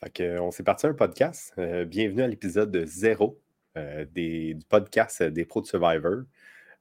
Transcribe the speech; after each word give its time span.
Fait 0.00 0.38
on 0.38 0.52
s'est 0.52 0.62
parti 0.62 0.86
un 0.86 0.94
podcast. 0.94 1.52
Euh, 1.58 1.84
bienvenue 1.84 2.22
à 2.22 2.28
l'épisode 2.28 2.84
zéro 2.86 3.40
euh, 3.76 4.04
du 4.04 4.56
podcast 4.68 5.24
des 5.24 5.44
pros 5.44 5.60
de 5.60 5.66
Survivor. 5.66 6.22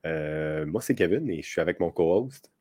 Euh, 0.06 0.68
moi, 0.68 0.82
c'est 0.82 0.94
Kevin 0.94 1.28
et 1.28 1.42
je 1.42 1.48
suis 1.48 1.60
avec 1.60 1.80
mon 1.80 1.90
co-host. 1.90 2.52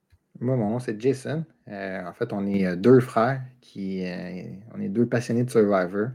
Moi, 0.41 0.57
mon 0.57 0.71
nom, 0.71 0.79
c'est 0.79 0.99
Jason. 0.99 1.45
en 1.69 2.13
fait, 2.15 2.33
on 2.33 2.47
est 2.47 2.75
deux 2.75 3.01
frères 3.01 3.43
qui. 3.61 4.03
on 4.75 4.81
est 4.81 4.89
deux 4.89 5.07
passionnés 5.07 5.45
de 5.45 5.51
Survivor. 5.51 6.09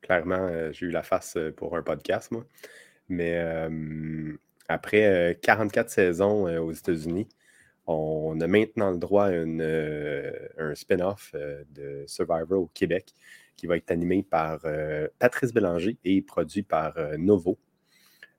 Clairement, 0.00 0.72
j'ai 0.72 0.86
eu 0.86 0.90
la 0.90 1.04
face 1.04 1.38
pour 1.56 1.76
un 1.76 1.82
podcast, 1.82 2.32
moi. 2.32 2.44
Mais 3.08 3.40
après 4.68 5.38
44 5.42 5.90
saisons 5.90 6.44
aux 6.58 6.72
États-Unis, 6.72 7.28
on 7.86 8.40
a 8.40 8.46
maintenant 8.46 8.90
le 8.90 8.98
droit 8.98 9.26
à 9.26 9.30
euh, 9.30 10.48
un 10.58 10.74
spin-off 10.74 11.32
euh, 11.34 11.64
de 11.70 12.04
Survivor 12.06 12.62
au 12.62 12.70
Québec 12.72 13.12
qui 13.56 13.66
va 13.66 13.76
être 13.76 13.90
animé 13.90 14.22
par 14.22 14.60
euh, 14.64 15.08
Patrice 15.18 15.52
Bélanger 15.52 15.98
et 16.04 16.22
produit 16.22 16.62
par 16.62 16.94
Novo. 17.18 17.58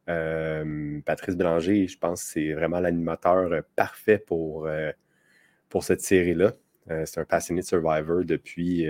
Patrice 0.06 1.36
Bélanger, 1.38 1.88
je 1.88 1.98
pense 1.98 2.22
c'est 2.22 2.54
vraiment 2.54 2.80
l'animateur 2.80 3.64
parfait 3.76 4.18
pour, 4.18 4.68
cette 5.82 6.02
série-là. 6.02 6.54
c'est 7.06 7.20
un 7.20 7.26
passionné 7.26 7.62
de 7.62 7.66
Survivor 7.66 8.26
depuis, 8.26 8.86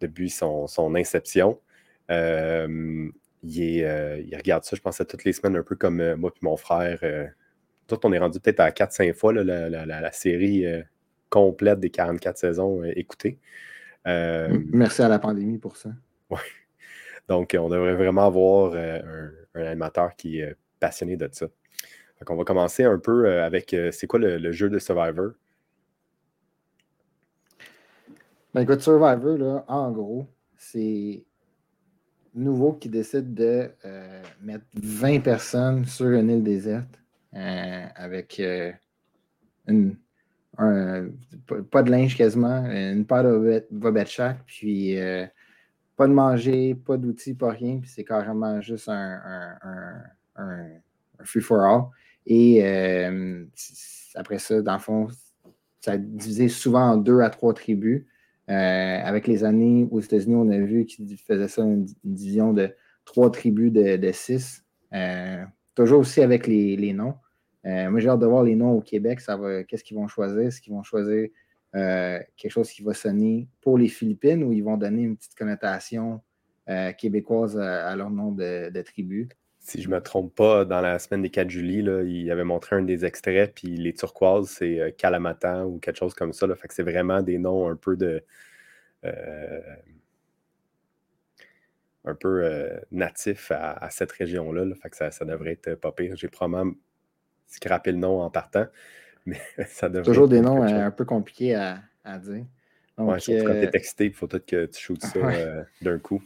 depuis 0.00 0.28
son, 0.28 0.94
inception. 0.94 1.58
Il, 2.10 2.76
regarde 4.36 4.64
ça, 4.64 4.76
je 4.76 4.82
pense, 4.82 5.02
toutes 5.08 5.24
les 5.24 5.32
semaines, 5.32 5.56
un 5.56 5.62
peu 5.62 5.76
comme 5.76 6.16
moi 6.16 6.30
et 6.34 6.44
mon 6.44 6.58
frère 6.58 7.00
on 8.04 8.12
est 8.12 8.18
rendu 8.18 8.40
peut-être 8.40 8.60
à 8.60 8.70
4-5 8.70 9.14
fois 9.14 9.32
la, 9.32 10.12
série 10.12 10.66
euh, 10.66 10.82
complète 11.28 11.80
des 11.80 11.90
44 11.90 12.36
saisons 12.36 12.82
euh, 12.82 12.92
écoutées. 12.96 13.38
Euh, 14.06 14.58
merci 14.72 15.02
à 15.02 15.08
la 15.08 15.18
pandémie 15.18 15.58
pour 15.58 15.76
ça. 15.76 15.90
Oui. 16.30 16.38
Donc, 17.28 17.56
on 17.58 17.68
devrait 17.68 17.94
vraiment 17.94 18.26
avoir 18.26 18.74
un, 18.74 19.30
animateur 19.54 20.16
qui 20.16 20.40
est 20.40 20.56
passionné 20.80 21.16
de 21.16 21.28
ça. 21.30 21.46
Donc, 21.46 22.30
on 22.30 22.36
va 22.36 22.44
commencer 22.44 22.84
un 22.84 22.98
peu 22.98 23.40
avec 23.40 23.76
c'est 23.92 24.06
quoi 24.06 24.18
le, 24.18 24.52
jeu 24.52 24.68
de 24.68 24.78
Survivor? 24.78 25.32
Ben 28.52 28.62
écoute, 28.62 28.80
Survivor, 28.80 29.38
là, 29.38 29.64
en 29.68 29.92
gros, 29.92 30.26
c'est 30.56 31.22
nouveau 32.34 32.72
qui 32.72 32.88
décide 32.88 33.32
de 33.32 33.70
mettre 34.42 34.64
20 34.74 35.20
personnes 35.20 35.84
sur 35.84 36.08
une 36.08 36.30
île 36.30 36.42
déserte 36.42 36.99
avec 37.32 38.40
euh, 40.58 41.08
pas 41.70 41.82
de 41.82 41.90
linge 41.90 42.16
quasiment, 42.16 42.64
une 42.66 43.06
paire 43.06 43.24
de 43.24 43.66
bobettes 43.70 44.08
chaque, 44.08 44.44
puis 44.44 44.98
euh, 44.98 45.26
pas 45.96 46.06
de 46.06 46.12
manger, 46.12 46.74
pas 46.74 46.96
d'outils, 46.96 47.34
pas 47.34 47.50
rien, 47.50 47.78
puis 47.78 47.88
c'est 47.88 48.04
carrément 48.04 48.60
juste 48.60 48.88
un, 48.88 49.20
un, 50.36 50.66
free 51.24 51.40
for 51.40 51.60
all. 51.60 51.82
Et 52.26 52.62
après 54.14 54.38
ça, 54.38 54.60
dans 54.60 54.74
le 54.74 54.80
fond, 54.80 55.08
ça 55.80 55.92
a 55.92 55.96
divisé 55.96 56.48
souvent 56.48 56.90
en 56.92 56.96
deux 56.96 57.20
à 57.20 57.30
trois 57.30 57.54
tribus. 57.54 58.04
avec 58.48 59.26
les 59.26 59.44
années 59.44 59.88
aux 59.90 60.00
États-Unis, 60.00 60.34
on 60.34 60.50
a 60.50 60.58
vu 60.58 60.84
qu'ils 60.84 61.16
faisaient 61.16 61.48
ça 61.48 61.62
une, 61.62 61.86
division 62.04 62.52
de 62.52 62.74
trois 63.04 63.30
tribus 63.30 63.72
de, 63.72 64.10
six. 64.12 64.62
Toujours 65.74 66.00
aussi 66.00 66.20
avec 66.20 66.46
les, 66.46 66.92
noms. 66.92 67.14
Euh, 67.64 67.90
moi, 67.90 68.00
j'ai 68.00 68.08
hâte 68.08 68.20
de 68.20 68.26
voir 68.26 68.42
les 68.42 68.56
noms 68.56 68.72
au 68.72 68.80
Québec. 68.80 69.20
Qu'est-ce 69.68 69.84
qu'ils 69.84 69.96
vont 69.96 70.08
choisir? 70.08 70.40
Est-ce 70.40 70.60
qu'ils 70.60 70.72
vont 70.72 70.82
choisir 70.82 71.28
euh, 71.76 72.18
quelque 72.36 72.50
chose 72.50 72.70
qui 72.70 72.82
va 72.82 72.94
sonner 72.94 73.48
pour 73.60 73.78
les 73.78 73.88
Philippines 73.88 74.42
ou 74.42 74.52
ils 74.52 74.64
vont 74.64 74.76
donner 74.76 75.02
une 75.02 75.16
petite 75.16 75.36
connotation 75.36 76.20
euh, 76.68 76.92
québécoise 76.92 77.58
à, 77.58 77.94
leur 77.94 78.10
nom 78.10 78.32
de, 78.32 78.82
tribu? 78.82 79.28
Si 79.60 79.80
je 79.80 79.88
ne 79.88 79.94
me 79.94 80.00
trompe 80.00 80.34
pas, 80.34 80.64
dans 80.64 80.80
la 80.80 80.98
semaine 80.98 81.22
des 81.22 81.30
4 81.30 81.50
juillet, 81.50 81.84
il 82.06 82.30
avait 82.30 82.44
montré 82.44 82.76
un 82.76 82.82
des 82.82 83.04
extraits, 83.04 83.52
puis 83.54 83.76
les 83.76 83.92
turquoises, 83.92 84.48
c'est 84.48 84.94
Kalamatan 84.96 85.66
ou 85.66 85.78
quelque 85.78 85.98
chose 85.98 86.14
comme 86.14 86.32
ça. 86.32 86.46
Fait 86.56 86.66
que 86.66 86.74
c'est 86.74 86.82
vraiment 86.82 87.20
des 87.20 87.38
noms 87.38 87.68
un 87.68 87.76
peu 87.76 87.96
de 87.96 88.24
un 92.04 92.14
peu 92.14 92.44
euh, 92.44 92.78
natif 92.90 93.50
à, 93.50 93.88
cette 93.90 94.12
région-là. 94.12 94.64
Fait 94.74 94.90
que 94.90 94.96
ça, 94.96 95.24
devrait 95.24 95.52
être 95.52 95.74
pas 95.74 95.92
pire. 95.92 96.16
J'ai 96.16 96.28
probablement 96.28 96.72
scrappé 97.46 97.92
le 97.92 97.98
nom 97.98 98.22
en 98.22 98.30
partant, 98.30 98.66
mais 99.26 99.40
ça 99.66 99.88
devrait 99.88 100.04
Toujours 100.04 100.28
des 100.28 100.40
noms 100.40 100.62
euh, 100.62 100.86
un 100.86 100.90
peu 100.90 101.04
compliqués 101.04 101.54
à, 101.54 102.18
dire. 102.18 102.46
Donc, 102.96 103.10
ouais, 103.10 103.20
surtout 103.20 103.44
quand 103.44 103.52
tu 103.52 103.58
es 103.58 103.70
excité, 103.72 104.06
il 104.06 104.14
faut 104.14 104.26
peut-être 104.26 104.46
que 104.46 104.66
tu 104.66 104.80
shootes 104.80 105.02
ça 105.02 105.18
euh, 105.18 105.62
d'un 105.80 105.98
coup. 105.98 106.22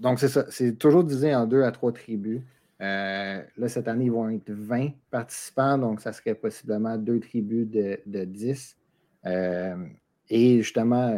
donc, 0.00 0.20
c'est 0.20 0.28
ça. 0.28 0.46
C'est 0.50 0.78
toujours 0.78 1.04
divisé 1.04 1.34
en 1.34 1.46
deux 1.46 1.62
à 1.62 1.72
trois 1.72 1.92
tribus. 1.92 2.40
là, 2.80 3.68
cette 3.68 3.88
année, 3.88 4.06
ils 4.06 4.12
vont 4.12 4.28
être 4.30 4.50
20 4.50 4.90
participants, 5.10 5.78
donc 5.78 6.00
ça 6.00 6.12
serait 6.12 6.34
possiblement 6.34 6.96
deux 6.96 7.20
tribus 7.20 7.68
de, 7.68 8.00
de 8.06 8.24
10. 8.24 8.76
et 10.30 10.62
justement, 10.62 11.16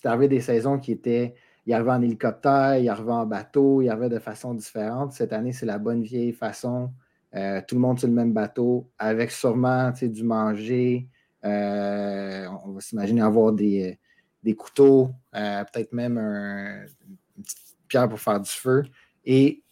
c'est 0.00 0.06
arrivé 0.06 0.28
des 0.28 0.40
saisons 0.40 0.78
qui 0.78 0.92
étaient. 0.92 1.34
Il 1.66 1.74
arrivait 1.74 1.90
en 1.90 2.02
hélicoptère, 2.02 2.78
il 2.78 2.88
arrivait 2.88 3.10
en 3.10 3.26
bateau, 3.26 3.82
il 3.82 3.88
arrivait 3.88 4.08
de 4.08 4.20
façon 4.20 4.54
différente. 4.54 5.12
Cette 5.12 5.32
année, 5.32 5.52
c'est 5.52 5.66
la 5.66 5.78
bonne 5.78 6.02
vieille 6.02 6.32
façon. 6.32 6.92
Euh, 7.34 7.60
tout 7.66 7.74
le 7.74 7.80
monde 7.80 7.98
sur 7.98 8.06
le 8.08 8.14
même 8.14 8.32
bateau, 8.32 8.90
avec 8.96 9.32
sûrement 9.32 9.90
du 10.00 10.22
manger. 10.22 11.08
Euh, 11.44 12.46
on 12.64 12.72
va 12.72 12.80
s'imaginer 12.80 13.22
avoir 13.22 13.52
des, 13.52 13.98
couteaux, 14.56 15.10
euh, 15.34 15.64
peut-être 15.64 15.92
même 15.92 16.16
une 16.16 17.42
petite 17.42 17.76
pierre 17.88 18.08
pour 18.08 18.20
faire 18.20 18.40
du 18.40 18.50
feu. 18.50 18.84
Et 19.24 19.62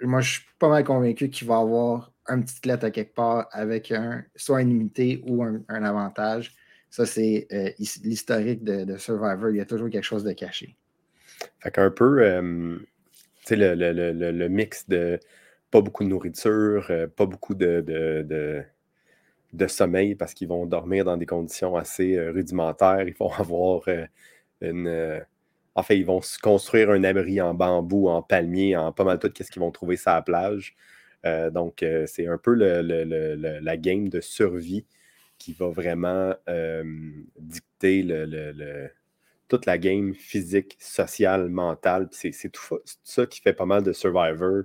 moi, 0.00 0.20
je 0.22 0.32
suis 0.32 0.42
pas 0.58 0.68
mal 0.68 0.84
convaincu 0.84 1.28
qu'il 1.28 1.46
va 1.46 1.58
avoir 1.58 2.12
un 2.26 2.40
petit 2.40 2.66
lettre 2.66 2.86
à 2.86 2.90
quelque 2.90 3.14
part 3.14 3.46
avec 3.52 3.92
un, 3.92 4.24
soit 4.34 4.62
une 4.62 4.72
unité 4.72 5.22
ou 5.26 5.44
un 5.44 5.84
avantage. 5.84 6.56
Ça, 6.96 7.04
c'est 7.04 7.46
euh, 7.52 7.68
l'historique 8.04 8.64
de, 8.64 8.96
Survivor. 8.96 9.50
Il 9.50 9.56
y 9.56 9.60
a 9.60 9.66
toujours 9.66 9.90
quelque 9.90 10.02
chose 10.02 10.24
de 10.24 10.32
caché. 10.32 10.76
Fait 11.60 11.70
qu'un 11.70 11.90
peu, 11.90 12.22
euh, 12.22 12.78
tu 13.44 13.54
sais, 13.54 13.56
le, 13.56 14.48
mix 14.48 14.88
de 14.88 15.20
pas 15.70 15.82
beaucoup 15.82 16.04
de 16.04 16.08
nourriture, 16.08 16.86
euh, 16.88 17.06
pas 17.06 17.26
beaucoup 17.26 17.54
de, 17.54 17.82
de, 19.52 19.66
sommeil 19.66 20.14
parce 20.14 20.32
qu'ils 20.32 20.48
vont 20.48 20.64
dormir 20.64 21.04
dans 21.04 21.18
des 21.18 21.26
conditions 21.26 21.76
assez 21.76 22.18
rudimentaires. 22.30 23.06
Ils 23.06 23.14
vont 23.14 23.30
avoir 23.38 23.82
une. 24.62 25.20
en 25.74 25.82
fait, 25.82 25.98
ils 25.98 26.06
vont 26.06 26.22
construire 26.42 26.88
un 26.88 27.04
abri 27.04 27.42
en 27.42 27.52
bambou, 27.52 28.08
en 28.08 28.22
palmier, 28.22 28.74
en 28.74 28.90
pas 28.92 29.04
mal 29.04 29.18
tout 29.18 29.30
ce 29.38 29.50
qu'ils 29.50 29.60
vont 29.60 29.70
trouver 29.70 29.98
sur 29.98 30.12
la 30.12 30.22
plage. 30.22 30.74
donc, 31.52 31.84
c'est 32.06 32.26
un 32.26 32.38
peu 32.38 32.54
la 32.54 33.76
game 33.76 34.08
de 34.08 34.22
survie 34.22 34.86
qui 35.38 35.52
va 35.52 35.68
vraiment 35.68 36.34
dicter 37.38 38.02
le, 38.02 38.90
toute 39.48 39.66
la 39.66 39.78
game 39.78 40.14
physique, 40.14 40.76
sociale, 40.80 41.48
mentale. 41.48 42.08
C'est 42.10 42.50
tout 42.50 42.78
ça 43.04 43.26
qui 43.26 43.40
fait 43.40 43.52
pas 43.52 43.66
mal 43.66 43.82
de 43.82 43.92
Survivor, 43.92 44.64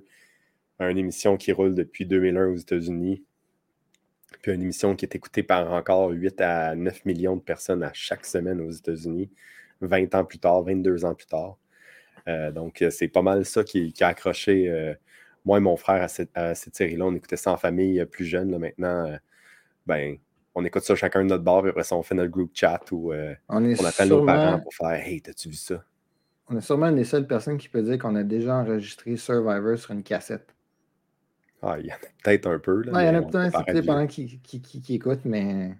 une 0.79 0.97
émission 0.97 1.37
qui 1.37 1.51
roule 1.51 1.75
depuis 1.75 2.05
2001 2.05 2.47
aux 2.47 2.55
États-Unis, 2.55 3.23
puis 4.41 4.51
une 4.53 4.63
émission 4.63 4.95
qui 4.95 5.05
est 5.05 5.15
écoutée 5.15 5.43
par 5.43 5.71
encore 5.71 6.09
8 6.09 6.41
à 6.41 6.75
9 6.75 7.05
millions 7.05 7.35
de 7.35 7.41
personnes 7.41 7.83
à 7.83 7.91
chaque 7.93 8.25
semaine 8.25 8.61
aux 8.61 8.71
États-Unis, 8.71 9.29
20 9.81 10.15
ans 10.15 10.25
plus 10.25 10.39
tard, 10.39 10.63
22 10.63 11.05
ans 11.05 11.13
plus 11.13 11.27
tard. 11.27 11.57
Euh, 12.27 12.51
donc, 12.51 12.83
c'est 12.91 13.07
pas 13.07 13.21
mal 13.21 13.45
ça 13.45 13.63
qui, 13.63 13.93
a 14.01 14.07
accroché 14.07 14.69
euh, 14.69 14.93
moi 15.45 15.57
et 15.57 15.61
mon 15.61 15.77
frère 15.77 16.01
à 16.03 16.07
cette, 16.07 16.75
série-là. 16.75 17.05
On 17.05 17.15
écoutait 17.15 17.37
ça 17.37 17.51
en 17.51 17.57
famille 17.57 18.03
plus 18.05 18.25
jeune. 18.25 18.51
Là, 18.51 18.59
maintenant, 18.59 19.07
euh, 19.07 19.17
ben, 19.85 20.17
on 20.53 20.65
écoute 20.65 20.83
ça 20.83 20.95
chacun 20.95 21.23
de 21.23 21.29
notre 21.29 21.43
bord, 21.43 21.65
et 21.65 21.69
après 21.69 21.83
ça, 21.83 21.95
on 21.95 22.03
fait 22.03 22.15
notre 22.15 22.31
group 22.31 22.51
chat 22.53 22.81
ou 22.91 23.13
euh, 23.13 23.33
on, 23.47 23.63
appelle 23.85 24.09
nos 24.09 24.25
parents 24.25 24.59
pour 24.59 24.73
faire 24.73 24.91
Hey, 24.91 25.21
t'as-tu 25.21 25.49
vu 25.49 25.55
ça? 25.55 25.83
On 26.49 26.57
est 26.57 26.61
sûrement 26.61 26.87
une 26.87 26.97
des 26.97 27.05
seules 27.05 27.27
personnes 27.27 27.57
qui 27.57 27.69
peut 27.69 27.81
dire 27.81 27.97
qu'on 27.97 28.15
a 28.15 28.23
déjà 28.23 28.55
enregistré 28.55 29.15
Survivor 29.15 29.77
sur 29.77 29.91
une 29.91 30.03
cassette. 30.03 30.53
Ah, 31.61 31.77
il 31.79 31.85
y 31.85 31.91
en 31.91 31.95
a 31.95 31.99
peut-être 32.23 32.47
un 32.47 32.59
peu. 32.59 32.81
Là, 32.81 33.03
il 33.03 33.07
y 33.07 33.09
en 33.09 33.19
a 33.19 33.21
peut-être 33.21 33.85
pendant 33.85 34.07
qui, 34.07 34.39
qui, 34.39 34.61
qui, 34.61 34.95
écoutent, 34.95 35.23
mais 35.23 35.77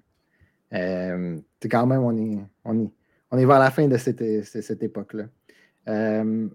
euh, 0.73 1.37
quand 1.69 1.87
même, 1.87 2.03
on 2.03 2.15
est, 2.15 2.39
on, 2.63 2.83
est, 2.83 2.89
on 3.31 3.37
est 3.37 3.45
vers 3.45 3.59
la 3.59 3.71
fin 3.71 3.87
de 3.87 3.97
cette, 3.97 4.43
cette 4.43 4.83
époque-là. 4.83 5.25
Euh, 5.89 6.47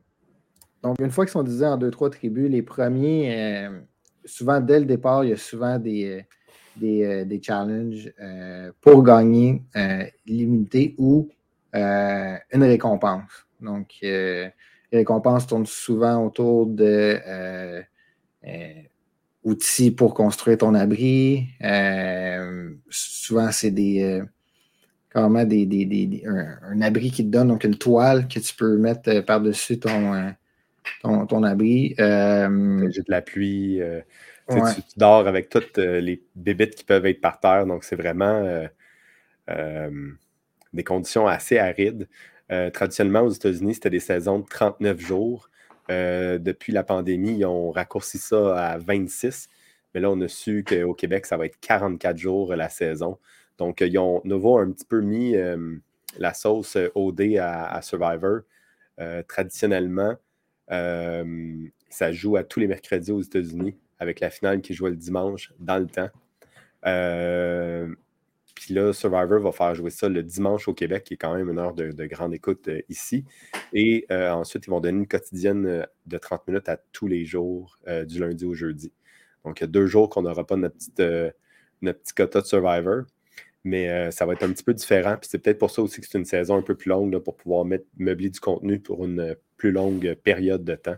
donc, 0.83 0.97
une 1.01 1.11
fois 1.11 1.25
qu'ils 1.27 1.33
sont 1.33 1.43
divisés 1.43 1.67
en 1.67 1.77
deux, 1.77 1.91
trois 1.91 2.09
tribus, 2.09 2.49
les 2.49 2.63
premiers, 2.63 3.69
souvent 4.25 4.61
dès 4.61 4.79
le 4.79 4.87
départ, 4.87 5.25
il 5.25 5.31
y 5.31 5.33
a 5.33 5.37
souvent 5.37 5.79
des 5.79 6.25
euh, 6.83 7.25
des, 7.25 7.41
challenges 7.43 8.13
euh, 8.21 8.71
pour 8.83 9.03
gagner 9.03 9.63
euh, 9.77 10.05
l'immunité 10.27 10.95
ou 10.99 11.29
une 11.73 12.63
récompense. 12.63 13.31
Donc, 13.61 13.99
les 14.01 14.53
récompenses 14.91 15.47
tournent 15.47 15.67
souvent 15.67 16.25
autour 16.25 16.67
de 16.67 17.19
outils 19.45 19.91
pour 19.91 20.15
construire 20.15 20.57
ton 20.59 20.75
abri. 20.75 21.49
souvent, 22.89 23.53
c'est 23.53 23.73
des, 23.73 24.23
des, 25.15 26.23
un, 26.25 26.81
abri 26.81 27.11
qui 27.11 27.27
te 27.27 27.31
donne, 27.31 27.49
donc 27.49 27.65
une 27.65 27.77
toile 27.77 28.27
que 28.27 28.39
tu 28.39 28.55
peux 28.55 28.79
mettre 28.79 29.21
par-dessus 29.21 29.79
ton, 29.79 30.33
ton, 31.03 31.43
abri. 31.43 31.95
J'ai 31.99 33.03
de 33.03 33.11
la 33.11 33.21
pluie. 33.21 33.83
Tu, 34.49 34.61
dors 34.97 35.27
avec 35.27 35.49
toutes 35.49 35.77
les 35.79 36.23
bébites 36.37 36.77
qui 36.77 36.85
peuvent 36.85 37.07
être 37.07 37.21
par 37.21 37.41
terre, 37.41 37.67
donc 37.67 37.83
c'est 37.85 37.97
vraiment 37.97 38.67
des 40.73 40.85
conditions 40.85 41.27
assez 41.27 41.59
arides. 41.59 42.09
traditionnellement, 42.73 43.23
aux 43.23 43.31
États-Unis, 43.31 43.75
c'était 43.75 43.91
des 43.91 44.01
saisons 44.01 44.39
de 44.39 44.47
39 44.47 45.01
jours. 45.01 45.51
depuis 45.89 46.73
la 46.73 46.85
pandémie, 46.85 47.39
ils 47.39 47.45
ont 47.45 47.71
raccourci 47.71 48.19
ça 48.19 48.73
à 48.73 48.79
26. 48.79 49.49
Mais 49.95 50.01
là, 50.01 50.11
on 50.11 50.21
a 50.21 50.29
su 50.29 50.63
qu'au 50.63 50.95
Québec, 50.95 51.27
ça 51.27 51.37
va 51.37 51.47
être 51.47 51.59
44 51.61 52.17
jours 52.17 52.55
la 52.55 52.69
saison. 52.69 53.19
Donc, 53.59 53.81
ils 53.81 53.99
ont 53.99 54.21
nouveau 54.25 54.59
un 54.59 54.71
petit 54.71 54.85
peu 54.85 55.01
mis 55.01 55.35
la 56.19 56.35
sauce 56.35 56.77
OD 56.95 57.37
à, 57.41 57.81
Survivor. 57.83 58.43
traditionnellement, 59.27 60.15
ça 60.69 62.13
joue 62.13 62.37
à 62.37 62.45
tous 62.45 62.61
les 62.61 62.69
mercredis 62.69 63.13
aux 63.13 63.23
États-Unis 63.23 63.77
avec 63.99 64.21
la 64.21 64.31
finale 64.31 64.61
qui 64.61 64.75
joue 64.75 64.87
le 64.87 64.97
dimanche 64.97 65.53
dans 65.59 65.79
le 65.79 65.87
temps. 65.87 66.11
Puis 68.55 68.73
là, 68.73 68.93
Survivor 68.93 69.39
va 69.41 69.53
faire 69.53 69.75
jouer 69.75 69.91
ça 69.91 70.09
le 70.09 70.23
dimanche 70.23 70.67
au 70.67 70.75
Québec, 70.75 71.05
qui 71.05 71.15
est 71.15 71.17
quand 71.19 71.35
même 71.35 71.51
une 71.51 71.59
heure 71.59 71.75
de, 71.75 72.07
grande 72.07 72.35
écoute 72.35 72.71
ici. 72.89 73.25
Et 73.73 74.07
ensuite, 74.11 74.67
ils 74.67 74.71
vont 74.71 74.81
donner 74.81 74.99
une 74.99 75.09
quotidienne 75.09 75.87
de 76.07 76.19
30 76.19 76.49
minutes 76.49 76.69
à 76.69 76.79
tous 76.93 77.07
les 77.07 77.25
jours, 77.25 77.79
du 78.07 78.21
lundi 78.21 78.45
au 78.45 78.55
jeudi. 78.55 78.93
Donc, 79.47 79.61
il 79.61 79.63
y 79.63 79.65
a 79.65 79.69
deux 79.69 79.87
jours 79.87 80.11
qu'on 80.11 80.23
n'aura 80.23 80.45
pas 80.45 80.57
notre, 80.57 80.75
petite, 80.75 81.01
euh, 81.01 81.31
notre 81.81 82.01
petit 82.01 82.15
quota 82.15 82.41
de 82.41 82.47
Survivor. 82.47 83.05
Mais 83.65 83.89
euh, 83.89 84.11
ça 84.11 84.27
va 84.27 84.35
être 84.35 84.43
un 84.43 84.53
petit 84.53 84.65
peu 84.65 84.75
différent. 84.75 85.17
Puis 85.21 85.29
c'est 85.31 85.39
peut-être 85.39 85.59
pour 85.59 85.71
ça 85.71 85.83
aussi 85.83 86.01
que 86.01 86.07
c'est 86.07 86.19
une 86.19 86.25
saison 86.25 86.57
un 86.57 86.63
peu 86.63 86.75
plus 86.75 86.89
longue 86.89 87.17
pour 87.19 87.37
pouvoir 87.37 87.65
mettre, 87.65 87.87
meubler 87.97 88.31
du 88.31 88.41
contenu 88.41 88.81
pour 88.81 89.05
une 89.05 89.37
plus 89.57 89.73
longue 89.73 90.15
période 90.23 90.65
de 90.65 90.75
temps. 90.75 90.97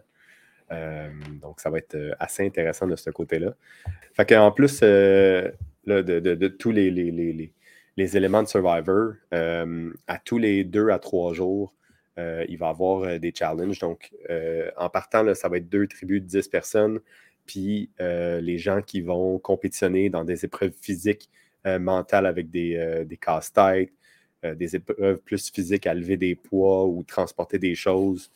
Euh, 0.70 1.08
donc, 1.40 1.60
ça 1.60 1.70
va 1.70 1.78
être 1.78 1.96
assez 2.18 2.44
intéressant 2.44 2.86
de 2.86 2.96
ce 2.96 3.10
côté-là. 3.10 3.54
Fait 4.14 4.26
qu'en 4.26 4.52
plus 4.52 4.80
de, 4.80 6.48
tous 6.48 6.70
les, 6.70 7.52
éléments 7.96 8.42
de 8.42 8.48
Survivor, 8.48 9.12
à 9.30 10.18
tous 10.24 10.38
les 10.38 10.64
deux 10.64 10.90
à 10.90 10.98
trois 10.98 11.32
jours, 11.32 11.74
il 12.16 12.56
va 12.58 12.66
y 12.66 12.70
avoir 12.70 13.18
des 13.18 13.32
challenges. 13.34 13.78
Donc, 13.78 14.12
en 14.76 14.88
partant, 14.90 15.34
ça 15.34 15.48
va 15.48 15.56
être 15.56 15.68
deux 15.68 15.86
tribus 15.86 16.20
de 16.22 16.26
10 16.26 16.48
personnes 16.48 17.00
puis 17.48 17.90
euh, 18.00 18.40
les 18.40 18.58
gens 18.58 18.82
qui 18.82 19.00
vont 19.00 19.40
compétitionner 19.40 20.10
dans 20.10 20.22
des 20.22 20.44
épreuves 20.44 20.74
physiques, 20.80 21.28
euh, 21.66 21.80
mentales 21.80 22.26
avec 22.26 22.50
des, 22.50 22.76
euh, 22.76 23.04
des 23.04 23.16
casse-têtes, 23.16 23.92
des 24.44 24.76
épreuves 24.76 25.20
plus 25.22 25.50
physiques 25.50 25.88
à 25.88 25.94
lever 25.94 26.16
des 26.16 26.36
poids 26.36 26.86
ou 26.86 27.02
transporter 27.02 27.58
des 27.58 27.74
choses. 27.74 28.30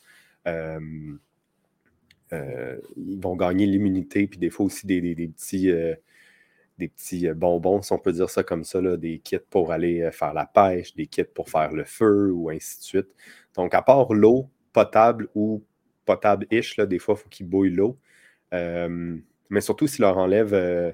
Ils 2.97 3.19
vont 3.21 3.35
gagner 3.35 3.65
l'immunité, 3.65 4.27
puis 4.27 4.39
des 4.39 4.49
fois 4.49 4.65
aussi 4.65 4.87
des, 4.87 5.01
petits, 5.01 5.71
des 6.77 6.87
petits 6.87 7.29
bonbons, 7.31 7.81
si 7.81 7.93
on 7.93 7.99
peut 7.99 8.13
dire 8.13 8.29
ça 8.29 8.43
comme 8.43 8.63
ça, 8.63 8.81
des 8.97 9.19
kits 9.19 9.37
pour 9.49 9.71
aller 9.71 10.09
faire 10.11 10.33
la 10.33 10.45
pêche, 10.45 10.95
des 10.95 11.07
kits 11.07 11.23
pour 11.23 11.49
faire 11.49 11.71
le 11.71 11.83
feu, 11.83 12.31
ou 12.31 12.49
ainsi 12.49 12.79
de 12.79 12.83
suite. 12.83 13.07
Donc, 13.55 13.73
à 13.73 13.81
part 13.81 14.13
l'eau 14.13 14.49
potable 14.73 15.29
ou 15.35 15.63
potable-ish, 16.05 16.79
des 16.79 16.99
fois, 16.99 17.15
il 17.17 17.21
faut 17.21 17.29
qu'ils 17.29 17.47
bouillent 17.47 17.69
l'eau. 17.69 17.97
Euh, 18.53 19.17
mais 19.49 19.61
surtout, 19.61 19.87
s'il 19.87 20.01
leur 20.01 20.17
enlève 20.17 20.53
euh, 20.53 20.91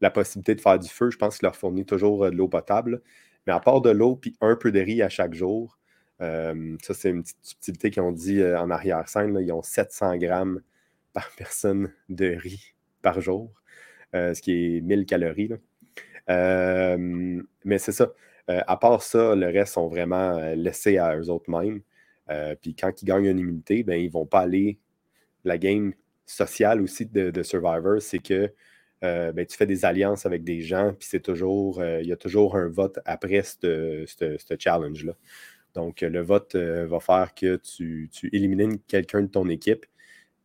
la 0.00 0.10
possibilité 0.10 0.54
de 0.54 0.60
faire 0.60 0.78
du 0.78 0.88
feu, 0.88 1.10
je 1.10 1.18
pense 1.18 1.38
qu'il 1.38 1.46
leur 1.46 1.56
fournit 1.56 1.86
toujours 1.86 2.24
euh, 2.24 2.30
de 2.30 2.36
l'eau 2.36 2.48
potable. 2.48 3.02
Mais 3.46 3.52
à 3.52 3.60
part 3.60 3.80
de 3.80 3.90
l'eau, 3.90 4.16
puis 4.16 4.36
un 4.40 4.56
peu 4.56 4.72
de 4.72 4.80
riz 4.80 5.02
à 5.02 5.08
chaque 5.08 5.34
jour, 5.34 5.78
ça, 6.20 6.94
c'est 6.94 7.10
une 7.10 7.22
petite 7.22 7.38
subtilité 7.42 7.90
qu'ils 7.90 8.02
ont 8.02 8.10
dit 8.12 8.44
en 8.44 8.70
arrière-scène. 8.70 9.38
Ils 9.40 9.52
ont 9.52 9.62
700 9.62 10.16
grammes 10.16 10.60
personne 11.36 11.92
de 12.08 12.34
riz 12.36 12.74
par 13.02 13.20
jour, 13.20 13.52
ce 14.12 14.40
qui 14.40 14.76
est 14.76 14.80
1000 14.80 15.06
calories. 15.06 15.50
mais 16.28 17.78
c'est 17.78 17.92
ça. 17.92 18.12
à 18.48 18.76
part 18.76 19.02
ça, 19.02 19.34
le 19.34 19.46
reste 19.46 19.74
sont 19.74 19.88
vraiment 19.88 20.38
laissés 20.54 20.98
à 20.98 21.16
eux 21.16 21.30
autres 21.30 21.50
mêmes. 21.50 21.82
puis 22.60 22.74
quand 22.74 23.02
ils 23.02 23.04
gagnent 23.04 23.26
une 23.26 23.38
immunité, 23.38 23.82
ben, 23.82 24.00
ils 24.00 24.06
ne 24.06 24.12
vont 24.12 24.26
pas 24.26 24.40
aller 24.40 24.78
la 25.44 25.58
game 25.58 25.92
social 26.28 26.80
aussi 26.82 27.06
de, 27.06 27.42
Survivor, 27.42 28.00
c'est 28.00 28.18
que 28.18 28.52
euh, 29.04 29.32
ben, 29.32 29.46
tu 29.46 29.56
fais 29.56 29.66
des 29.66 29.84
alliances 29.84 30.26
avec 30.26 30.44
des 30.44 30.60
gens, 30.60 30.92
puis 30.98 31.08
c'est 31.08 31.20
toujours, 31.20 31.80
euh, 31.80 32.00
il 32.02 32.08
y 32.08 32.12
a 32.12 32.16
toujours 32.16 32.56
un 32.56 32.68
vote 32.68 32.98
après 33.04 33.42
ce 33.42 34.06
challenge-là. 34.58 35.14
Donc, 35.74 36.00
le 36.00 36.20
vote 36.20 36.54
euh, 36.54 36.86
va 36.86 37.00
faire 37.00 37.34
que 37.34 37.56
tu, 37.56 38.08
tu 38.12 38.28
élimines 38.32 38.78
quelqu'un 38.80 39.22
de 39.22 39.28
ton 39.28 39.48
équipe, 39.48 39.86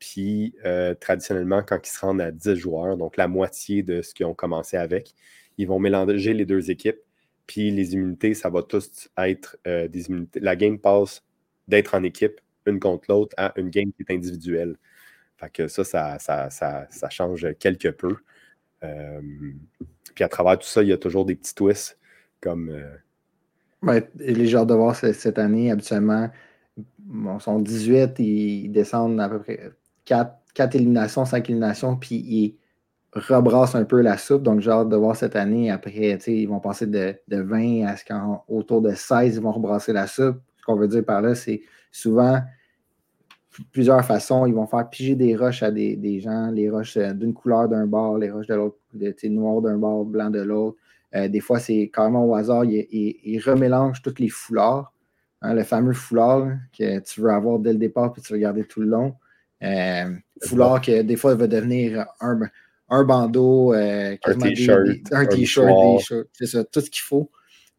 puis 0.03 0.55
traditionnellement, 0.99 1.63
quand 1.63 1.79
ils 1.87 1.91
se 1.91 1.99
rendent 1.99 2.21
à 2.21 2.31
10 2.31 2.55
joueurs, 2.55 2.97
donc 2.97 3.15
la 3.15 3.27
moitié 3.27 3.83
de 3.83 4.01
ce 4.01 4.13
qu'ils 4.13 4.25
ont 4.25 4.33
commencé 4.33 4.75
avec, 4.75 5.13
ils 5.57 5.67
vont 5.67 5.79
mélanger 5.79 6.33
les 6.33 6.45
deux 6.45 6.71
équipes, 6.71 6.99
puis 7.47 7.71
les 7.71 7.93
immunités, 7.93 8.33
ça 8.33 8.49
va 8.49 8.63
tous 8.63 9.09
être 9.17 9.57
des 9.65 10.07
immunités. 10.07 10.41
La 10.41 10.55
game 10.57 10.77
passe 10.77 11.23
d'être 11.69 11.95
en 11.95 12.03
équipe, 12.03 12.41
une 12.65 12.79
contre 12.79 13.05
l'autre, 13.07 13.33
à 13.37 13.53
une 13.57 13.69
game 13.69 13.91
qui 13.93 14.03
est 14.03 14.13
individuelle 14.13 14.75
que 15.49 15.67
ça, 15.67 15.83
ça, 16.19 17.09
change 17.09 17.47
quelque 17.59 17.89
peu. 17.89 18.15
Euh, 18.83 19.21
puis 20.13 20.23
à 20.23 20.29
travers 20.29 20.59
tout 20.59 20.67
ça, 20.67 20.83
il 20.83 20.89
y 20.89 20.93
a 20.93 20.97
toujours 20.97 21.25
des 21.25 21.35
petits 21.35 21.55
twists 21.55 21.97
comme. 22.41 22.69
Euh, 22.69 24.01
les 24.15 24.47
genres 24.47 24.65
de 24.65 24.73
voir 24.73 24.95
cette 24.95 25.37
année, 25.37 25.69
habituellement, 25.69 26.29
bon, 26.99 27.39
sont 27.39 27.59
18, 27.59 28.17
ils 28.19 28.69
descendent 28.69 29.19
à 29.19 29.27
peu 29.27 29.39
près 29.39 29.71
4, 30.05 30.33
4 30.53 30.75
éliminations, 30.75 31.25
5 31.25 31.49
éliminations, 31.49 31.95
puis 31.95 32.15
ils 32.15 32.55
rebrassent 33.13 33.75
un 33.75 33.85
peu 33.85 34.01
la 34.01 34.17
soupe. 34.17 34.43
Donc, 34.43 34.59
genre 34.61 34.85
de 34.85 34.95
voir 34.95 35.15
cette 35.15 35.35
année, 35.35 35.71
après, 35.71 36.17
ils 36.27 36.47
vont 36.47 36.59
passer 36.59 36.87
de, 36.87 37.15
20 37.29 37.85
à 37.85 37.95
ce 37.95 38.05
qu'autour 38.05 38.81
de 38.81 38.93
16, 38.93 39.35
ils 39.35 39.41
vont 39.41 39.51
rebrasser 39.51 39.93
la 39.93 40.07
soupe. 40.07 40.39
Ce 40.57 40.65
qu'on 40.65 40.75
veut 40.75 40.87
dire 40.87 41.03
par 41.03 41.21
là, 41.21 41.35
c'est 41.35 41.61
souvent 41.91 42.41
plusieurs 43.71 44.03
façons. 44.05 44.45
Ils 44.45 44.53
vont 44.53 44.65
faire 44.65 44.89
piger 44.89 45.15
des 45.15 45.35
roches 45.35 45.63
à 45.63 45.71
des, 45.71 46.19
gens, 46.19 46.49
les 46.51 46.69
roches 46.69 46.97
euh, 46.97 47.13
d'une 47.13 47.33
couleur 47.33 47.69
d'un 47.69 47.85
bord, 47.85 48.17
les 48.17 48.31
roches 48.31 48.47
de 48.47 48.55
l'autre, 48.55 48.77
noir 49.25 49.61
d'un 49.61 49.77
bord, 49.77 50.05
blanc 50.05 50.29
de 50.29 50.41
l'autre. 50.41 50.77
Euh, 51.15 51.27
des 51.27 51.39
fois, 51.39 51.59
c'est 51.59 51.91
carrément 51.93 52.25
au 52.25 52.33
hasard, 52.33 52.63
ils, 52.65 53.41
remélangent 53.45 54.01
tous 54.01 54.15
les 54.19 54.29
foulards. 54.29 54.91
Hein, 55.41 55.53
le 55.53 55.63
fameux 55.63 55.93
foulard 55.93 56.47
que 56.77 56.99
tu 56.99 57.21
veux 57.21 57.29
avoir 57.29 57.59
dès 57.59 57.73
le 57.73 57.77
départ 57.77 58.13
puis 58.13 58.21
tu 58.21 58.31
veux 58.31 58.39
garder 58.39 58.63
tout 58.63 58.79
le 58.79 58.87
long. 58.87 59.13
Euh, 59.63 60.15
foulard 60.41 60.81
que 60.81 61.01
des 61.01 61.15
fois 61.15 61.33
il 61.33 61.37
va 61.37 61.47
devenir 61.47 62.05
un, 62.19 63.03
bandeau, 63.03 63.73
un 63.73 64.17
t-shirt, 64.17 64.87
un 65.11 65.25
t-shirt, 65.25 66.03
c'est 66.33 66.45
ça, 66.45 66.63
tout 66.63 66.81
ce 66.81 66.89
qu'il 66.89 67.01
faut. 67.01 67.31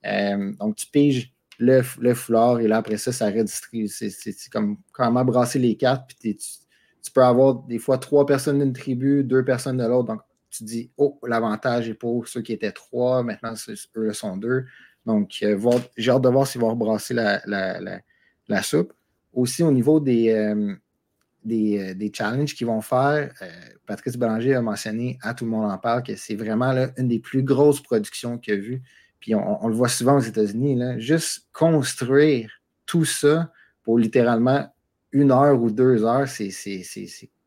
donc, 0.03 0.77
tu 0.77 0.87
piges 0.87 1.35
le, 1.59 1.83
le, 2.01 2.15
foulard, 2.15 2.61
et 2.61 2.69
là, 2.69 2.79
après 2.79 2.97
ça, 2.97 3.13
ça 3.13 3.27
redistribue. 3.27 3.89
C'est 3.89 4.11
comme 4.51 4.79
comment 4.93 5.25
brasser 5.25 5.59
les 5.59 5.77
cartes, 5.77 6.11
puis 6.21 6.37
tu, 6.37 7.11
peux 7.13 7.23
avoir 7.23 7.55
des 7.55 7.79
fois 7.79 7.99
trois 7.99 8.27
personnes 8.27 8.59
d'une 8.59 8.73
tribu, 8.73 9.23
deux 9.25 9.45
personnes 9.45 9.77
de 9.77 9.85
l'autre. 9.85 10.09
Donc, 10.09 10.21
tu 10.51 10.65
dis, 10.65 10.91
oh, 10.97 11.19
l'avantage 11.27 11.89
est 11.89 11.95
pour 11.95 12.27
ceux 12.29 12.43
qui 12.43 12.53
étaient 12.53 12.73
trois, 12.73 13.23
maintenant, 13.23 13.55
eux 13.97 14.13
sont 14.13 14.37
deux. 14.37 14.65
Donc, 15.07 15.39
euh, 15.43 15.59
j'ai 15.97 16.11
hâte 16.11 16.23
de 16.23 16.29
voir 16.29 16.47
s'ils 16.47 16.61
vont 16.61 16.71
rebrasser 16.71 17.15
la, 17.15 17.41
la, 17.47 18.63
soupe. 18.63 18.93
Aussi, 19.33 19.63
au 19.63 19.73
niveau 19.73 20.01
des, 20.01 20.31
euh, 20.31 20.75
euh, 21.47 21.95
des, 21.95 22.13
challenges 22.15 22.55
qu'ils 22.55 22.67
vont 22.67 22.81
faire, 22.81 23.33
Patrice 23.87 24.17
Bélanger 24.17 24.55
a 24.55 24.63
mentionné, 24.63 25.19
à 25.23 25.35
tout 25.35 25.45
le 25.45 25.51
monde 25.51 25.71
en 25.71 25.79
parle, 25.79 26.03
que 26.03 26.17
c'est 26.17 26.35
vraiment 26.35 26.73
une 26.97 27.09
des 27.09 27.19
plus 27.19 27.43
grosses 27.43 27.81
productions 27.81 28.39
qu'il 28.39 28.55
a 28.55 28.57
vues 28.57 28.83
puis 29.25 29.35
on, 29.35 29.69
le 29.69 29.75
voit 29.75 29.89
souvent 29.89 30.19
aux 30.19 30.21
États-Unis, 30.21 31.01
juste 31.01 31.47
construire 31.55 32.51
tout 32.85 33.07
ça 33.07 33.51
pour 33.83 33.99
littéralement 33.99 34.71
une 35.13 35.33
heure 35.33 35.59
ou 35.63 35.71
deux 35.71 36.05
heures, 36.05 36.29
c'est 36.29 36.53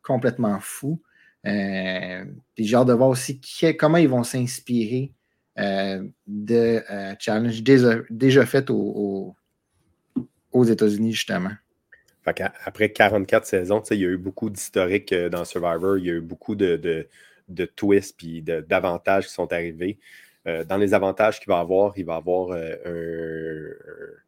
complètement 0.01 0.57
fou. 0.59 0.99
Euh, 1.45 2.25
puis 2.55 2.65
j'ai 2.65 2.75
hâte 2.75 2.87
de 2.87 2.93
voir 2.93 3.09
aussi 3.09 3.39
comment 3.77 3.99
ils 3.99 4.09
vont 4.09 4.23
s'inspirer 4.23 5.11
euh, 5.59 6.03
de 6.25 6.81
euh, 6.89 7.13
challenges 7.19 7.61
déjà, 7.61 8.45
faits 8.47 8.71
aux 8.71 9.35
États-Unis, 10.63 11.13
justement. 11.13 11.51
Après 12.65 12.91
44 12.91 13.45
saisons, 13.45 13.81
il 13.91 13.97
y 13.97 14.05
a 14.05 14.09
eu 14.09 14.17
beaucoup 14.17 14.49
d'historiques 14.49 15.13
dans 15.13 15.45
Survivor, 15.45 15.97
il 15.97 16.05
y 16.05 16.09
a 16.09 16.13
eu 16.13 16.21
beaucoup 16.21 16.55
de, 16.55 16.75
de 17.47 17.65
twists 17.65 18.23
et 18.23 18.41
d'avantages 18.41 19.27
qui 19.27 19.33
sont 19.33 19.51
arrivés. 19.53 19.97
Euh, 20.47 20.63
dans 20.63 20.77
les 20.77 20.93
avantages 20.93 21.39
qu'il 21.39 21.49
va 21.49 21.59
avoir, 21.59 21.93
il 21.97 22.05
va 22.05 22.15
avoir 22.15 22.51
euh, 22.51 22.75
un, 22.85 24.26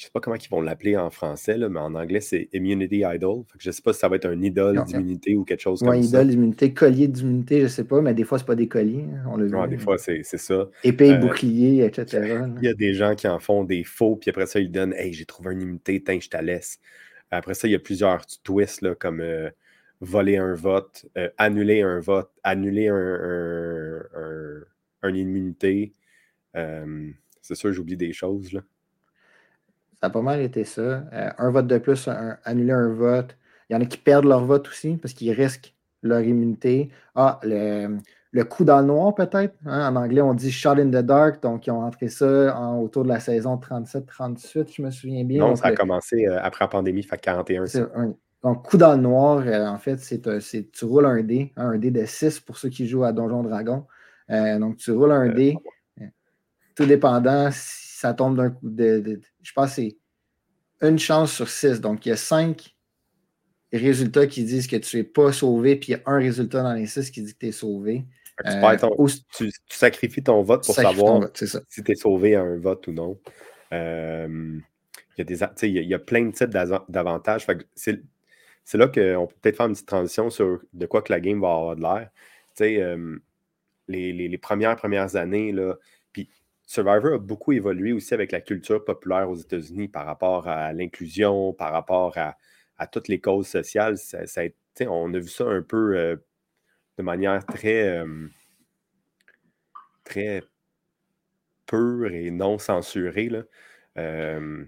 je 0.00 0.06
sais 0.06 0.10
pas 0.14 0.20
comment 0.20 0.36
ils 0.36 0.48
vont 0.48 0.62
l'appeler 0.62 0.96
en 0.96 1.10
français, 1.10 1.58
là, 1.58 1.68
mais 1.68 1.78
en 1.78 1.94
anglais, 1.94 2.22
c'est 2.22 2.48
Immunity 2.54 3.02
Idol. 3.04 3.42
je 3.58 3.68
ne 3.68 3.72
sais 3.72 3.82
pas 3.82 3.92
si 3.92 3.98
ça 3.98 4.08
va 4.08 4.16
être 4.16 4.24
un 4.24 4.40
idole 4.40 4.82
d'immunité 4.84 5.36
ou 5.36 5.44
quelque 5.44 5.60
chose 5.60 5.80
comme 5.80 5.90
ça. 5.90 5.96
idole 5.98 6.28
d'immunité, 6.28 6.72
collier 6.72 7.06
d'immunité, 7.06 7.58
je 7.58 7.64
ne 7.64 7.68
sais 7.68 7.84
pas, 7.84 8.00
mais 8.00 8.14
des 8.14 8.24
fois, 8.24 8.38
ce 8.38 8.44
pas 8.44 8.54
des 8.54 8.66
colliers. 8.66 9.04
Hein, 9.04 9.24
on 9.30 9.36
l'a 9.36 9.66
des 9.66 9.76
fois, 9.76 9.98
c'est 9.98 10.22
ça. 10.22 10.70
Épée, 10.84 11.12
euh, 11.12 11.16
bouclier, 11.18 11.84
etc. 11.84 12.46
Il 12.62 12.64
y 12.64 12.68
a 12.68 12.72
des 12.72 12.94
gens 12.94 13.14
qui 13.14 13.28
en 13.28 13.40
font 13.40 13.62
des 13.62 13.84
faux, 13.84 14.16
puis 14.16 14.30
après 14.30 14.46
ça, 14.46 14.58
ils 14.58 14.72
donnent 14.72 14.94
Hey, 14.94 15.12
j'ai 15.12 15.26
trouvé 15.26 15.52
une 15.52 15.60
immunité, 15.60 16.02
tiens, 16.02 16.18
je 16.18 16.30
te 16.30 16.38
laisse. 16.38 16.80
Après 17.30 17.52
ça, 17.52 17.68
il 17.68 17.72
y 17.72 17.76
a 17.76 17.78
plusieurs 17.78 18.24
twists, 18.42 18.80
là, 18.80 18.94
comme 18.94 19.20
euh, 19.20 19.50
voler 20.00 20.38
un 20.38 20.54
vote, 20.54 21.04
euh, 21.18 21.28
annuler 21.36 21.82
un 21.82 22.00
vote, 22.00 22.30
annuler 22.42 22.88
un, 22.88 24.00
une 25.02 25.16
immunité. 25.16 25.92
c'est 26.54 27.54
sûr, 27.54 27.70
j'oublie 27.70 27.98
des 27.98 28.14
choses. 28.14 28.54
Là. 28.54 28.62
Ça 30.00 30.06
a 30.06 30.10
pas 30.10 30.22
mal 30.22 30.40
été 30.40 30.64
ça. 30.64 30.80
Euh, 31.12 31.30
un 31.36 31.50
vote 31.50 31.66
de 31.66 31.76
plus, 31.76 32.08
annuler 32.44 32.72
un 32.72 32.88
vote. 32.88 33.36
Il 33.68 33.74
y 33.74 33.76
en 33.76 33.82
a 33.82 33.84
qui 33.84 33.98
perdent 33.98 34.24
leur 34.24 34.44
vote 34.44 34.66
aussi 34.68 34.96
parce 34.96 35.12
qu'ils 35.12 35.32
risquent 35.32 35.74
leur 36.02 36.20
immunité. 36.22 36.90
Ah, 37.14 37.38
le, 37.42 37.98
coup 38.44 38.64
dans 38.64 38.80
le 38.80 38.86
noir, 38.86 39.14
peut-être. 39.14 39.54
Hein? 39.66 39.92
En 39.92 39.96
anglais, 39.96 40.22
on 40.22 40.32
dit 40.32 40.50
shot 40.50 40.70
in 40.70 40.88
the 40.88 41.04
dark. 41.04 41.42
Donc, 41.42 41.66
ils 41.66 41.70
ont 41.70 41.82
entré 41.82 42.08
ça 42.08 42.56
en, 42.58 42.80
autour 42.80 43.04
de 43.04 43.08
la 43.08 43.20
saison 43.20 43.56
37-38, 43.56 44.74
je 44.74 44.82
me 44.82 44.90
souviens 44.90 45.24
bien. 45.24 45.40
Non, 45.40 45.54
ça 45.54 45.66
a 45.66 45.72
commencé 45.72 46.26
euh, 46.26 46.40
après 46.42 46.64
la 46.64 46.68
pandémie, 46.68 47.02
fait 47.02 47.20
41. 47.20 47.64
donc, 48.42 48.66
coup 48.66 48.78
dans 48.78 48.94
le 48.94 49.02
noir, 49.02 49.42
euh, 49.46 49.66
en 49.66 49.76
fait, 49.76 49.98
c'est 49.98 50.22
tu 50.72 50.84
roules 50.86 51.04
un 51.04 51.22
dé, 51.22 51.52
hein, 51.58 51.72
un 51.74 51.78
dé 51.78 51.90
de 51.90 52.06
6 52.06 52.40
pour 52.40 52.56
ceux 52.56 52.70
qui 52.70 52.86
jouent 52.86 53.04
à 53.04 53.12
Donjon 53.12 53.42
Dragon. 53.42 53.84
donc, 54.30 54.78
tu 54.78 54.92
roules 54.92 55.12
un 55.12 55.28
dé, 55.28 55.58
tout 56.74 56.86
dépendant 56.86 57.50
si 57.52 57.89
ça 58.00 58.14
tombe 58.14 58.36
d'un 58.36 58.50
coup 58.50 58.70
de, 58.70 59.20
Je 59.42 59.52
pense 59.52 59.76
que 59.76 59.82
c'est 59.82 59.96
une 60.80 60.98
chance 60.98 61.32
sur 61.32 61.48
six. 61.48 61.80
Donc, 61.80 62.06
il 62.06 62.08
y 62.08 62.12
a 62.12 62.16
cinq 62.16 62.74
résultats 63.72 64.26
qui 64.26 64.44
disent 64.44 64.66
que 64.66 64.76
tu 64.76 64.96
n'es 64.96 65.04
pas 65.04 65.32
sauvé, 65.32 65.76
puis 65.76 65.92
il 65.92 65.96
y 65.96 66.00
a 66.00 66.02
un 66.06 66.16
résultat 66.16 66.62
dans 66.62 66.72
les 66.72 66.86
six 66.86 67.10
qui 67.10 67.22
dit 67.22 67.34
que 67.34 67.38
tu 67.38 67.46
es 67.48 67.52
sauvé. 67.52 68.04
Euh, 68.46 68.76
tu, 69.36 69.50
sacrifies 69.68 70.22
ton 70.22 70.42
vote 70.42 70.64
pour 70.64 70.74
savoir 70.74 71.28
si 71.34 71.82
tu 71.82 71.92
es 71.92 71.94
sauvé 71.94 72.36
à 72.36 72.40
un 72.40 72.56
vote 72.56 72.86
ou 72.86 72.92
non. 72.92 73.18
Euh, 73.74 74.58
il, 75.18 75.18
y 75.18 75.20
a 75.20 75.24
des, 75.24 75.68
il, 75.68 75.84
y 75.84 75.94
a, 75.94 75.98
plein 75.98 76.24
de 76.24 76.30
types 76.30 76.56
d'avantages. 76.88 77.46
C'est 77.76 78.78
là 78.78 78.88
qu'on 78.88 79.26
peut 79.26 79.34
peut-être 79.42 79.56
faire 79.58 79.66
une 79.66 79.72
petite 79.72 79.88
transition 79.88 80.30
sur 80.30 80.60
de 80.72 80.86
quoi 80.86 81.02
que 81.02 81.12
la 81.12 81.20
game 81.20 81.38
va 81.38 81.48
avoir 81.48 81.76
de 81.76 81.82
l'air. 81.82 82.10
Euh, 82.62 83.18
les, 83.88 84.12
les, 84.14 84.28
les, 84.28 84.38
premières, 84.38 84.76
premières 84.76 85.16
années, 85.16 85.52
là, 85.52 85.76
Survivor 86.70 87.14
a 87.14 87.18
beaucoup 87.18 87.50
évolué 87.50 87.92
aussi 87.92 88.14
avec 88.14 88.30
la 88.30 88.40
culture 88.40 88.84
populaire 88.84 89.28
aux 89.28 89.34
États-Unis 89.34 89.88
par 89.88 90.06
rapport 90.06 90.46
à 90.46 90.72
l'inclusion, 90.72 91.52
par 91.52 91.72
rapport 91.72 92.16
à, 92.16 92.86
toutes 92.86 93.08
les 93.08 93.20
causes 93.20 93.48
sociales. 93.48 93.96
on 94.86 95.12
a 95.12 95.18
vu 95.18 95.26
ça 95.26 95.46
un 95.48 95.62
peu 95.62 95.98
euh, 95.98 96.16
de 96.96 97.02
manière 97.02 97.44
très, 97.44 97.98
euh, 97.98 98.28
très 100.04 100.44
pure 101.66 102.12
et 102.12 102.30
non 102.30 102.56
censurée. 102.60 103.32
Euh, 103.98 104.64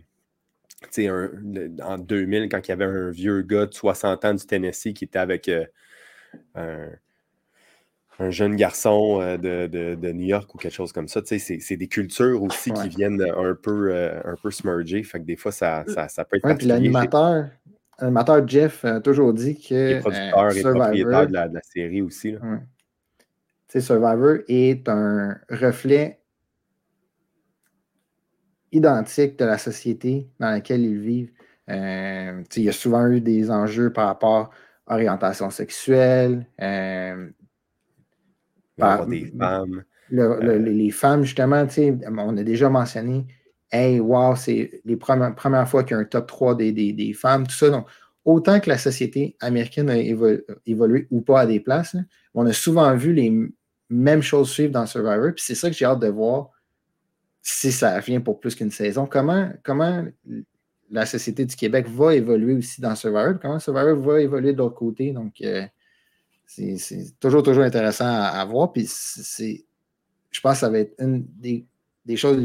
en 0.98 1.98
2000, 1.98 2.48
quand 2.48 2.66
il 2.66 2.70
y 2.70 2.72
avait 2.72 2.84
un 2.84 3.10
vieux 3.10 3.42
gars 3.42 3.66
de 3.66 3.74
60 3.74 4.24
ans 4.24 4.34
du 4.34 4.44
Tennessee 4.44 4.92
qui 4.92 5.04
était 5.04 5.20
avec 5.20 5.48
un 6.56 6.88
un 8.18 8.30
jeune 8.30 8.56
garçon 8.56 9.20
euh, 9.20 9.36
de, 9.36 10.12
New 10.12 10.26
York 10.26 10.54
ou 10.54 10.58
quelque 10.58 10.74
chose 10.74 10.92
comme 10.92 11.08
ça. 11.08 11.20
C'est 11.24 11.76
des 11.76 11.88
cultures 11.88 12.42
aussi 12.42 12.72
qui 12.72 12.88
viennent 12.88 13.22
un 13.22 13.54
peu, 13.54 13.92
euh, 13.92 14.20
un 14.24 14.34
peu 14.42 14.50
smurger. 14.50 15.02
Fait 15.02 15.20
que 15.20 15.24
des 15.24 15.36
fois, 15.36 15.52
ça, 15.52 15.84
ça, 16.08 16.24
peut 16.24 16.36
être 16.36 16.44
ouais, 16.44 16.56
L'animateur, 16.62 17.48
l'animateur 17.98 18.46
Jeff 18.46 18.84
a 18.84 19.00
toujours 19.00 19.32
dit 19.32 19.56
que. 19.56 19.74
Il 19.74 19.96
est 19.96 20.00
producteur 20.00 20.56
et 20.56 20.62
propriétaire 20.62 21.26
de 21.26 21.32
la, 21.32 21.62
série 21.62 22.02
aussi. 22.02 22.36
Survivor 23.80 24.38
est 24.48 24.86
un 24.88 25.38
reflet 25.48 26.20
identique 28.70 29.38
de 29.38 29.44
la 29.44 29.58
société 29.58 30.28
dans 30.38 30.50
laquelle 30.50 30.84
ils 30.84 30.98
vivent. 30.98 31.32
Euh, 31.68 32.42
il 32.56 32.62
y 32.62 32.68
a 32.68 32.72
souvent 32.72 33.06
eu 33.06 33.20
des 33.20 33.50
enjeux 33.50 33.92
par 33.92 34.06
rapport 34.06 34.50
à 34.86 34.94
orientation 34.94 35.50
sexuelle, 35.50 36.46
des 39.06 39.32
femmes. 39.38 39.84
Euh, 40.12 40.58
les 40.58 40.90
femmes, 40.90 41.24
justement, 41.24 41.66
on 42.18 42.36
a 42.36 42.42
déjà 42.42 42.68
mentionné, 42.68 43.26
hey, 43.70 44.00
wow, 44.00 44.36
c'est 44.36 44.82
les 44.84 44.96
premières, 44.96 45.68
fois 45.68 45.84
qu'il 45.84 45.96
y 45.96 45.98
a 45.98 46.02
un 46.02 46.04
top 46.04 46.26
3 46.26 46.56
des, 46.56 47.12
femmes, 47.14 47.46
tout 47.46 47.54
ça. 47.54 47.70
Donc, 47.70 47.86
autant 48.24 48.60
que 48.60 48.68
la 48.68 48.78
société 48.78 49.36
américaine 49.40 49.90
a 49.90 49.96
évolué 49.98 51.06
ou 51.10 51.22
pas 51.22 51.40
à 51.40 51.46
des 51.46 51.60
places, 51.60 51.96
on 52.34 52.46
a 52.46 52.52
souvent 52.52 52.94
vu 52.94 53.12
les 53.12 53.32
mêmes 53.88 54.22
choses 54.22 54.50
suivre 54.50 54.72
dans 54.72 54.86
Survivor. 54.86 55.32
Puis 55.34 55.44
c'est 55.46 55.54
ça 55.54 55.70
que 55.70 55.76
j'ai 55.76 55.84
hâte 55.84 56.00
de 56.00 56.08
voir 56.08 56.50
si 57.40 57.72
ça 57.72 57.98
vient 58.00 58.20
pour 58.20 58.38
plus 58.38 58.54
qu'une 58.54 58.70
saison. 58.70 59.06
Comment, 59.06 59.50
comment 59.62 60.04
la 60.90 61.06
société 61.06 61.44
du 61.44 61.56
Québec 61.56 61.88
va 61.88 62.14
évoluer 62.14 62.54
aussi 62.54 62.80
dans 62.80 62.94
Survivor, 62.94 63.40
comment 63.40 63.58
Survivor 63.58 63.96
va 63.96 64.20
évoluer 64.20 64.52
de 64.52 64.58
l'autre 64.58 64.76
côté? 64.76 65.12
Donc, 65.12 65.40
euh, 65.42 65.64
c'est 66.78 67.18
toujours, 67.20 67.42
toujours 67.42 67.64
intéressant 67.64 68.06
à, 68.06 68.44
voir. 68.44 68.72
Puis 68.72 68.86
c'est, 68.86 69.64
je 70.30 70.40
pense 70.40 70.54
que 70.54 70.60
ça 70.60 70.70
va 70.70 70.78
être 70.80 70.94
une 70.98 71.24
des, 71.26 72.16
choses 72.16 72.38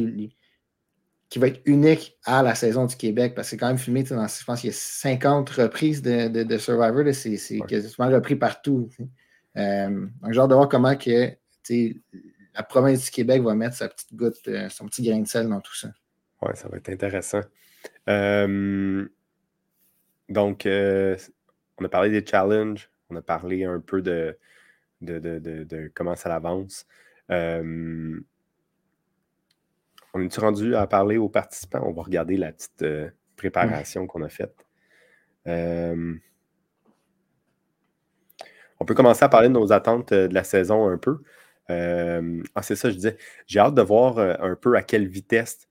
qui 1.29 1.39
va 1.39 1.47
être 1.47 1.61
unique 1.65 2.17
à 2.23 2.41
la 2.41 2.55
saison 2.55 2.85
du 2.85 2.95
Québec 2.95 3.33
parce 3.35 3.47
que 3.47 3.49
c'est 3.51 3.57
quand 3.57 3.67
même 3.67 3.77
filmé, 3.77 4.03
dans, 4.03 4.27
je 4.27 4.45
pense 4.45 4.61
qu'il 4.61 4.69
y 4.69 4.73
a 4.73 4.75
50 4.75 5.49
reprises 5.49 6.01
de, 6.01 6.43
de, 6.43 6.57
Survivor. 6.57 7.13
C'est 7.13 7.59
quasiment 7.67 8.09
repris 8.09 8.35
partout. 8.35 8.89
Euh, 9.57 10.07
donc, 10.21 10.33
j'ai 10.33 10.39
hâte 10.39 10.49
de 10.49 10.55
voir 10.55 10.69
comment 10.69 10.95
que, 10.95 11.35
la 12.53 12.63
province 12.63 13.05
du 13.05 13.11
Québec 13.11 13.41
va 13.41 13.55
mettre 13.55 13.75
sa 13.75 13.89
petite 13.89 14.15
goutte, 14.15 14.47
euh, 14.47 14.69
son 14.69 14.85
petit 14.87 15.03
grain 15.03 15.19
de 15.19 15.27
sel 15.27 15.47
dans 15.49 15.61
tout 15.61 15.75
ça. 15.75 15.89
Oui, 16.41 16.51
ça 16.55 16.67
va 16.69 16.77
être 16.77 16.89
intéressant. 16.89 17.41
Euh, 18.09 19.07
donc, 20.29 20.63
on 20.65 21.85
a 21.85 21.89
parlé 21.89 22.09
des 22.09 22.25
challenges, 22.25 22.89
on 23.09 23.15
a 23.15 23.21
parlé 23.21 23.63
un 23.65 23.79
peu 23.79 24.01
de, 24.01 24.37
de, 25.01 25.91
comment 25.93 26.15
ça 26.15 26.35
avance. 26.35 26.85
on 27.29 28.21
est 30.15 30.37
rendu 30.37 30.75
à 30.75 30.87
parler 30.87 31.17
aux 31.17 31.29
participants? 31.29 31.83
On 31.85 31.93
va 31.93 32.03
regarder 32.03 32.37
la 32.37 32.51
petite 32.51 32.81
euh, 32.81 33.09
préparation 33.35 34.07
qu'on 34.07 34.21
a 34.23 34.29
faite. 34.29 34.55
on 38.79 38.85
peut 38.85 38.93
commencer 38.93 39.23
à 39.23 39.29
parler 39.29 39.47
de 39.47 39.53
nos 39.53 39.71
attentes 39.71 40.11
euh, 40.11 40.27
de 40.27 40.33
la 40.33 40.43
saison 40.43 40.87
un 40.87 40.97
peu. 40.97 41.19
ah, 41.69 42.61
c'est 42.61 42.75
ça, 42.75 42.89
je 42.89 42.95
disais. 42.95 43.17
J'ai 43.45 43.59
hâte 43.59 43.75
de 43.75 43.81
voir 43.81 44.17
euh, 44.17 44.33
un 44.39 44.55
peu 44.55 44.75
à 44.75 44.83
quelle 44.83 45.07
vitesse 45.07 45.67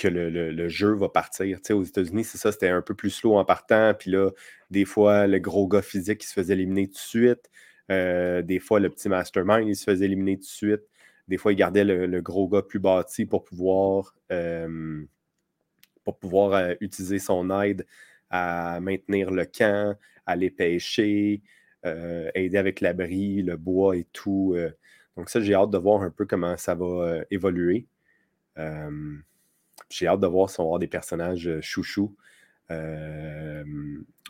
que 0.00 0.08
le, 0.08 0.68
jeu 0.68 0.94
va 0.94 1.08
partir. 1.10 1.58
aux 1.70 1.84
États-Unis, 1.84 2.24
c'est 2.24 2.38
ça, 2.38 2.52
c'était 2.52 2.68
un 2.68 2.80
peu 2.80 2.94
plus 2.94 3.10
slow 3.10 3.36
en 3.36 3.44
partant. 3.44 3.92
Puis 3.94 4.10
là, 4.10 4.30
des 4.70 4.86
fois, 4.86 5.26
le 5.26 5.38
gros 5.38 5.68
gars 5.68 5.82
physique 5.82 6.18
qui 6.20 6.26
se 6.26 6.32
faisait 6.32 6.54
éliminer 6.54 6.86
tout 6.86 6.94
de 6.94 6.98
suite. 6.98 7.50
Euh, 7.90 8.40
des 8.40 8.60
fois, 8.60 8.80
le 8.80 8.88
petit 8.88 9.10
mastermind, 9.10 9.68
il 9.68 9.76
se 9.76 9.84
faisait 9.84 10.06
éliminer 10.06 10.36
tout 10.36 10.44
de 10.44 10.46
suite. 10.46 10.82
Des 11.28 11.36
fois, 11.36 11.52
il 11.52 11.56
gardait 11.56 11.84
le, 11.84 12.20
gros 12.22 12.48
gars 12.48 12.62
plus 12.62 12.78
bâti 12.78 13.26
pour 13.26 13.44
pouvoir, 13.44 14.16
euh, 14.32 15.04
pour 16.04 16.18
pouvoir 16.18 16.54
euh, 16.54 16.74
utiliser 16.80 17.18
son 17.18 17.50
aide 17.62 17.86
à 18.30 18.80
maintenir 18.80 19.30
le 19.30 19.44
camp, 19.44 19.96
aller 20.24 20.50
pêcher, 20.50 21.42
aider 21.84 22.58
avec 22.58 22.80
l'abri, 22.80 23.42
le 23.42 23.56
bois 23.56 23.96
et 23.96 24.06
tout. 24.12 24.56
donc 25.16 25.30
ça, 25.30 25.40
j'ai 25.40 25.54
hâte 25.54 25.70
de 25.70 25.78
voir 25.78 26.02
un 26.02 26.10
peu 26.10 26.26
comment 26.26 26.56
ça 26.56 26.74
va 26.74 27.20
évoluer. 27.30 27.86
J'ai 29.90 30.06
hâte 30.06 30.20
de 30.20 30.26
voir 30.26 30.48
si 30.48 30.60
on 30.60 30.70
va 30.70 30.78
des 30.78 30.86
personnages 30.86 31.48
euh, 31.48 31.60
chouchous. 31.60 32.14
Euh, 32.70 33.64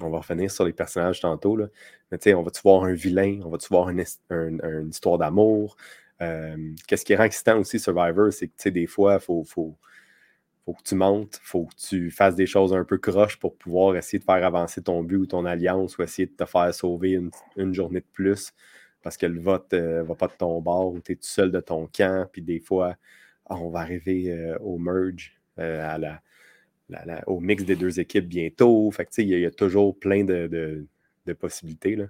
on 0.00 0.08
va 0.08 0.18
revenir 0.18 0.50
sur 0.50 0.64
les 0.64 0.72
personnages 0.72 1.20
tantôt. 1.20 1.56
Là. 1.56 1.66
Mais 2.10 2.34
on 2.34 2.42
va-tu 2.42 2.62
voir 2.62 2.84
un 2.84 2.94
vilain? 2.94 3.40
On 3.44 3.50
va-tu 3.50 3.68
voir 3.68 3.90
une, 3.90 4.02
histoire 4.88 5.18
d'amour? 5.18 5.76
Euh, 6.22 6.56
qu'est-ce 6.86 7.04
qui 7.04 7.12
est 7.12 7.20
excitant 7.20 7.58
aussi, 7.58 7.78
Survivor, 7.78 8.32
c'est 8.32 8.48
que 8.48 8.68
des 8.70 8.86
fois, 8.86 9.14
il 9.14 9.20
faut, 9.20 9.44
faut, 9.44 9.76
que 10.66 10.82
tu 10.84 10.94
montes, 10.94 11.40
il 11.42 11.46
faut 11.46 11.64
que 11.66 11.74
tu 11.76 12.10
fasses 12.10 12.36
des 12.36 12.46
choses 12.46 12.72
un 12.72 12.84
peu 12.84 12.96
croches 12.96 13.38
pour 13.38 13.56
pouvoir 13.56 13.96
essayer 13.96 14.18
de 14.18 14.24
faire 14.24 14.44
avancer 14.44 14.82
ton 14.82 15.02
but 15.02 15.16
ou 15.16 15.26
ton 15.26 15.44
alliance 15.44 15.98
ou 15.98 16.02
essayer 16.02 16.26
de 16.26 16.32
te 16.32 16.44
faire 16.44 16.72
sauver 16.72 17.18
une, 17.56 17.74
journée 17.74 18.00
de 18.00 18.06
plus 18.12 18.52
parce 19.02 19.16
que 19.16 19.26
le 19.26 19.40
vote 19.40 19.72
ne 19.72 20.02
va 20.02 20.14
pas 20.14 20.28
de 20.28 20.34
ton 20.38 20.60
bord 20.60 20.92
ou 20.94 21.00
tu 21.00 21.12
es 21.12 21.16
tout 21.16 21.22
seul 21.24 21.50
de 21.50 21.60
ton 21.60 21.88
camp. 21.88 22.28
Puis 22.30 22.42
des 22.42 22.60
fois, 22.60 22.96
ah, 23.46 23.56
on 23.56 23.70
va 23.70 23.80
arriver 23.80 24.54
au 24.60 24.78
merge 24.78 25.39
la, 25.60 26.20
au 27.26 27.40
mix 27.40 27.64
des 27.64 27.76
deux 27.76 28.00
équipes 28.00 28.26
bientôt. 28.26 28.90
Fait 28.90 29.08
il 29.18 29.28
y, 29.28 29.46
a 29.46 29.50
toujours 29.50 29.98
plein 29.98 30.24
de, 30.24 30.86
possibilités. 31.38 31.94
Là. 31.94 32.06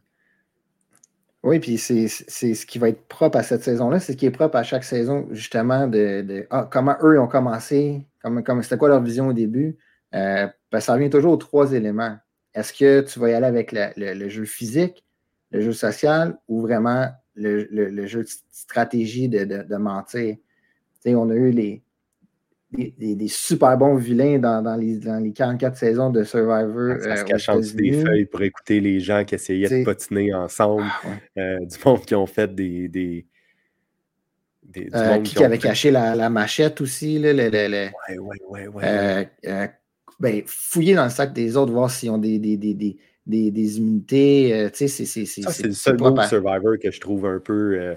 Oui, 1.42 1.58
puis 1.58 1.78
c'est 1.78 2.08
ce 2.08 2.66
qui 2.66 2.78
va 2.78 2.88
être 2.88 3.06
propre 3.06 3.38
à 3.38 3.42
cette 3.42 3.62
saison-là, 3.62 4.00
c'est 4.00 4.12
ce 4.12 4.16
qui 4.16 4.26
est 4.26 4.30
propre 4.30 4.56
à 4.56 4.62
chaque 4.62 4.84
saison, 4.84 5.28
justement, 5.30 5.86
de, 5.86 6.46
ah, 6.50 6.68
comment 6.70 6.96
eux 7.02 7.18
ont 7.20 7.28
commencé, 7.28 8.06
comme, 8.22 8.62
c'était 8.62 8.78
quoi 8.78 8.88
leur 8.88 9.02
vision 9.02 9.28
au 9.28 9.32
début? 9.32 9.76
Euh, 10.14 10.46
ben, 10.72 10.80
ça 10.80 10.94
revient 10.94 11.10
toujours 11.10 11.32
aux 11.32 11.38
trois 11.38 11.72
éléments. 11.72 12.16
Est-ce 12.54 12.72
que 12.72 13.00
tu 13.02 13.18
vas 13.18 13.30
y 13.30 13.34
aller 13.34 13.46
avec 13.46 13.72
le, 13.72 14.28
jeu 14.28 14.44
physique, 14.44 15.04
le 15.50 15.60
jeu 15.60 15.72
social 15.72 16.38
ou 16.48 16.60
vraiment 16.60 17.08
le, 17.34 18.06
jeu 18.06 18.24
de 18.24 18.28
stratégie 18.50 19.28
de, 19.28 19.44
de, 19.44 19.76
mentir? 19.76 20.36
on 21.06 21.30
a 21.30 21.34
eu 21.34 21.50
les, 21.50 21.82
des, 22.72 23.28
super 23.28 23.76
bons 23.76 23.96
vilains 23.96 24.38
dans, 24.38 24.76
les, 24.76 24.96
dans, 24.98 25.22
les, 25.22 25.32
44 25.32 25.76
saisons 25.76 26.10
de 26.10 26.22
Survivor. 26.22 27.00
Ça 27.00 27.16
se 27.16 27.24
cache 27.24 27.74
des 27.74 27.92
feuilles 27.92 28.26
pour 28.26 28.42
écouter 28.42 28.80
les 28.80 29.00
gens 29.00 29.24
qui 29.24 29.34
essayaient 29.34 29.80
de 29.80 29.84
patiner 29.84 30.32
ensemble, 30.34 30.84
ah, 30.86 31.08
euh, 31.38 31.58
du 31.60 31.76
monde 31.84 32.04
qui 32.04 32.14
ont 32.14 32.26
fait 32.26 32.54
des. 32.54 32.88
des, 32.88 33.26
euh, 34.94 35.20
qui, 35.22 35.42
avait 35.42 35.58
caché 35.58 35.90
la, 35.90 36.30
machette 36.30 36.80
aussi. 36.80 37.18
Là, 37.18 37.32
le, 37.32 37.48
Ouais, 37.50 38.18
ouais, 38.18 38.38
ouais, 38.48 38.68
ouais. 38.68 39.28
Euh, 39.46 39.66
ben, 40.20 40.42
fouiller 40.46 40.94
dans 40.94 41.04
le 41.04 41.10
sac 41.10 41.32
des 41.32 41.56
autres, 41.56 41.72
voir 41.72 41.90
s'ils 41.90 42.10
ont 42.10 42.18
des, 42.18 42.38
des, 42.38 42.56
des, 42.56 42.96
des 43.26 43.78
immunités. 43.78 44.70
c'est 44.74 45.64
le 45.64 45.72
seul 45.72 45.98
mot 45.98 46.14
Survivor 46.22 46.78
que 46.80 46.90
je 46.90 47.00
trouve 47.00 47.26
un 47.26 47.40
peu 47.40 47.94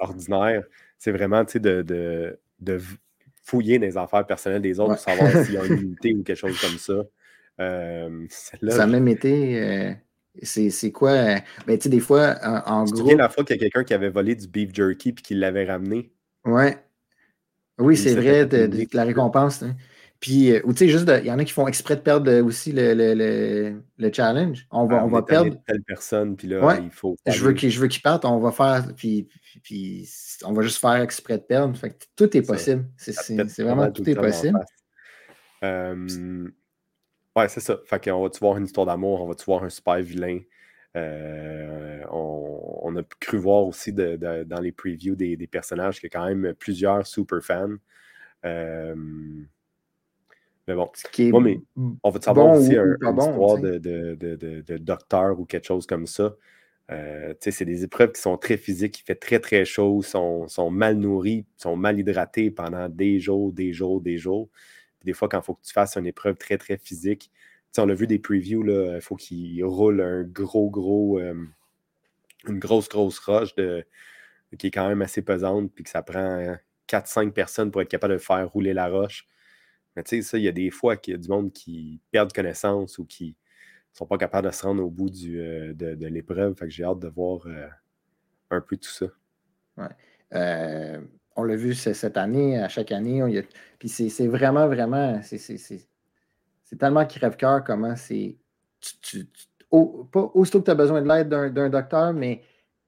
ordinaire. 0.00 0.64
C'est 0.98 1.12
vraiment 1.12 1.44
de, 1.44 1.82
de, 1.82 2.38
de 2.60 2.80
fouiller 3.48 3.78
dans 3.78 3.86
les 3.86 3.96
affaires 3.96 4.26
personnelles 4.26 4.62
des 4.62 4.78
autres 4.78 4.94
pour 4.94 5.02
savoir 5.02 5.44
s'il 5.44 5.54
y 5.54 5.56
a 5.56 5.64
une 5.64 5.78
unité 5.82 6.14
ou 6.14 6.22
quelque 6.22 6.36
chose 6.36 6.60
comme 6.60 6.78
ça. 6.78 7.04
Euh, 7.60 8.26
ça 8.28 8.82
a 8.82 8.86
même 8.86 9.08
été. 9.08 9.60
Euh, 9.60 9.92
c'est 10.42 10.92
quoi? 10.92 11.10
Euh, 11.10 11.36
ben, 11.66 11.78
tu 11.78 11.84
sais, 11.84 11.88
des 11.88 12.00
fois, 12.00 12.36
en, 12.42 12.84
tu 12.84 12.94
gros. 12.94 13.16
la 13.16 13.28
fois 13.28 13.44
qu'il 13.44 13.56
y 13.56 13.58
a 13.58 13.60
quelqu'un 13.60 13.84
qui 13.84 13.94
avait 13.94 14.10
volé 14.10 14.34
du 14.34 14.46
beef 14.46 14.72
jerky 14.72 15.12
puis 15.12 15.22
qui 15.22 15.34
l'avait 15.34 15.64
ramené? 15.64 16.12
Ouais. 16.44 16.78
Oui, 17.78 17.96
c'est 17.96 18.14
vrai, 18.14 18.46
de, 18.46 18.86
la 18.92 19.04
récompense. 19.04 19.62
Hein. 19.62 19.76
Puis, 20.20 20.52
ou 20.64 20.72
tu 20.72 20.78
sais, 20.78 20.88
juste, 20.88 21.08
il 21.20 21.26
y 21.26 21.30
en 21.30 21.38
a 21.38 21.44
qui 21.44 21.52
font 21.52 21.68
exprès 21.68 21.94
de 21.94 22.00
perdre 22.00 22.40
aussi 22.40 22.72
le, 22.72 22.92
le, 22.92 23.80
le, 23.98 24.12
challenge. 24.12 24.66
On 24.72 24.84
va, 24.84 25.04
on 25.04 25.08
va 25.08 25.22
perdre. 25.22 25.56
telle 25.64 25.82
personne, 25.84 26.36
puis 26.36 26.48
là, 26.48 26.80
il 26.82 26.90
faut. 26.90 27.16
Je 27.24 27.44
veux 27.44 27.52
qu'il 27.52 28.02
parte, 28.02 28.24
on 28.24 28.40
va 28.40 28.50
faire. 28.50 28.92
Puis, 28.96 29.28
puis 29.62 30.08
on 30.44 30.52
va 30.52 30.62
juste 30.62 30.78
faire 30.78 30.96
exprès 30.96 31.38
de 31.38 31.44
perdre. 31.44 31.76
Fait 31.76 31.90
que 31.90 32.04
tout 32.16 32.36
est 32.36 32.42
possible. 32.42 32.86
C'est 32.96 33.62
vraiment 33.62 33.90
tout 33.92 34.08
est 34.08 34.16
possible. 34.16 34.58
Euh, 35.64 36.48
ouais, 37.36 37.48
c'est 37.48 37.60
ça. 37.60 37.78
Fait 37.86 38.02
qu'on 38.02 38.22
va-tu 38.22 38.40
voir 38.40 38.56
une 38.56 38.64
histoire 38.64 38.86
d'amour, 38.86 39.22
on 39.22 39.26
va-tu 39.26 39.44
voir 39.44 39.64
un 39.64 39.70
super 39.70 40.00
vilain? 40.00 40.40
Euh, 40.96 42.02
on, 42.10 42.96
a 42.96 43.02
pu 43.02 43.36
voir 43.36 43.66
aussi 43.66 43.92
dans 43.92 44.60
les 44.60 44.72
previews 44.72 45.14
des, 45.14 45.36
personnages 45.46 46.00
qu'il 46.00 46.10
y 46.12 46.16
a 46.16 46.18
quand 46.18 46.26
même 46.26 46.54
plusieurs 46.54 47.06
super 47.06 47.42
fans. 47.42 47.76
Euh, 48.44 48.94
mais 50.68 50.74
bon, 50.74 50.90
on 52.02 52.10
va 52.10 52.20
savoir 52.20 52.56
aussi 52.56 52.76
un, 52.76 52.96
une 53.00 53.18
histoire 53.18 53.58
de, 53.58 53.78
de, 53.78 54.76
docteur 54.78 55.40
ou 55.40 55.44
quelque 55.44 55.66
chose 55.66 55.86
comme 55.86 56.06
ça. 56.06 56.34
Euh, 56.90 57.34
c'est 57.40 57.64
des 57.64 57.84
épreuves 57.84 58.12
qui 58.12 58.20
sont 58.20 58.38
très 58.38 58.56
physiques, 58.56 59.00
il 59.00 59.02
fait 59.02 59.14
très 59.14 59.40
très 59.40 59.64
chaud, 59.64 60.00
sont, 60.02 60.48
sont 60.48 60.70
mal 60.70 60.96
nourris, 60.96 61.44
sont 61.58 61.76
mal 61.76 61.98
hydratés 61.98 62.50
pendant 62.50 62.88
des 62.88 63.20
jours, 63.20 63.52
des 63.52 63.72
jours, 63.74 64.00
des 64.00 64.16
jours. 64.16 64.48
des 65.04 65.12
fois, 65.12 65.28
quand 65.28 65.40
il 65.40 65.44
faut 65.44 65.54
que 65.54 65.64
tu 65.66 65.72
fasses 65.72 65.96
une 65.96 66.06
épreuve 66.06 66.36
très 66.36 66.56
très 66.56 66.78
physique, 66.78 67.30
on 67.76 67.88
a 67.88 67.94
vu 67.94 68.06
des 68.06 68.18
previews, 68.18 68.64
il 68.66 69.00
faut 69.00 69.16
qu'il 69.16 69.64
roule 69.64 70.00
un 70.00 70.22
gros, 70.24 70.70
gros, 70.70 71.18
euh, 71.18 71.34
une 72.48 72.58
grosse, 72.58 72.88
grosse 72.88 73.18
roche 73.18 73.54
de, 73.56 73.84
qui 74.58 74.68
est 74.68 74.70
quand 74.70 74.88
même 74.88 75.02
assez 75.02 75.22
pesante, 75.22 75.70
puis 75.74 75.84
que 75.84 75.90
ça 75.90 76.02
prend 76.02 76.56
4-5 76.88 77.32
personnes 77.32 77.70
pour 77.70 77.82
être 77.82 77.88
capable 77.88 78.14
de 78.14 78.18
faire 78.18 78.48
rouler 78.50 78.72
la 78.72 78.88
roche. 78.88 79.26
Mais 79.98 80.04
tu 80.04 80.22
sais, 80.22 80.38
il 80.38 80.44
y 80.44 80.48
a 80.48 80.52
des 80.52 80.70
fois 80.70 80.96
qu'il 80.96 81.10
y 81.10 81.14
a 81.16 81.18
du 81.18 81.28
monde 81.28 81.52
qui 81.52 82.00
perd 82.12 82.32
connaissance 82.32 82.98
ou 82.98 83.04
qui, 83.04 83.34
sont 83.92 84.06
pas 84.06 84.16
capables 84.16 84.46
de 84.46 84.52
se 84.52 84.62
rendre 84.62 84.84
au 84.84 84.90
bout 84.90 85.10
euh, 85.26 85.74
de, 85.74 86.06
l'épreuve. 86.06 86.54
Fait 86.54 86.66
que 86.66 86.70
j'ai 86.70 86.84
hâte 86.84 87.00
de 87.00 87.08
voir 87.08 87.40
euh, 87.46 87.66
un 88.52 88.60
peu 88.60 88.76
tout 88.76 88.90
ça. 88.90 89.06
Euh, 90.34 91.00
on 91.34 91.42
l'a 91.42 91.56
vu 91.56 91.74
cette 91.74 92.16
année, 92.16 92.60
à 92.60 92.68
chaque 92.68 92.92
année. 92.92 93.44
Puis 93.80 93.88
c'est 93.88 94.28
vraiment, 94.28 94.68
vraiment. 94.68 95.20
C'est 95.20 96.78
tellement 96.78 97.04
crève-cœur 97.04 97.64
comment 97.64 97.96
c'est. 97.96 98.36
pas 100.12 100.30
aussitôt 100.32 100.60
que 100.60 100.66
tu 100.66 100.70
as 100.70 100.76
besoin 100.76 101.02
de 101.02 101.08
l'aide 101.08 101.28
d'un 101.28 101.70
docteur, 101.70 102.12
mais 102.12 102.42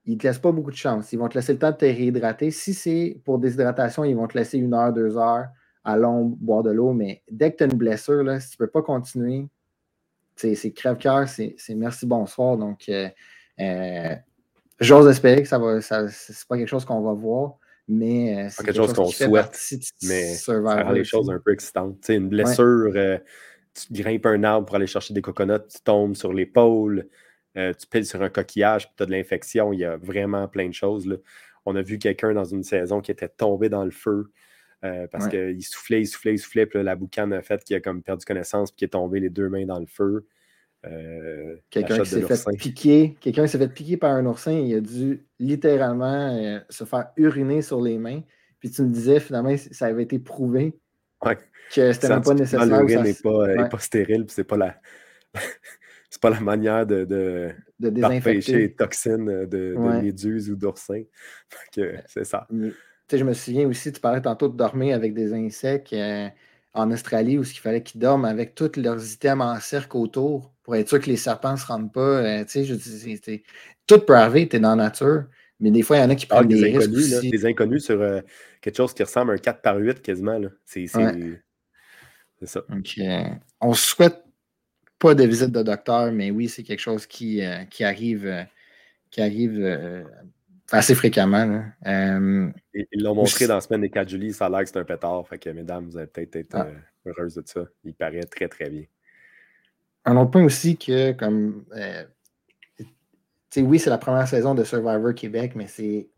ils 0.05 0.15
ne 0.15 0.19
te 0.21 0.29
laissent 0.29 0.39
pas 0.39 0.53
beaucoup 0.53 0.71
de 0.71 0.77
chance. 0.77 1.13
Ils 1.13 1.19
vont 1.19 1.29
te 1.29 1.35
laisser 1.37 1.55
le 1.55 1.59
temps 1.59 1.73
de 1.73 1.77
te 1.77 1.87
réhydrater. 1.87 2.53
Si 2.53 2.73
c'est 2.73 3.21
pour 3.25 3.41
déshydratation, 3.41 4.05
ils 4.05 4.15
vont 4.15 4.29
te 4.29 4.39
laisser 4.39 4.59
une 4.59 4.75
heure, 4.75 4.93
deux 4.93 5.17
heures 5.17 5.49
l'ombre, 5.85 6.37
boire 6.41 6.63
de 6.63 6.71
l'eau. 6.71 6.93
Mais 6.93 7.23
dès 7.31 7.53
que 7.53 7.59
tu 7.59 7.65
as 7.65 7.67
une 7.67 7.79
blessure, 7.79 8.23
là, 8.23 8.41
si 8.41 8.51
tu 8.51 8.57
ne 8.61 8.67
peux 8.67 8.71
pas 8.71 8.83
continuer, 8.83 9.49
c'est 10.37 10.73
crève-cœur, 10.73 11.29
c'est 11.29 11.57
merci, 11.71 12.07
bonsoir. 12.07 12.57
Donc, 12.57 12.89
euh, 12.89 13.09
euh, 13.61 14.15
j'ose 14.79 15.09
espérer 15.09 15.43
que 15.43 15.49
ça 15.49 15.59
va, 15.59 15.81
c'est 15.81 16.49
pas 16.49 16.57
quelque 16.57 16.69
chose 16.69 16.85
qu'on 16.85 17.01
va 17.01 17.13
voir, 17.13 17.55
mais 17.89 18.47
euh, 18.47 18.49
c'est 18.51 18.65
quelque, 18.65 18.77
chose, 18.77 18.93
qu'on 18.93 19.07
souhaite. 19.07 19.59
Mais 20.03 20.35
ça 20.35 20.59
rend 20.59 20.91
les 20.93 21.05
choses 21.05 21.31
un 21.31 21.39
peu 21.39 21.53
excitantes. 21.53 22.09
une 22.09 22.29
blessure, 22.29 22.93
tu 23.75 24.03
grimpes 24.03 24.27
un 24.27 24.43
arbre 24.45 24.67
pour 24.67 24.77
aller 24.77 24.87
chercher 24.87 25.15
des 25.15 25.23
coconuts, 25.23 25.67
tu 25.69 25.81
tombes 25.83 26.15
sur 26.15 26.33
l'épaule, 26.33 27.07
tu 27.55 27.87
piles 27.91 28.07
sur 28.07 28.23
un 28.23 28.31
coquillage, 28.31 28.91
tu 28.97 29.03
as 29.03 29.07
de 29.07 29.13
l'infection. 29.13 29.73
Il 29.73 29.81
y 29.81 29.85
a 29.85 29.97
vraiment 29.97 30.49
plein 30.49 30.69
de 30.69 30.75
choses. 30.75 31.21
On 31.67 31.77
a 31.77 31.83
vu 31.83 31.99
quelqu'un 31.99 32.33
dans 32.33 32.45
une 32.45 32.63
saison 32.63 33.01
qui 33.01 33.11
était 33.11 33.29
tombé 33.29 33.69
dans 33.69 33.85
le 33.85 33.91
feu. 33.91 34.31
Parce 34.83 35.29
qu'il 35.29 35.63
soufflait, 35.63 36.03
il 36.03 36.07
soufflait, 36.07 36.35
il 36.35 36.39
soufflait, 36.39 36.67
puis 36.67 36.83
la 36.83 36.97
boucane 36.97 37.33
a 37.33 37.43
fait 37.43 37.63
qu'il 37.65 37.77
a 37.77 37.81
comme 37.81 38.03
perdu 38.03 38.25
connaissance, 38.25 38.71
puis 38.71 38.79
qu'il 38.79 38.87
est 38.87 38.91
tombé 38.91 39.21
les 39.21 39.31
deux 39.31 39.49
mains 39.49 39.67
dans 39.67 39.79
le 39.79 39.87
feu. 39.87 40.27
Euh, 40.87 41.57
quelqu'un 41.69 42.05
s'est 42.05 42.23
fait 42.23 42.57
piquer, 42.57 43.17
quelqu'un 43.21 43.47
s'est 43.47 43.59
fait 43.59 43.69
piquer 43.69 43.97
par 43.99 44.13
un 44.13 44.25
oursin, 44.25 44.53
il 44.53 44.75
a 44.75 44.81
dû 44.81 45.27
littéralement 45.39 46.35
euh, 46.35 46.59
se 46.71 46.85
faire 46.85 47.11
uriner 47.17 47.61
sur 47.61 47.83
les 47.83 47.99
mains. 47.99 48.23
Puis 48.61 48.71
tu 48.71 48.83
me 48.83 48.89
disais 48.89 49.21
finalement 49.21 49.55
ça 49.71 49.87
avait 49.87 50.05
été 50.05 50.19
prouvé 50.19 50.79
que 51.75 51.93
c'était 51.93 52.09
même 52.09 52.23
pas 52.23 52.35
nécessaire. 52.35 52.65
L'urine 52.65 53.03
n'est 53.03 53.15
pas, 53.15 53.69
pas, 53.69 53.79
stérile, 53.79 54.25
puis 54.25 54.35
c'est 54.35 54.45
pas 54.45 54.57
la 54.57 54.81
c'est 56.11 56.21
pas 56.21 56.31
la 56.31 56.41
manière 56.41 56.87
de, 56.87 57.05
de, 57.05 57.51
de 57.79 57.91
désinfecter 57.91 58.53
les 58.57 58.75
toxines 58.75 59.27
de, 59.27 59.47
de 59.47 60.01
méduses 60.03 60.51
ou 60.51 60.57
d'oursins. 60.57 61.05
c'est 61.73 62.25
ça. 62.25 62.49
Je 63.17 63.25
me 63.25 63.33
souviens 63.33 63.69
aussi, 63.69 63.93
tu 63.93 64.01
parlais 64.01 64.21
tantôt 64.21 64.49
de 64.49 64.57
dormir 64.57 64.97
avec 64.97 65.15
des 65.15 65.33
insectes. 65.33 65.93
Euh, 65.93 66.29
en 66.73 66.91
Australie 66.91 67.39
où 67.39 67.43
il 67.43 67.59
fallait 67.59 67.83
qu'ils 67.83 68.01
dorment 68.01 68.25
avec 68.25 68.55
tous 68.55 68.77
leurs 68.77 69.13
items 69.13 69.43
en 69.43 69.59
cercle 69.61 69.97
autour 69.97 70.53
pour 70.63 70.77
être 70.77 70.89
sûr 70.89 71.01
que 71.01 71.07
les 71.07 71.17
serpents 71.17 71.53
ne 71.53 71.57
se 71.57 71.67
rendent 71.67 71.93
pas. 71.93 72.01
Euh, 72.01 72.45
je 72.47 73.41
tout 73.87 73.99
peut 73.99 74.15
arriver, 74.15 74.49
tu 74.49 74.57
es 74.57 74.61
dans 74.61 74.77
la 74.77 74.85
nature, 74.85 75.25
mais 75.59 75.71
des 75.71 75.83
fois, 75.83 75.97
il 75.97 76.01
y 76.01 76.03
en 76.05 76.11
a 76.11 76.15
qui 76.15 76.27
ah, 76.31 76.37
prennent 76.37 76.49
des, 76.49 76.63
risques. 76.63 76.89
Inconnus, 76.89 77.31
des 77.31 77.47
inconnus 77.47 77.85
sur 77.85 78.01
euh, 78.01 78.21
quelque 78.61 78.77
chose 78.77 78.95
qui 78.95 79.03
ressemble 79.03 79.33
à 79.33 79.35
un 79.35 79.39
4 79.39 79.63
par 79.63 79.79
8 79.79 80.01
quasiment. 80.01 80.41
C'est 80.65 80.87
ça. 80.87 81.13
Euh, 81.13 81.37
on 83.61 83.71
ne 83.71 83.75
souhaite 83.75 84.23
pas 84.99 85.15
de 85.15 85.25
visite 85.25 85.51
de 85.51 85.63
docteur, 85.63 86.13
mais 86.13 86.31
oui, 86.31 86.49
c'est 86.49 86.63
quelque 86.63 86.81
chose 86.81 87.07
qui, 87.07 87.43
qui 87.69 87.85
arrive, 87.85 88.47
qui 89.11 89.21
arrive 89.21 90.05
assez 90.79 90.95
fréquemment. 90.95 91.65
ils 91.85 93.03
l'ont 93.03 93.15
montré 93.15 93.47
dans 93.47 93.57
la 93.57 93.61
semaine 93.61 93.81
des 93.81 93.91
4 93.91 94.09
juillet, 94.09 94.33
ça 94.33 94.47
a 94.47 94.51
l'air 94.51 94.61
que 94.61 94.69
c'est 94.69 94.79
un 94.79 94.85
pétard. 94.85 95.27
Fait 95.27 95.39
que, 95.39 95.51
mesdames, 95.51 95.87
vous 95.87 95.97
allez 95.97 96.07
peut-être 96.07 96.37
être, 96.37 96.55
ah. 96.55 96.67
heureuses 97.07 97.35
de 97.35 97.43
ça. 97.45 97.65
Il 97.85 97.95
paraît 97.95 98.23
très, 98.23 98.49
très 98.49 98.71
bien 98.71 98.85
un 100.05 100.17
autre 100.17 100.31
point 100.31 100.45
aussi 100.45 100.77
que, 100.77 101.13
comme, 101.13 101.65
euh, 101.77 102.05
oui, 103.57 103.79
c'est 103.79 103.91
la 103.91 103.99
première 103.99 104.29
saison 104.29 104.55
de 104.55 104.65
Survivor 104.65 105.15
Québec, 105.15 105.53
mais 105.55 105.67
c'est, 105.67 106.09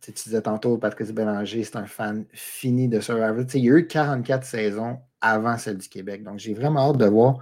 tu 0.00 0.12
disais 0.12 0.42
tantôt, 0.42 0.78
Patrice 0.78 1.12
Bélanger, 1.12 1.64
c'est 1.64 1.76
un 1.76 1.86
fan 1.86 2.24
fini 2.32 2.88
de 2.88 3.00
Survivor. 3.00 3.44
il 3.54 3.64
y 3.64 3.70
a 3.70 3.78
eu 3.78 3.86
44 3.86 4.44
saisons 4.44 4.98
avant 5.20 5.58
celle 5.58 5.78
du 5.78 5.88
Québec. 5.88 6.22
Donc, 6.22 6.38
j'ai 6.38 6.54
vraiment 6.54 6.90
hâte 6.90 6.98
de 6.98 7.06
voir 7.06 7.38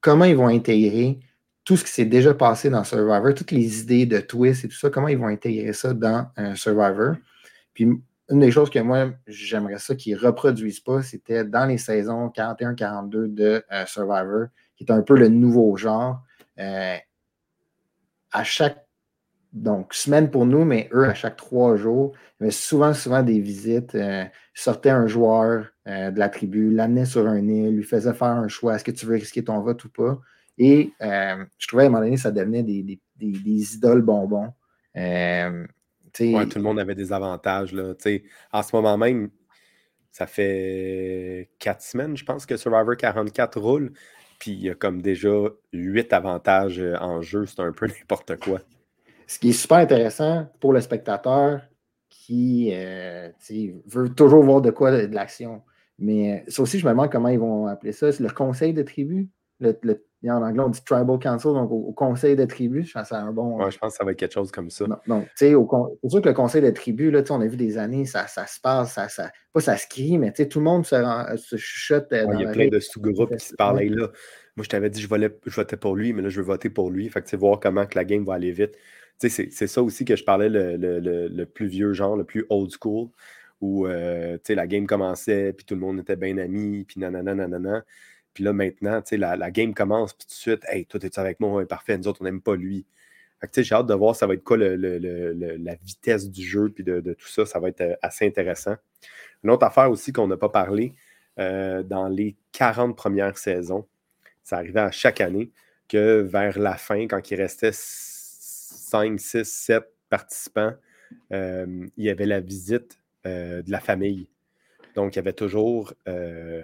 comment 0.00 0.24
ils 0.24 0.36
vont 0.36 0.48
intégrer 0.48 1.20
tout 1.68 1.76
ce 1.76 1.84
qui 1.84 1.90
s'est 1.90 2.06
déjà 2.06 2.32
passé 2.32 2.70
dans 2.70 2.82
Survivor, 2.82 3.34
toutes 3.34 3.50
les 3.50 3.82
idées 3.82 4.06
de 4.06 4.20
twist 4.20 4.64
et 4.64 4.68
tout 4.68 4.78
ça, 4.78 4.88
comment 4.88 5.08
ils 5.08 5.18
vont 5.18 5.26
intégrer 5.26 5.74
ça 5.74 5.92
dans 5.92 6.26
un 6.38 6.54
Survivor. 6.54 7.16
Puis, 7.74 7.84
une 8.30 8.40
des 8.40 8.50
choses 8.50 8.70
que 8.70 8.78
moi, 8.78 9.10
j'aimerais 9.26 9.78
ça 9.78 9.94
qu'ils 9.94 10.14
ne 10.14 10.20
reproduisent 10.20 10.80
pas, 10.80 11.02
c'était 11.02 11.44
dans 11.44 11.66
les 11.66 11.76
saisons 11.76 12.28
41-42 12.28 13.34
de 13.34 13.62
euh, 13.70 13.84
Survivor, 13.84 14.46
qui 14.78 14.84
est 14.84 14.90
un 14.90 15.02
peu 15.02 15.14
le 15.14 15.28
nouveau 15.28 15.76
genre. 15.76 16.22
Euh, 16.58 16.96
à 18.32 18.44
chaque 18.44 18.86
donc, 19.52 19.92
semaine 19.92 20.30
pour 20.30 20.46
nous, 20.46 20.64
mais 20.64 20.88
eux, 20.94 21.04
à 21.04 21.12
chaque 21.12 21.36
trois 21.36 21.76
jours, 21.76 22.14
il 22.40 22.50
souvent, 22.50 22.94
souvent 22.94 23.22
des 23.22 23.40
visites. 23.40 23.94
Euh, 23.94 24.24
sortait 24.54 24.88
un 24.88 25.06
joueur 25.06 25.66
euh, 25.86 26.10
de 26.10 26.18
la 26.18 26.30
tribu, 26.30 26.70
l'amenait 26.70 27.04
sur 27.04 27.26
un 27.26 27.46
île, 27.46 27.76
lui 27.76 27.84
faisait 27.84 28.14
faire 28.14 28.28
un 28.28 28.48
choix. 28.48 28.74
Est-ce 28.74 28.84
que 28.84 28.90
tu 28.90 29.04
veux 29.04 29.16
risquer 29.16 29.44
ton 29.44 29.60
vote 29.60 29.84
ou 29.84 29.90
pas? 29.90 30.18
Et 30.58 30.92
euh, 31.00 31.44
je 31.56 31.68
trouvais 31.68 31.84
à 31.84 31.86
un 31.86 31.90
moment 31.90 32.02
donné, 32.02 32.16
ça 32.16 32.32
devenait 32.32 32.62
des, 32.62 32.98
idoles 33.20 34.02
bonbons. 34.02 34.52
Euh, 34.96 35.64
tout 36.12 36.24
le 36.24 36.60
monde 36.60 36.80
avait 36.80 36.96
des 36.96 37.12
avantages. 37.12 37.72
Là. 37.72 37.94
En 38.52 38.62
ce 38.62 38.74
moment 38.74 38.98
même, 38.98 39.30
ça 40.10 40.26
fait 40.26 41.50
quatre 41.60 41.82
semaines, 41.82 42.16
je 42.16 42.24
pense, 42.24 42.44
que 42.44 42.56
Survivor 42.56 42.96
44 42.96 43.60
roule. 43.60 43.92
Puis 44.40 44.52
il 44.52 44.60
y 44.60 44.70
a 44.70 44.74
comme 44.74 45.00
déjà 45.00 45.30
huit 45.72 46.12
avantages 46.12 46.80
euh, 46.80 46.96
en 47.00 47.22
jeu. 47.22 47.46
C'est 47.46 47.60
un 47.60 47.72
peu 47.72 47.86
n'importe 48.00 48.36
quoi. 48.38 48.60
Ce 49.26 49.38
qui 49.38 49.50
est 49.50 49.52
super 49.52 49.78
intéressant 49.78 50.46
pour 50.60 50.72
le 50.72 50.80
spectateur 50.80 51.62
qui 52.08 52.72
veut 53.86 54.08
toujours 54.14 54.42
voir 54.42 54.60
de 54.60 54.70
quoi 54.70 54.90
de 54.90 55.14
l'action. 55.14 55.62
Mais 55.98 56.44
ça 56.48 56.62
aussi, 56.62 56.78
je 56.78 56.84
me 56.84 56.90
demande 56.90 57.10
comment 57.10 57.28
ils 57.28 57.38
vont 57.38 57.66
appeler 57.66 57.92
ça. 57.92 58.12
C'est 58.12 58.22
le 58.22 58.30
conseil 58.30 58.72
de 58.72 58.82
tribu? 58.82 59.28
Le, 59.60 59.72
en 60.24 60.42
anglais, 60.42 60.62
on 60.64 60.68
dit 60.68 60.82
tribal 60.84 61.18
council, 61.18 61.52
donc 61.52 61.70
au, 61.70 61.92
conseil 61.92 62.34
de 62.34 62.44
tribu. 62.44 62.82
Je 62.82 62.92
pense 62.92 63.02
que 63.02 63.08
c'est 63.08 63.14
un 63.14 63.32
bon. 63.32 63.56
Ouais, 63.56 63.70
je 63.70 63.78
pense 63.78 63.92
que 63.92 63.98
ça 63.98 64.04
va 64.04 64.12
être 64.12 64.18
quelque 64.18 64.34
chose 64.34 64.50
comme 64.50 64.70
ça. 64.70 64.86
Non, 65.06 65.22
tu 65.22 65.28
sais, 65.36 65.54
c'est 66.02 66.10
sûr 66.10 66.22
que 66.22 66.28
le 66.28 66.34
conseil 66.34 66.62
de 66.62 66.70
tribu, 66.70 67.10
là, 67.10 67.22
on 67.30 67.40
a 67.40 67.46
vu 67.46 67.56
des 67.56 67.78
années, 67.78 68.04
ça, 68.04 68.26
ça 68.26 68.46
se 68.46 68.60
passe, 68.60 68.94
ça, 68.94 69.08
ça, 69.08 69.30
pas 69.52 69.60
ça 69.60 69.76
se 69.76 69.86
crie, 69.86 70.18
mais 70.18 70.32
tout 70.32 70.58
le 70.58 70.64
monde 70.64 70.84
se, 70.84 70.96
se 71.36 71.56
chuchote. 71.56 72.12
Euh, 72.12 72.26
il 72.34 72.40
y 72.40 72.46
a 72.46 72.50
plein 72.50 72.68
de 72.68 72.80
sous-groupes 72.80 73.36
qui 73.36 73.46
se 73.46 73.54
parlent 73.54 73.80
là. 73.80 74.08
Moi, 74.56 74.64
je 74.64 74.68
t'avais 74.70 74.90
dit, 74.90 75.00
je, 75.00 75.06
votais, 75.06 75.38
je 75.46 75.54
votais 75.54 75.76
pour 75.76 75.94
lui, 75.94 76.12
mais 76.12 76.20
là, 76.20 76.30
je 76.30 76.40
veux 76.40 76.46
voter 76.46 76.68
pour 76.68 76.90
lui. 76.90 77.08
Fait 77.08 77.22
que, 77.22 77.36
voir 77.36 77.60
comment 77.60 77.86
que 77.86 77.96
la 77.96 78.04
game 78.04 78.24
va 78.24 78.34
aller 78.34 78.50
vite. 78.50 78.76
C'est 79.18 79.66
ça 79.66 79.82
aussi 79.82 80.04
que 80.04 80.16
je 80.16 80.24
parlais, 80.24 80.48
le, 80.48 80.76
le, 80.76 81.28
le, 81.28 81.46
plus 81.46 81.66
vieux 81.66 81.92
genre, 81.92 82.16
le 82.16 82.24
plus 82.24 82.44
old 82.50 82.70
school 82.70 83.08
où 83.60 83.86
euh, 83.86 84.38
la 84.48 84.66
game 84.66 84.86
commençait, 84.86 85.52
puis 85.52 85.64
tout 85.64 85.74
le 85.74 85.80
monde 85.80 86.00
était 86.00 86.16
bien 86.16 86.38
amis, 86.38 86.84
puis 86.84 87.00
nanana, 87.00 87.34
nanana. 87.34 87.84
Puis 88.34 88.44
là, 88.44 88.52
maintenant, 88.52 89.02
la, 89.12 89.36
la 89.36 89.50
game 89.50 89.74
commence, 89.74 90.12
puis 90.12 90.26
tout 90.26 90.32
de 90.32 90.38
suite, 90.38 90.64
hey, 90.68 90.86
toi, 90.86 91.00
es-tu 91.02 91.18
avec 91.18 91.40
moi? 91.40 91.66
parfait, 91.66 91.98
nous 91.98 92.08
autres, 92.08 92.20
on 92.22 92.24
n'aime 92.24 92.40
pas 92.40 92.56
lui. 92.56 92.86
j'ai 93.56 93.74
hâte 93.74 93.86
de 93.86 93.94
voir 93.94 94.14
ça 94.14 94.26
va 94.26 94.34
être 94.34 94.44
quoi 94.44 94.56
la 94.56 95.74
vitesse 95.82 96.30
du 96.30 96.42
jeu, 96.42 96.70
puis 96.70 96.84
de, 96.84 97.00
tout 97.00 97.28
ça. 97.28 97.46
Ça 97.46 97.58
va 97.58 97.68
être 97.68 97.80
euh, 97.80 97.94
assez 98.02 98.26
intéressant. 98.26 98.76
Une 99.44 99.50
autre 99.50 99.66
affaire 99.66 99.90
aussi 99.90 100.12
qu'on 100.12 100.26
n'a 100.26 100.36
pas 100.36 100.48
parlé, 100.48 100.94
euh, 101.38 101.82
dans 101.82 102.08
les 102.08 102.36
40 102.52 102.96
premières 102.96 103.38
saisons, 103.38 103.86
ça 104.42 104.56
arrivait 104.56 104.80
à 104.80 104.90
chaque 104.90 105.20
année 105.20 105.50
que 105.88 106.20
vers 106.20 106.58
la 106.58 106.76
fin, 106.76 107.06
quand 107.06 107.30
il 107.30 107.36
restait 107.36 107.70
5, 107.72 109.18
6, 109.18 109.44
7 109.44 109.84
participants, 110.10 110.74
il 111.30 111.90
y 111.96 112.10
avait 112.10 112.26
la 112.26 112.40
visite 112.40 112.98
euh, 113.26 113.62
de 113.62 113.70
la 113.70 113.80
famille. 113.80 114.28
Donc, 114.94 115.14
il 115.14 115.16
y 115.16 115.18
avait 115.18 115.32
toujours 115.32 115.92
euh, 116.06 116.62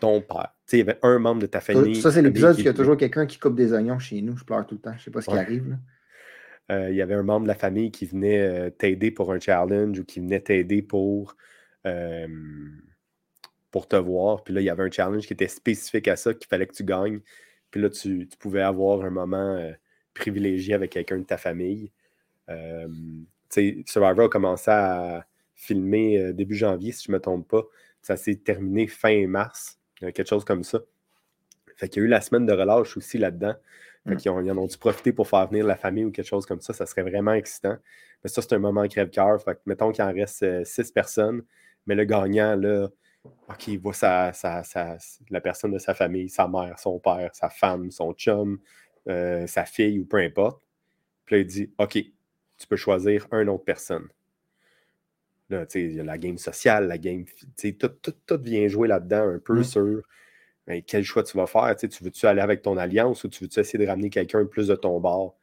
ton 0.00 0.20
père. 0.20 0.54
il 0.72 0.78
y 0.78 0.82
avait 0.82 0.98
un 1.02 1.18
membre 1.18 1.42
de 1.42 1.46
ta 1.46 1.60
famille. 1.60 1.96
Ça, 1.96 2.10
c'est 2.10 2.22
l'épisode 2.22 2.56
où 2.56 2.60
il 2.60 2.64
y 2.64 2.68
a 2.68 2.74
toujours 2.74 2.96
quelqu'un 2.96 3.26
qui 3.26 3.38
coupe 3.38 3.54
des 3.54 3.72
oignons 3.72 3.98
chez 3.98 4.20
nous. 4.22 4.36
Je 4.36 4.44
pleure 4.44 4.66
tout 4.66 4.74
le 4.76 4.80
temps. 4.80 4.92
Je 4.92 4.98
ne 4.98 5.02
sais 5.02 5.10
pas 5.10 5.20
ce 5.20 5.30
qui 5.30 5.36
arrive. 5.36 5.78
Euh, 6.70 6.90
il 6.90 6.96
y 6.96 7.02
avait 7.02 7.14
un 7.14 7.22
membre 7.22 7.42
de 7.42 7.48
la 7.48 7.54
famille 7.54 7.92
qui 7.92 8.06
venait 8.06 8.70
t'aider 8.72 9.10
pour 9.10 9.32
un 9.32 9.38
challenge 9.38 9.98
ou 9.98 10.04
qui 10.04 10.20
venait 10.20 10.40
t'aider 10.40 10.82
pour, 10.82 11.36
pour 13.70 13.88
te 13.88 13.96
voir. 13.96 14.42
Puis 14.42 14.54
là, 14.54 14.60
il 14.60 14.64
y 14.64 14.70
avait 14.70 14.82
un 14.82 14.90
challenge 14.90 15.26
qui 15.26 15.32
était 15.32 15.48
spécifique 15.48 16.08
à 16.08 16.16
ça, 16.16 16.34
qu'il 16.34 16.48
fallait 16.48 16.66
que 16.66 16.74
tu 16.74 16.84
gagnes. 16.84 17.20
Puis 17.70 17.80
là, 17.80 17.90
tu, 17.90 18.26
tu 18.26 18.36
pouvais 18.36 18.62
avoir 18.62 19.04
un 19.04 19.10
moment 19.10 19.72
privilégié 20.14 20.74
avec 20.74 20.90
quelqu'un 20.90 21.18
de 21.18 21.24
ta 21.24 21.36
famille. 21.36 21.92
Survivor 23.48 24.24
a 24.24 24.28
commencé 24.28 24.70
à, 24.70 25.26
filmé 25.56 26.18
euh, 26.18 26.32
début 26.32 26.54
janvier, 26.54 26.92
si 26.92 27.04
je 27.06 27.10
ne 27.10 27.16
me 27.16 27.20
trompe 27.20 27.48
pas. 27.48 27.64
Ça 28.06 28.16
s'est 28.16 28.36
terminé 28.36 28.86
fin 28.86 29.26
mars, 29.26 29.80
quelque 29.96 30.24
chose 30.24 30.44
comme 30.44 30.62
ça. 30.62 30.78
Fait 31.74 31.88
qu'il 31.88 32.02
y 32.02 32.04
a 32.04 32.06
eu 32.06 32.08
la 32.08 32.20
semaine 32.20 32.46
de 32.46 32.52
relâche 32.52 32.96
aussi 32.96 33.18
là-dedans. 33.18 33.56
Fait 34.06 34.14
mm. 34.14 34.16
qu'ils 34.18 34.30
en 34.30 34.58
ont 34.58 34.66
dû 34.68 34.78
profiter 34.78 35.12
pour 35.12 35.26
faire 35.26 35.48
venir 35.48 35.66
la 35.66 35.74
famille 35.74 36.04
ou 36.04 36.12
quelque 36.12 36.28
chose 36.28 36.46
comme 36.46 36.60
ça. 36.60 36.72
Ça 36.72 36.86
serait 36.86 37.02
vraiment 37.02 37.32
excitant. 37.32 37.76
Mais 38.22 38.30
ça, 38.30 38.42
c'est 38.42 38.52
un 38.52 38.60
moment 38.60 38.86
crève-cœur. 38.86 39.42
Fait 39.42 39.56
que 39.56 39.60
mettons 39.66 39.90
qu'il 39.90 40.04
en 40.04 40.12
reste 40.12 40.44
euh, 40.44 40.62
six 40.64 40.92
personnes, 40.92 41.42
mais 41.88 41.96
le 41.96 42.04
gagnant, 42.04 42.54
là, 42.54 42.86
OK, 43.48 43.66
il 43.66 43.80
voit 43.80 43.92
sa, 43.92 44.30
la 45.28 45.40
personne 45.40 45.72
de 45.72 45.80
sa 45.80 45.92
famille, 45.92 46.28
sa 46.28 46.46
mère, 46.46 46.78
son 46.78 47.00
père, 47.00 47.30
sa 47.34 47.50
femme, 47.50 47.90
son 47.90 48.12
chum, 48.12 48.60
euh, 49.08 49.48
sa 49.48 49.64
fille 49.64 49.98
ou 49.98 50.04
peu 50.04 50.18
importe. 50.18 50.62
Puis 51.24 51.34
là, 51.34 51.40
il 51.40 51.46
dit 51.48 51.72
OK, 51.76 51.94
tu 51.94 52.66
peux 52.68 52.76
choisir 52.76 53.26
une 53.32 53.48
autre 53.48 53.64
personne. 53.64 54.06
Là, 55.48 55.64
il 55.74 55.92
y 55.92 56.00
a 56.00 56.04
la 56.04 56.18
game 56.18 56.38
sociale, 56.38 56.88
la 56.88 56.98
game. 56.98 57.24
Tout, 57.56 57.88
tout, 57.88 58.14
tout, 58.26 58.40
vient 58.42 58.66
jouer 58.66 58.88
là-dedans 58.88 59.28
un 59.28 59.38
peu 59.38 59.60
mmh. 59.60 59.64
sur 59.64 60.02
ben, 60.66 60.82
quel 60.82 61.04
choix 61.04 61.22
tu 61.22 61.36
vas 61.36 61.46
faire. 61.46 61.74
Tu 61.76 61.88
veux-tu 62.02 62.26
aller 62.26 62.40
avec 62.40 62.62
ton 62.62 62.76
alliance 62.76 63.22
ou 63.24 63.28
tu 63.28 63.44
veux-tu 63.44 63.60
essayer 63.60 63.78
de 63.78 63.88
ramener 63.88 64.10
quelqu'un 64.10 64.44
plus 64.44 64.68
de 64.68 64.74
ton 64.74 64.98
bord? 64.98 65.38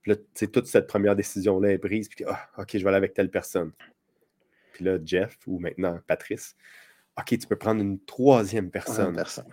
Puis 0.00 0.12
là, 0.12 0.46
toute 0.48 0.66
cette 0.66 0.86
première 0.86 1.14
décision-là 1.14 1.72
est 1.72 1.78
prise. 1.78 2.08
Puis, 2.08 2.24
ah, 2.26 2.48
OK, 2.58 2.70
je 2.72 2.78
vais 2.78 2.88
aller 2.88 2.96
avec 2.96 3.14
telle 3.14 3.30
personne. 3.30 3.72
Puis 4.72 4.84
là, 4.84 4.98
Jeff, 5.04 5.38
ou 5.46 5.58
maintenant 5.58 6.00
Patrice, 6.06 6.56
OK, 7.18 7.38
tu 7.38 7.46
peux 7.46 7.56
prendre 7.56 7.82
une 7.82 8.00
troisième 8.00 8.70
personne. 8.70 9.14
personne. 9.14 9.44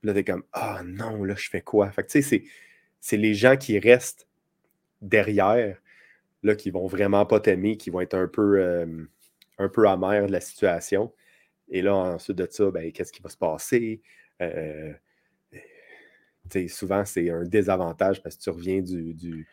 Puis 0.00 0.06
là, 0.06 0.14
t'es 0.14 0.24
comme, 0.24 0.44
ah 0.52 0.82
non, 0.84 1.24
là, 1.24 1.34
je 1.34 1.48
fais 1.48 1.62
quoi? 1.62 1.90
Fait 1.90 2.04
que, 2.04 2.10
tu 2.10 2.22
sais, 2.22 2.44
c'est 3.00 3.16
les 3.16 3.34
gens 3.34 3.56
qui 3.56 3.78
restent 3.78 4.28
derrière, 5.00 5.80
là, 6.42 6.54
qui 6.54 6.70
vont 6.70 6.86
vraiment 6.86 7.24
pas 7.24 7.40
t'aimer, 7.40 7.76
qui 7.76 7.90
vont 7.90 8.00
être 8.00 8.14
un 8.14 8.28
peu. 8.28 8.60
Euh, 8.60 8.86
un 9.58 9.68
peu 9.68 9.88
amer 9.88 10.26
de 10.26 10.32
la 10.32 10.40
situation. 10.40 11.12
Et 11.68 11.82
là, 11.82 11.94
ensuite 11.94 12.36
de 12.38 12.46
ça, 12.50 12.70
ben, 12.70 12.90
qu'est-ce 12.92 13.12
qui 13.12 13.22
va 13.22 13.28
se 13.28 13.36
passer? 13.36 14.00
Euh, 14.40 14.92
souvent, 16.68 17.04
c'est 17.04 17.30
un 17.30 17.44
désavantage 17.44 18.22
parce 18.22 18.36
que 18.36 18.42
tu 18.42 18.50
reviens 18.50 18.80
du, 18.80 19.46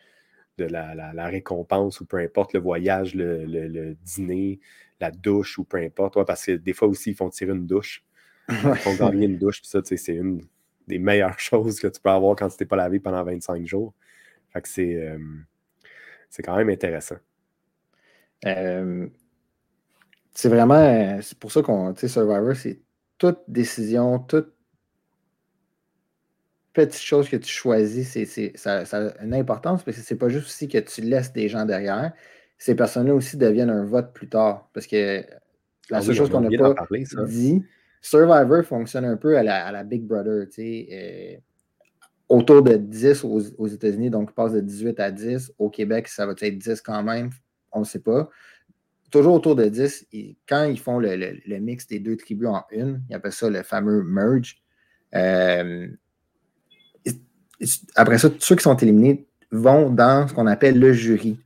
de 0.58 0.64
la, 0.64 1.26
récompense 1.26 2.00
ou 2.00 2.06
peu 2.06 2.18
importe 2.18 2.54
le 2.54 2.60
voyage, 2.60 3.14
le, 3.14 3.94
dîner, 4.04 4.60
la 5.00 5.10
douche 5.10 5.58
ou 5.58 5.64
peu 5.64 5.78
importe. 5.78 6.24
parce 6.26 6.46
que 6.46 6.52
des 6.52 6.72
fois 6.72 6.88
aussi, 6.88 7.10
ils 7.10 7.16
font 7.16 7.28
tirer 7.28 7.52
une 7.52 7.66
douche. 7.66 8.02
Ils 8.48 8.76
font 8.76 8.94
gagner 8.94 9.26
une 9.26 9.38
douche. 9.38 9.60
Puis 9.60 9.68
ça, 9.68 9.80
c'est 9.84 10.14
une 10.14 10.40
des 10.86 11.00
meilleures 11.00 11.38
choses 11.40 11.80
que 11.80 11.88
tu 11.88 12.00
peux 12.00 12.10
avoir 12.10 12.36
quand 12.36 12.48
tu 12.48 12.56
t'es 12.56 12.64
pas 12.64 12.76
lavé 12.76 13.00
pendant 13.00 13.24
25 13.24 13.66
jours. 13.66 13.92
Fait 14.52 14.62
que 14.62 14.68
c'est, 14.68 14.94
euh, 14.94 15.18
c'est 16.30 16.44
quand 16.44 16.56
même 16.56 16.70
intéressant. 16.70 17.16
Euh, 18.44 19.08
c'est 20.36 20.50
vraiment, 20.50 20.74
euh, 20.74 21.18
c'est 21.22 21.38
pour 21.38 21.50
ça 21.50 21.62
qu'on, 21.62 21.94
tu 21.94 22.00
sais, 22.00 22.08
Survivor, 22.08 22.54
c'est 22.54 22.82
toute 23.16 23.38
décision, 23.48 24.18
toute 24.18 24.52
petite 26.74 27.00
chose 27.00 27.26
que 27.30 27.36
tu 27.36 27.48
choisis, 27.48 28.06
c'est, 28.06 28.52
ça, 28.54 28.82
a 28.82 29.24
une 29.24 29.32
importance 29.32 29.82
parce 29.82 29.96
que 29.96 30.02
c'est 30.02 30.16
pas 30.16 30.28
juste 30.28 30.48
aussi 30.48 30.68
que 30.68 30.76
tu 30.76 31.00
laisses 31.00 31.32
des 31.32 31.48
gens 31.48 31.64
derrière. 31.64 32.12
Ces 32.58 32.74
personnes-là 32.74 33.14
aussi 33.14 33.38
deviennent 33.38 33.70
un 33.70 33.86
vote 33.86 34.12
plus 34.12 34.28
tard. 34.28 34.68
Parce 34.74 34.86
que 34.86 35.24
la 35.88 35.98
ah 35.98 36.02
seule 36.02 36.14
chose 36.14 36.28
qu'on 36.28 36.42
n'a 36.42 36.50
pas 36.58 36.74
dit, 37.24 37.64
Survivor 38.02 38.62
fonctionne 38.62 39.06
un 39.06 39.16
peu 39.16 39.38
à 39.38 39.42
la, 39.42 39.84
Big 39.84 40.02
Brother, 40.02 40.48
tu 40.48 40.52
sais. 40.52 40.88
Euh, 40.92 41.40
autour 42.28 42.62
de 42.62 42.74
10 42.74 43.24
aux, 43.24 43.40
aux 43.56 43.68
États-Unis, 43.68 44.10
donc 44.10 44.34
passe 44.34 44.52
de 44.52 44.60
18 44.60 45.00
à 45.00 45.10
10. 45.10 45.54
Au 45.58 45.70
Québec, 45.70 46.08
ça 46.08 46.26
va 46.26 46.34
être 46.38 46.58
10 46.58 46.82
quand 46.82 47.02
même, 47.02 47.30
on 47.72 47.80
ne 47.80 47.84
sait 47.86 48.00
pas 48.00 48.28
toujours 49.16 49.34
autour 49.34 49.56
de 49.56 49.66
10. 49.66 50.06
Et 50.12 50.36
quand 50.48 50.64
ils 50.64 50.78
font 50.78 50.98
le, 50.98 51.58
mix 51.58 51.86
des 51.86 51.98
deux 51.98 52.16
tribus 52.16 52.48
en 52.48 52.64
une, 52.70 53.02
ils 53.08 53.14
appellent 53.14 53.32
ça 53.32 53.50
le 53.50 53.62
fameux 53.62 54.02
merge. 54.02 54.62
Euh, 55.14 55.88
après 57.94 58.18
ça, 58.18 58.30
tous 58.30 58.42
ceux 58.42 58.56
qui 58.56 58.62
sont 58.62 58.76
éliminés 58.76 59.26
vont 59.50 59.90
dans 59.90 60.28
ce 60.28 60.34
qu'on 60.34 60.46
appelle 60.46 60.78
le 60.78 60.92
jury. 60.92 61.38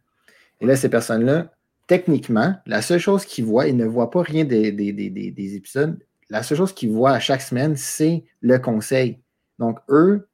Et 0.61 0.67
là, 0.67 0.77
ces 0.77 0.89
personnes-là, 0.89 1.53
techniquement, 1.87 2.55
la 2.67 2.83
seule 2.83 2.99
chose 2.99 3.25
qu'ils 3.25 3.45
voient, 3.45 3.67
ils 3.67 3.77
ne 3.77 3.87
voient 3.87 4.11
pas 4.11 4.23
rien 4.23 4.45
des, 4.45 4.73
des 4.73 5.55
épisodes. 5.57 5.99
La 6.29 6.43
seule 6.43 6.59
chose 6.59 6.73
qu'ils 6.73 6.91
voient 6.91 7.13
à 7.13 7.21
chaque 7.21 7.43
semaine, 7.43 7.77
c'est 7.77 8.25
le 8.41 8.59
conseil. 8.59 9.21
Donc, 9.59 9.79
eux 9.89 10.29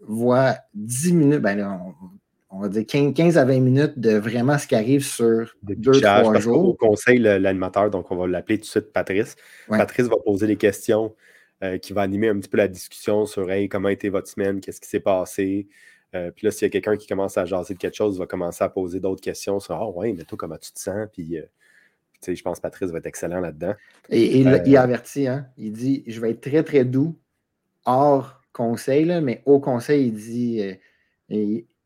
voient 0.00 0.56
10 0.74 1.12
minutes, 1.12 1.40
ben 1.40 1.58
là, 1.58 1.80
on 1.84 2.19
va 2.58 2.68
dire 2.68 2.84
15, 2.84 3.38
à 3.38 3.44
20 3.44 3.60
minutes 3.60 3.98
de 3.98 4.16
vraiment 4.16 4.58
ce 4.58 4.66
qui 4.66 4.74
arrive 4.74 5.04
sur 5.04 5.54
deux, 5.62 6.00
trois 6.00 6.38
jours. 6.40 6.70
Au 6.70 6.74
conseil, 6.74 7.18
l'animateur, 7.18 7.90
donc 7.90 8.10
on 8.10 8.16
va 8.16 8.26
l'appeler 8.26 8.58
tout 8.58 8.64
de 8.64 8.68
suite 8.68 8.92
Patrice. 8.92 9.36
Patrice 9.68 10.06
va 10.06 10.16
poser 10.16 10.48
des 10.48 10.56
questions 10.56 11.14
euh, 11.62 11.78
qui 11.78 11.92
va 11.92 12.02
animer 12.02 12.28
un 12.28 12.38
petit 12.38 12.48
peu 12.48 12.56
la 12.56 12.68
discussion 12.68 13.24
sur 13.24 13.50
hey, 13.50 13.68
comment 13.68 13.88
a 13.88 13.92
été 13.92 14.08
votre 14.08 14.28
semaine, 14.28 14.60
qu'est-ce 14.60 14.80
qui 14.80 14.88
s'est 14.88 14.98
passé? 14.98 15.68
Euh, 16.16 16.32
puis 16.32 16.46
là, 16.46 16.50
s'il 16.50 16.62
y 16.62 16.66
a 16.66 16.70
quelqu'un 16.70 16.96
qui 16.96 17.06
commence 17.06 17.38
à 17.38 17.44
jaser 17.44 17.74
de 17.74 17.78
quelque 17.78 17.96
chose, 17.96 18.16
il 18.16 18.18
va 18.18 18.26
commencer 18.26 18.64
à 18.64 18.68
poser 18.68 18.98
d'autres 18.98 19.20
questions 19.20 19.60
sur 19.60 19.76
Ah 19.76 19.88
ouais, 19.88 20.12
mais 20.12 20.24
toi, 20.24 20.36
comment 20.36 20.56
tu 20.56 20.72
te 20.72 20.80
sens? 20.80 21.06
Puis 21.12 21.38
euh, 21.38 21.44
je 22.26 22.42
pense 22.42 22.58
que 22.58 22.62
Patrice 22.62 22.90
va 22.90 22.98
être 22.98 23.06
excellent 23.06 23.38
là-dedans. 23.38 23.74
Et, 24.08 24.40
il 24.40 24.76
avertit, 24.76 25.28
hein? 25.28 25.46
il 25.56 25.72
dit 25.72 26.02
Je 26.08 26.20
vais 26.20 26.32
être 26.32 26.40
très, 26.40 26.64
très 26.64 26.84
doux 26.84 27.16
hors 27.84 28.42
conseil, 28.52 29.06
mais 29.22 29.42
au 29.46 29.60
conseil, 29.60 30.08
il 30.08 30.14
dit 30.14 30.62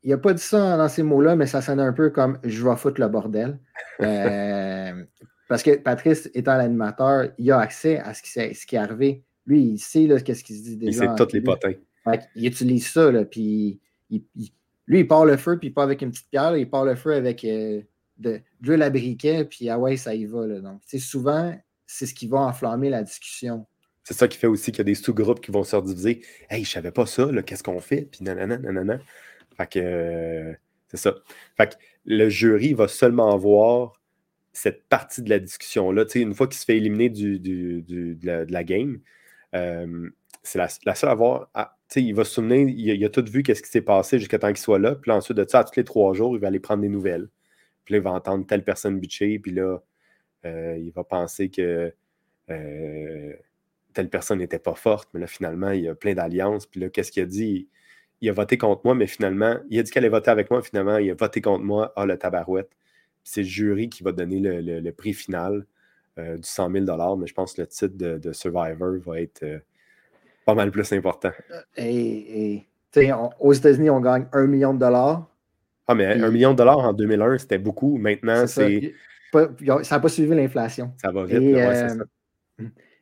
il 0.05 0.11
n'a 0.11 0.17
pas 0.19 0.33
dit 0.33 0.41
ça 0.41 0.77
dans 0.77 0.87
ces 0.87 1.01
mots-là, 1.01 1.35
mais 1.35 1.47
ça 1.47 1.61
sonne 1.61 1.79
un 1.79 1.91
peu 1.91 2.11
comme 2.11 2.37
je 2.43 2.63
vais 2.63 2.75
foutre 2.75 3.01
le 3.01 3.07
bordel. 3.07 3.59
Euh, 4.01 5.05
parce 5.47 5.63
que 5.63 5.77
Patrice, 5.77 6.29
étant 6.33 6.57
l'animateur, 6.57 7.29
il 7.37 7.49
a 7.49 7.59
accès 7.59 7.97
à 7.99 8.13
ce 8.13 8.21
qui, 8.21 8.29
ce 8.29 8.65
qui 8.65 8.75
est 8.75 8.79
arrivé. 8.79 9.23
Lui, 9.45 9.61
il 9.61 9.77
sait 9.77 10.07
qu'est-ce 10.21 10.43
qu'il 10.43 10.57
se 10.57 10.63
dit 10.63 10.75
déjà. 10.75 11.05
Il 11.05 11.09
sait 11.09 11.15
tous 11.15 11.31
les 11.31 11.39
potins. 11.39 11.71
il 12.35 12.45
utilise 12.45 12.87
ça, 12.87 13.09
là, 13.09 13.23
puis 13.23 13.79
lui, 14.09 14.99
il 14.99 15.07
part 15.07 15.25
le 15.25 15.37
feu, 15.37 15.57
puis 15.57 15.69
il 15.69 15.73
part 15.73 15.85
avec 15.85 16.01
une 16.01 16.11
petite 16.11 16.29
pierre, 16.29 16.57
il 16.57 16.69
part 16.69 16.83
le 16.83 16.95
feu 16.95 17.13
avec 17.13 17.45
euh, 17.45 17.81
de, 18.17 18.41
briquet, 18.61 19.45
puis 19.45 19.69
ah 19.69 19.79
ouais, 19.79 19.95
ça 19.95 20.13
y 20.13 20.25
va. 20.25 20.45
Là. 20.45 20.59
Donc, 20.59 20.81
souvent, 20.99 21.57
c'est 21.87 22.05
ce 22.05 22.13
qui 22.13 22.27
va 22.27 22.39
enflammer 22.39 22.89
la 22.89 23.01
discussion. 23.01 23.65
C'est 24.03 24.13
ça 24.13 24.27
qui 24.27 24.37
fait 24.37 24.47
aussi 24.47 24.71
qu'il 24.71 24.79
y 24.79 24.81
a 24.81 24.85
des 24.85 24.95
sous-groupes 24.95 25.39
qui 25.39 25.51
vont 25.51 25.63
se 25.63 25.75
rediviser. 25.75 26.21
Hey, 26.49 26.65
je 26.65 26.69
savais 26.69 26.91
pas 26.91 27.05
ça, 27.05 27.29
qu'est-ce 27.45 27.63
qu'on 27.63 27.79
fait? 27.79 28.09
Puis 28.11 28.23
nanana, 28.23 28.57
nanana. 28.57 28.99
Fait 29.55 29.71
que 29.71 29.79
euh, 29.79 30.53
c'est 30.87 30.97
ça. 30.97 31.15
Fait 31.57 31.71
que 31.71 31.75
le 32.05 32.29
jury 32.29 32.73
va 32.73 32.87
seulement 32.87 33.37
voir 33.37 34.01
cette 34.53 34.87
partie 34.87 35.21
de 35.21 35.29
la 35.29 35.39
discussion-là. 35.39 36.05
Une 36.15 36.33
fois 36.33 36.47
qu'il 36.47 36.57
se 36.57 36.65
fait 36.65 36.77
éliminer 36.77 37.09
de, 37.09 38.51
la, 38.51 38.63
game, 38.63 38.99
euh, 39.53 40.09
c'est 40.43 40.57
la, 40.57 40.95
seule 40.95 41.09
à 41.09 41.15
voir. 41.15 41.49
Ah, 41.53 41.77
il 41.95 42.15
va 42.15 42.23
se 42.23 42.35
souvenir, 42.35 42.67
il, 42.69 43.03
a 43.03 43.09
tout 43.09 43.25
vu 43.27 43.43
qu'est-ce 43.43 43.61
qui 43.61 43.69
s'est 43.69 43.81
passé 43.81 44.19
jusqu'à 44.19 44.39
temps 44.39 44.49
qu'il 44.49 44.57
soit 44.57 44.79
là. 44.79 44.95
Puis 44.95 45.11
ensuite 45.11 45.37
de 45.37 45.45
ça, 45.47 45.59
à 45.59 45.63
tous 45.63 45.75
les 45.75 45.83
trois 45.83 46.13
jours, 46.13 46.35
il 46.35 46.39
va 46.39 46.47
aller 46.47 46.59
prendre 46.59 46.81
des 46.81 46.89
nouvelles. 46.89 47.27
Puis 47.83 47.93
là, 47.93 47.97
il 47.99 48.03
va 48.03 48.11
entendre 48.11 48.45
telle 48.45 48.63
personne 48.63 48.99
bitcher. 48.99 49.39
Puis 49.39 49.51
là, 49.51 49.79
euh, 50.45 50.77
il 50.77 50.91
va 50.91 51.03
penser 51.03 51.49
que 51.49 51.93
telle 52.47 54.09
personne 54.09 54.39
n'était 54.39 54.59
pas 54.59 54.75
forte, 54.75 55.09
mais 55.13 55.19
là, 55.19 55.27
finalement, 55.27 55.71
il 55.71 55.81
y 55.81 55.87
a 55.87 55.95
plein 55.95 56.13
d'alliances. 56.13 56.67
Puis 56.67 56.79
là, 56.79 56.89
qu'est-ce 56.89 57.11
qu'il 57.11 57.23
a 57.23 57.25
dit? 57.25 57.69
Il 58.21 58.29
a 58.29 58.33
voté 58.33 58.57
contre 58.57 58.81
moi, 58.85 58.95
mais 58.95 59.07
finalement, 59.07 59.57
il 59.69 59.79
a 59.79 59.83
dit 59.83 59.91
qu'elle 59.91 60.03
allait 60.03 60.11
voter 60.11 60.31
avec 60.31 60.49
moi, 60.49 60.61
finalement, 60.61 60.97
il 60.97 61.11
a 61.11 61.13
voté 61.13 61.41
contre 61.41 61.63
moi. 61.63 61.93
Ah, 61.95 62.05
le 62.05 62.17
tabarouette. 62.17 62.69
C'est 63.23 63.41
le 63.41 63.47
jury 63.47 63.89
qui 63.89 64.03
va 64.03 64.11
donner 64.11 64.39
le, 64.39 64.91
prix 64.91 65.13
final 65.13 65.65
euh, 66.17 66.37
du 66.37 66.47
100 66.47 66.71
000 66.71 67.17
mais 67.17 67.27
je 67.27 67.33
pense 67.33 67.53
que 67.53 67.61
le 67.61 67.67
titre 67.67 67.95
de, 67.97 68.31
Survivor 68.31 68.97
va 69.05 69.19
être 69.19 69.43
euh, 69.43 69.59
pas 70.45 70.53
mal 70.53 70.71
plus 70.71 70.93
important. 70.93 71.31
Euh, 71.51 71.53
et, 71.77 72.65
aux 73.39 73.53
États-Unis, 73.53 73.89
on 73.89 73.99
gagne 73.99 74.27
un 74.31 74.45
million 74.47 74.73
de 74.73 74.79
dollars. 74.79 75.27
Ah, 75.87 75.95
mais 75.95 76.05
un 76.05 76.31
million 76.31 76.51
de 76.51 76.57
dollars 76.57 76.79
en 76.79 76.93
2001, 76.93 77.39
c'était 77.39 77.57
beaucoup. 77.57 77.97
Maintenant, 77.97 78.47
c'est. 78.47 78.93
Ça 79.33 79.95
n'a 79.95 79.99
pas 79.99 80.09
suivi 80.09 80.33
l'inflation. 80.33 80.93
Ça 81.01 81.11
va 81.11 81.25
vite. 81.25 81.39
ouais, 81.39 81.89
ça. 81.89 81.95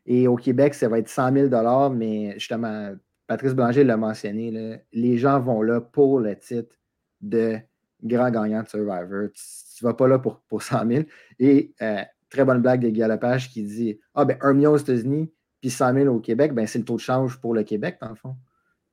Et 0.06 0.28
au 0.28 0.36
Québec, 0.36 0.74
ça 0.74 0.88
va 0.88 1.00
être 1.00 1.08
100 1.08 1.50
000 1.50 1.90
mais 1.92 2.34
justement, 2.34 2.94
Patrice 3.28 3.54
Blanger 3.54 3.84
l'a 3.84 3.98
mentionné, 3.98 4.82
les 4.92 5.18
gens 5.18 5.40
vont 5.40 5.62
là 5.62 5.82
pour 5.82 6.20
le 6.20 6.36
titre 6.38 6.76
de 7.22 7.58
grand 8.04 8.30
gagnant 8.32 8.64
de 8.64 8.68
Survivor. 8.68 9.30
Tu 9.34 9.84
ne 9.84 9.90
vas 9.90 9.94
pas 9.94 10.08
là 10.08 10.20
pour, 10.20 10.42
pour 10.42 10.62
100 10.62 10.88
000. 10.88 11.04
Et 11.40 11.74
euh, 11.82 12.02
très 12.30 12.44
bonne 12.44 12.62
blague 12.62 12.82
de 12.82 12.90
Guy 12.90 13.02
Lepage 13.02 13.50
qui 13.50 13.64
dit 13.64 14.00
Ah, 14.14 14.26
ben, 14.26 14.38
1 14.42 14.54
million 14.54 14.72
aux 14.72 14.78
États-Unis, 14.78 15.32
puis 15.62 15.70
100 15.70 15.94
000 15.94 16.14
au 16.14 16.20
Québec, 16.20 16.54
ben, 16.54 16.68
c'est 16.68 16.80
le 16.80 16.86
taux 16.86 16.96
de 16.96 17.02
change 17.02 17.40
pour 17.40 17.54
le 17.54 17.64
Québec, 17.64 17.98
dans 18.02 18.10
le 18.10 18.16
fond. 18.16 18.36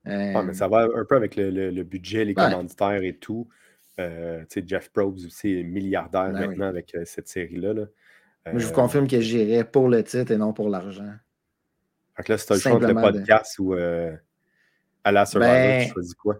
ah, 0.05 0.43
mais 0.43 0.53
ça 0.53 0.67
va 0.67 0.87
un 0.95 1.05
peu 1.05 1.15
avec 1.15 1.35
le, 1.35 1.83
budget, 1.83 2.23
les 2.23 2.33
commanditaires 2.33 3.03
et 3.03 3.17
tout. 3.17 3.47
Euh, 3.99 4.45
Jeff 4.65 4.89
Probes 4.89 5.17
aussi 5.25 5.59
est 5.59 5.63
milliardaire 5.63 6.31
ben 6.31 6.47
maintenant 6.47 6.67
avec 6.67 6.95
euh, 6.95 7.03
cette 7.05 7.27
série-là. 7.27 7.73
Là 7.73 7.85
je 8.53 8.65
vous 8.65 8.73
confirme 8.73 9.07
que 9.07 9.19
j'irai 9.19 9.63
pour 9.63 9.89
le 9.89 10.03
titre 10.03 10.31
et 10.31 10.37
non 10.37 10.53
pour 10.53 10.69
l'argent. 10.69 11.13
Fait 12.15 12.23
que 12.23 12.33
là, 12.33 12.37
as 12.37 12.53
le 12.53 12.59
choix 12.59 12.73
entre 12.73 12.87
le 12.87 12.93
podcast 12.93 13.59
ou 13.59 13.73
euh, 13.73 14.15
à 15.03 15.11
la 15.11 15.25
Survivor, 15.25 15.53
ben, 15.53 15.87
tu 15.87 15.93
choisis 15.93 16.13
quoi? 16.13 16.37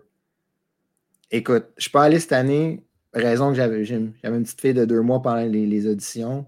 Écoute, 1.30 1.68
je 1.78 1.84
suis 1.84 1.92
pas 1.92 2.04
allé 2.04 2.20
cette 2.20 2.34
année. 2.34 2.84
Raison 3.14 3.50
que 3.50 3.56
j'avais 3.56 3.84
une 3.86 4.14
petite 4.14 4.62
fille 4.62 4.74
de 4.74 4.86
deux 4.86 5.02
mois 5.02 5.22
pendant 5.22 5.44
les, 5.44 5.88
auditions. 5.88 6.46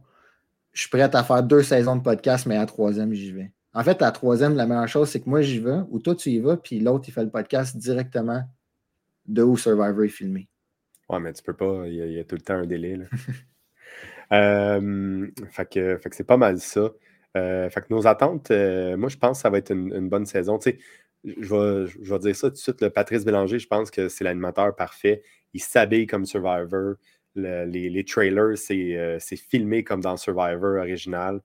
Je 0.71 0.81
suis 0.81 0.89
prête 0.89 1.13
à 1.15 1.23
faire 1.23 1.43
deux 1.43 1.61
saisons 1.61 1.95
de 1.95 2.01
podcast, 2.01 2.45
mais 2.45 2.55
à 2.55 2.61
la 2.61 2.65
troisième, 2.65 3.13
j'y 3.13 3.31
vais. 3.31 3.51
En 3.73 3.83
fait, 3.83 4.01
à 4.01 4.05
la 4.05 4.11
troisième, 4.11 4.55
la 4.55 4.65
meilleure 4.65 4.87
chose, 4.87 5.09
c'est 5.09 5.19
que 5.19 5.29
moi, 5.29 5.41
j'y 5.41 5.59
vais, 5.59 5.79
ou 5.89 5.99
toi, 5.99 6.15
tu 6.15 6.29
y 6.29 6.39
vas, 6.39 6.57
puis 6.57 6.79
l'autre, 6.79 7.05
il 7.07 7.11
fait 7.11 7.23
le 7.23 7.29
podcast 7.29 7.75
directement 7.75 8.43
de 9.25 9.41
où 9.43 9.57
Survivor 9.57 10.03
est 10.03 10.09
filmé. 10.09 10.47
Ouais, 11.09 11.19
mais 11.19 11.33
tu 11.33 11.43
peux 11.43 11.53
pas, 11.53 11.87
il 11.87 11.95
y, 11.95 12.19
a, 12.19 12.23
tout 12.23 12.35
le 12.35 12.41
temps 12.41 12.55
un 12.55 12.65
délai. 12.65 12.97
Là. 12.97 13.05
Euh, 14.31 15.27
fait 15.51 15.69
que, 15.69 15.99
c'est 16.11 16.23
pas 16.23 16.37
mal 16.37 16.59
ça. 16.59 16.89
Euh, 17.35 17.69
fait 17.69 17.81
que 17.81 17.87
nos 17.89 18.05
attentes, 18.07 18.51
euh, 18.51 18.95
moi, 18.97 19.09
je 19.09 19.17
pense 19.17 19.39
que 19.39 19.41
ça 19.41 19.49
va 19.49 19.57
être 19.57 19.71
une, 19.71 20.09
bonne 20.09 20.25
saison. 20.25 20.59
Tu 20.59 20.71
sais, 20.71 20.79
je 21.23 21.55
vais, 21.55 22.19
dire 22.19 22.35
ça 22.35 22.49
tout 22.49 22.55
de 22.55 22.59
suite. 22.59 22.81
Le 22.81 22.89
Patrice 22.89 23.25
Bélanger, 23.25 23.59
je 23.59 23.67
pense 23.67 23.89
que 23.91 24.09
c'est 24.09 24.23
l'animateur 24.23 24.75
parfait. 24.75 25.23
Il 25.53 25.61
s'habille 25.61 26.05
comme 26.05 26.25
Survivor. 26.25 26.95
les, 27.35 28.05
trailers, 28.05 28.57
c'est 28.57 29.35
filmé 29.35 29.83
comme 29.83 30.01
dans 30.01 30.17
Survivor 30.17 30.77
original. 30.77 31.41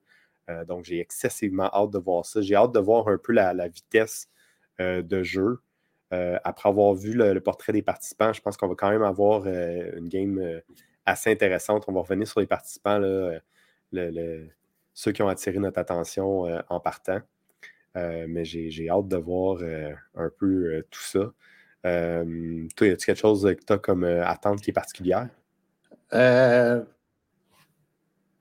donc, 0.67 0.85
j'ai 0.85 0.99
excessivement 0.99 1.69
hâte 1.73 1.91
de 1.91 1.99
voir 1.99 2.25
ça. 2.25 2.41
J'ai 2.41 2.55
hâte 2.55 2.73
de 2.73 2.79
voir 2.79 3.07
un 3.07 3.17
peu 3.17 3.33
la, 3.33 3.67
vitesse 3.67 4.27
de 4.79 5.23
jeu. 5.23 5.59
après 6.11 6.69
avoir 6.69 6.93
vu 6.93 7.13
le, 7.13 7.39
portrait 7.39 7.73
des 7.73 7.81
participants, 7.81 8.33
je 8.33 8.41
pense 8.41 8.57
qu'on 8.57 8.67
va 8.67 8.75
quand 8.75 8.91
même 8.91 9.03
avoir 9.03 9.47
une 9.47 10.09
game 10.09 10.61
assez 11.05 11.31
intéressante. 11.31 11.85
On 11.87 11.93
va 11.93 12.01
revenir 12.01 12.27
sur 12.27 12.41
les 12.41 12.47
participants, 12.47 12.99
là, 12.99 13.39
ceux 14.99 15.13
qui 15.13 15.21
ont 15.21 15.29
attiré 15.29 15.59
notre 15.59 15.79
attention 15.79 16.45
euh, 16.45 16.59
en 16.67 16.81
partant. 16.81 17.21
Euh, 17.95 18.25
mais 18.27 18.43
j'ai 18.43 18.89
hâte 18.89 19.07
de 19.07 19.15
voir 19.15 19.59
euh, 19.61 19.93
un 20.15 20.29
peu 20.37 20.83
tout 20.91 21.01
ça. 21.01 21.19
toi, 21.83 22.87
y 22.87 22.91
a-t-il 22.91 23.05
quelque 23.05 23.15
chose 23.15 23.43
que 23.43 23.65
tu 23.65 23.71
as 23.73 23.77
comme 23.77 24.03
attente 24.03 24.59
qui 24.59 24.71
est 24.71 24.73
particulière? 24.73 25.29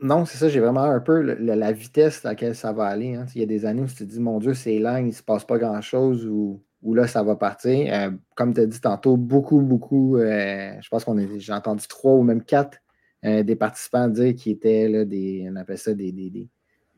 non, 0.01 0.25
c'est 0.25 0.39
ça, 0.39 0.49
j'ai 0.49 0.59
vraiment 0.59 0.83
un 0.83 1.01
peu 1.01 1.21
la 1.21 1.73
vitesse 1.73 2.25
à 2.25 2.31
laquelle 2.31 2.57
ça 2.57 2.73
va 2.73 2.87
aller. 2.87 3.15
Hein. 3.15 3.27
Il 3.37 3.41
y 3.41 3.45
a 3.45 3.47
des 3.47 3.65
années 3.65 3.83
où 3.83 3.87
tu 3.87 3.95
te 3.95 4.03
dis, 4.05 4.21
mon 4.21 4.41
Dieu, 4.41 4.55
c'est 4.55 4.81
lent, 4.81 4.97
il 4.97 5.07
ne 5.07 5.13
se 5.13 5.23
passe 5.23 5.45
pas 5.45 5.59
grand-chose, 5.59 6.27
ou 6.27 6.61
où 6.83 6.95
là, 6.95 7.07
ça 7.07 7.23
va 7.23 7.37
partir. 7.37 8.13
Comme 8.35 8.53
tu 8.53 8.61
as 8.61 8.67
dit 8.67 8.81
tantôt, 8.81 9.17
beaucoup, 9.17 9.61
beaucoup, 9.61 10.19
je 10.19 10.89
pense 10.89 11.05
qu'on 11.05 11.39
j'ai 11.39 11.53
entendu 11.53 11.87
trois 11.87 12.15
ou 12.15 12.23
même 12.25 12.43
quatre 12.43 12.79
euh, 13.25 13.43
des 13.43 13.57
participants 13.57 14.09
dire 14.09 14.35
qu'ils 14.35 14.53
étaient 14.53 14.89
là, 14.89 15.05
des, 15.05 15.49
on 15.51 15.57
appelle 15.57 15.79
ça 15.79 15.95
des, 15.95 16.13
des, 16.13 16.49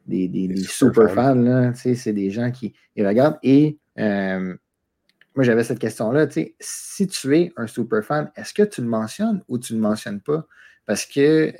des, 0.06 0.28
des 0.28 0.56
super, 0.56 1.10
fans. 1.12 1.72
c'est 1.74 2.12
des 2.12 2.30
gens 2.30 2.50
qui 2.50 2.74
regardent. 2.96 3.38
Et 3.42 3.78
moi, 3.96 5.44
j'avais 5.44 5.64
cette 5.64 5.78
question-là. 5.78 6.26
Si 6.58 7.06
tu 7.06 7.36
es 7.36 7.52
un 7.56 7.66
super 7.66 8.04
fan, 8.04 8.30
est-ce 8.36 8.52
que 8.52 8.62
tu 8.62 8.80
le 8.80 8.88
mentionnes 8.88 9.42
ou 9.48 9.58
tu 9.58 9.74
ne 9.74 9.78
le 9.78 9.82
mentionnes 9.82 10.20
pas? 10.20 10.46
Parce 10.86 11.06
que 11.06 11.52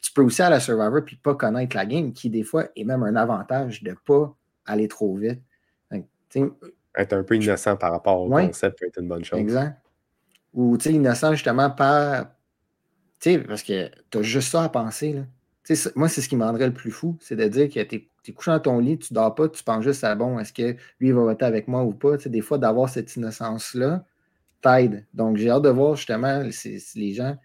tu 0.00 0.12
peux 0.12 0.22
aussi 0.22 0.42
aller 0.42 0.56
à 0.56 0.60
Survivor 0.60 0.98
et 0.98 1.16
pas 1.22 1.34
connaître 1.34 1.76
la 1.76 1.86
game, 1.86 2.12
qui 2.12 2.30
des 2.30 2.42
fois 2.42 2.66
est 2.76 2.84
même 2.84 3.02
un 3.02 3.16
avantage 3.16 3.82
de 3.82 3.90
ne 3.90 3.96
pas 4.06 4.34
aller 4.66 4.88
trop 4.88 5.14
vite. 5.14 5.42
Être 6.96 7.12
un 7.12 7.22
peu 7.22 7.36
innocent 7.36 7.76
par 7.76 7.92
rapport 7.92 8.20
au 8.20 8.28
concept 8.28 8.78
peut 8.78 8.86
être 8.86 9.00
une 9.00 9.08
bonne 9.08 9.24
chose. 9.24 9.38
Exact. 9.38 9.80
Ou, 10.54 10.76
innocent 10.86 11.32
justement 11.32 11.70
par. 11.70 12.32
Sais, 13.20 13.38
parce 13.38 13.62
que 13.62 13.90
tu 14.10 14.18
as 14.18 14.22
juste 14.22 14.50
ça 14.50 14.62
à 14.64 14.68
penser, 14.68 15.12
là. 15.12 15.22
moi, 15.96 16.08
c'est 16.08 16.20
ce 16.20 16.28
qui 16.28 16.36
me 16.36 16.44
rendrait 16.44 16.68
le 16.68 16.72
plus 16.72 16.90
fou, 16.90 17.16
c'est 17.20 17.36
de 17.36 17.46
dire 17.48 17.68
que 17.68 17.80
tu 17.82 17.96
es, 17.96 18.32
couché 18.32 18.50
dans 18.50 18.60
ton 18.60 18.78
lit, 18.78 18.98
tu 18.98 19.14
dors 19.14 19.34
pas, 19.34 19.48
tu 19.48 19.64
penses 19.64 19.82
juste 19.82 20.04
à 20.04 20.14
bon, 20.14 20.38
est-ce 20.38 20.52
que 20.52 20.76
lui 21.00 21.12
va 21.12 21.22
voter 21.22 21.46
avec 21.46 21.66
moi 21.66 21.82
ou 21.82 21.92
pas? 21.92 22.16
des 22.16 22.40
fois, 22.42 22.58
d'avoir 22.58 22.88
cette 22.88 23.16
innocence-là 23.16 24.04
t'aide. 24.60 25.06
Donc, 25.14 25.36
j'ai 25.36 25.50
hâte 25.50 25.62
de 25.62 25.68
voir 25.70 25.96
justement 25.96 26.42
les 26.42 27.14
gens, 27.14 27.36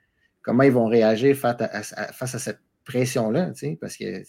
comment 0.42 0.64
ils 0.64 0.72
vont 0.72 0.88
réagir 0.88 1.36
face 1.36 1.62
à, 1.62 2.40
cette 2.40 2.60
pression-là, 2.86 3.52
parce 3.80 3.98
que 3.98 4.24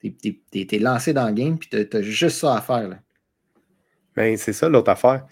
tu 0.00 0.40
es, 0.54 0.78
lancé 0.78 1.12
dans 1.12 1.26
le 1.26 1.32
game, 1.32 1.58
puis 1.58 1.68
tu 1.68 1.96
as, 1.96 2.02
juste 2.02 2.38
ça 2.38 2.56
à 2.56 2.60
faire. 2.60 2.98
Ben, 4.14 4.36
c'est 4.36 4.52
ça 4.52 4.68
l'autre 4.68 4.90
affaire. 4.90 5.26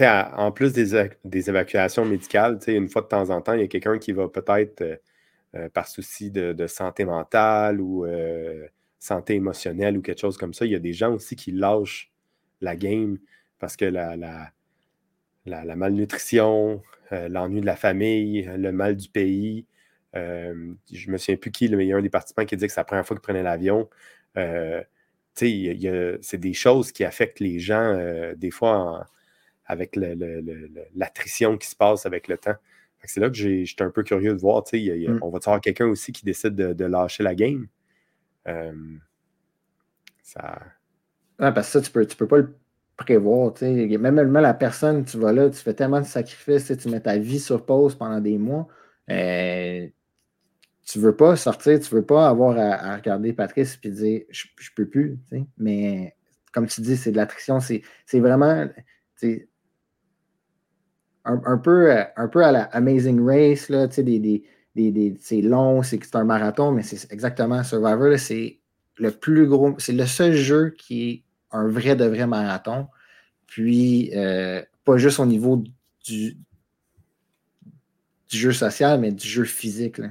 En 0.00 0.52
plus 0.52 0.72
des, 0.72 1.10
des 1.24 1.48
évacuations 1.48 2.04
médicales, 2.04 2.58
une 2.66 2.88
fois 2.88 3.02
de 3.02 3.08
temps 3.08 3.30
en 3.30 3.40
temps, 3.40 3.54
il 3.54 3.60
y 3.60 3.64
a 3.64 3.68
quelqu'un 3.68 3.98
qui 3.98 4.12
va 4.12 4.28
peut-être, 4.28 4.82
euh, 4.82 4.96
euh, 5.56 5.68
par 5.68 5.88
souci 5.88 6.30
de, 6.30 6.66
santé 6.66 7.04
mentale 7.04 7.80
ou 7.80 8.04
euh, 8.04 8.66
santé 8.98 9.34
émotionnelle 9.34 9.96
ou 9.96 10.02
quelque 10.02 10.20
chose 10.20 10.36
comme 10.36 10.54
ça, 10.54 10.64
il 10.64 10.72
y 10.72 10.76
a 10.76 10.80
des 10.80 10.92
gens 10.92 11.14
aussi 11.14 11.36
qui 11.36 11.52
lâchent 11.52 12.12
la 12.60 12.76
game 12.76 13.18
parce 13.58 13.76
que 13.76 13.84
la, 13.84 14.16
la, 14.16 15.76
malnutrition, 15.76 16.82
l'ennui 17.10 17.60
de 17.60 17.66
la 17.66 17.76
famille, 17.76 18.48
le 18.56 18.72
mal 18.72 18.96
du 18.96 19.08
pays. 19.08 19.66
je 20.14 21.10
me 21.10 21.18
souviens 21.18 21.36
plus 21.36 21.50
qui, 21.50 21.68
le 21.68 21.76
meilleur 21.76 22.00
des 22.02 22.10
participants 22.10 22.44
qui 22.44 22.56
dit 22.56 22.66
que 22.66 22.72
c'est 22.72 22.80
la 22.80 22.84
première 22.84 23.06
fois 23.06 23.16
qu'il 23.16 23.22
prenait 23.22 23.42
l'avion 23.42 23.88
c'est 25.34 26.38
des 26.38 26.52
choses 26.52 26.92
qui 26.92 27.04
affectent 27.04 27.40
les 27.40 27.58
gens, 27.58 27.98
des 28.36 28.50
fois, 28.50 29.06
avec 29.70 29.96
l'attrition 30.96 31.56
qui 31.56 31.68
se 31.68 31.76
passe 31.76 32.04
avec 32.04 32.26
le 32.26 32.36
temps. 32.36 32.56
C'est 33.04 33.20
là 33.20 33.30
que 33.30 33.36
j'étais 33.36 33.84
un 33.84 33.90
peu 33.90 34.02
curieux 34.02 34.34
de 34.34 34.40
voir. 34.40 34.64
Mm. 34.72 35.18
On 35.22 35.30
va 35.30 35.38
avoir 35.38 35.60
quelqu'un 35.60 35.86
aussi 35.86 36.12
qui 36.12 36.24
décide 36.24 36.54
de, 36.54 36.84
lâcher 36.84 37.22
la 37.22 37.34
game? 37.36 37.68
Euh, 38.48 38.72
ça... 40.22 40.58
parce 41.38 41.54
que 41.54 41.62
ça, 41.62 41.80
tu 41.80 41.90
peux, 41.92 42.04
tu 42.04 42.16
peux 42.16 42.26
pas 42.26 42.38
le 42.38 42.54
prévoir. 42.96 43.54
Même, 43.62 44.32
la 44.32 44.54
personne, 44.54 45.04
tu 45.04 45.18
vas 45.18 45.32
là, 45.32 45.48
tu 45.48 45.58
fais 45.58 45.72
tellement 45.72 46.00
de 46.00 46.06
sacrifices, 46.06 46.76
tu 46.76 46.88
mets 46.88 47.00
ta 47.00 47.16
vie 47.16 47.40
sur 47.40 47.64
pause 47.64 47.94
pendant 47.94 48.20
des 48.20 48.38
mois. 48.38 48.66
Euh, 49.08 49.86
tu 50.84 50.98
veux 50.98 51.14
pas 51.14 51.36
sortir, 51.36 51.78
tu 51.78 51.94
veux 51.94 52.04
pas 52.04 52.28
avoir 52.28 52.58
à, 52.58 52.96
regarder 52.96 53.32
Patrice 53.32 53.78
et 53.84 53.90
dire 53.90 54.22
je, 54.30 54.46
je 54.58 54.70
peux 54.74 54.86
plus, 54.86 55.16
mais 55.56 56.14
comme 56.52 56.66
tu 56.66 56.80
dis, 56.80 56.96
c'est 56.96 57.12
de 57.12 57.16
l'attrition. 57.16 57.60
C'est 57.60 57.82
vraiment 58.14 58.68
un, 61.24 61.58
peu, 61.58 61.94
un 62.16 62.28
peu 62.28 62.44
à 62.44 62.52
la 62.52 62.62
Amazing 62.64 63.24
Race, 63.24 63.68
là, 63.68 63.86
des, 63.86 64.42
c'est 65.20 65.42
long, 65.42 65.82
c'est 65.82 66.14
un 66.14 66.24
marathon, 66.24 66.72
mais 66.72 66.82
c'est 66.82 67.12
exactement 67.12 67.62
Survivor, 67.62 68.18
c'est 68.18 68.58
le 68.96 69.10
plus 69.10 69.46
gros, 69.46 69.74
c'est 69.78 69.92
le 69.92 70.06
seul 70.06 70.34
jeu 70.34 70.74
qui 70.78 71.10
est 71.10 71.22
un 71.52 71.68
vrai 71.68 71.96
de 71.96 72.04
vrai 72.04 72.26
marathon. 72.26 72.86
Puis, 73.46 74.10
euh, 74.14 74.62
pas 74.84 74.96
juste 74.96 75.18
au 75.18 75.26
niveau 75.26 75.62
du, 76.06 76.36
jeu 78.28 78.52
social, 78.52 79.00
mais 79.00 79.10
du 79.10 79.26
jeu 79.26 79.44
physique. 79.44 79.98
Là. 79.98 80.10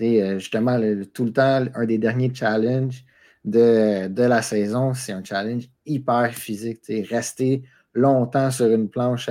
Euh, 0.00 0.38
justement, 0.38 0.78
tout 1.12 1.24
le 1.24 1.32
temps, 1.32 1.66
un 1.74 1.84
des 1.84 1.98
derniers 1.98 2.32
challenges 2.34 3.04
de, 3.44 4.08
la 4.16 4.42
saison, 4.42 4.94
c'est 4.94 5.12
un 5.12 5.22
challenge 5.22 5.68
hyper 5.84 6.32
physique. 6.32 6.80
Rester 7.10 7.62
longtemps 7.98 8.50
sur 8.50 8.66
une 8.66 8.88
planche, 8.88 9.28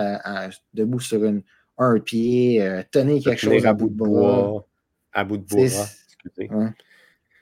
debout 0.73 0.99
sur 0.99 1.23
une, 1.23 1.41
un 1.77 1.99
pied, 1.99 2.61
euh, 2.61 2.83
tenir 2.91 3.23
quelque 3.23 3.39
chose 3.39 3.65
à, 3.65 3.73
bout 3.73 3.89
de 3.89 3.95
bois. 3.95 4.67
À 5.13 5.23
bout 5.23 5.37
de 5.37 5.45
bois, 5.45 5.63
excusez. 5.63 6.49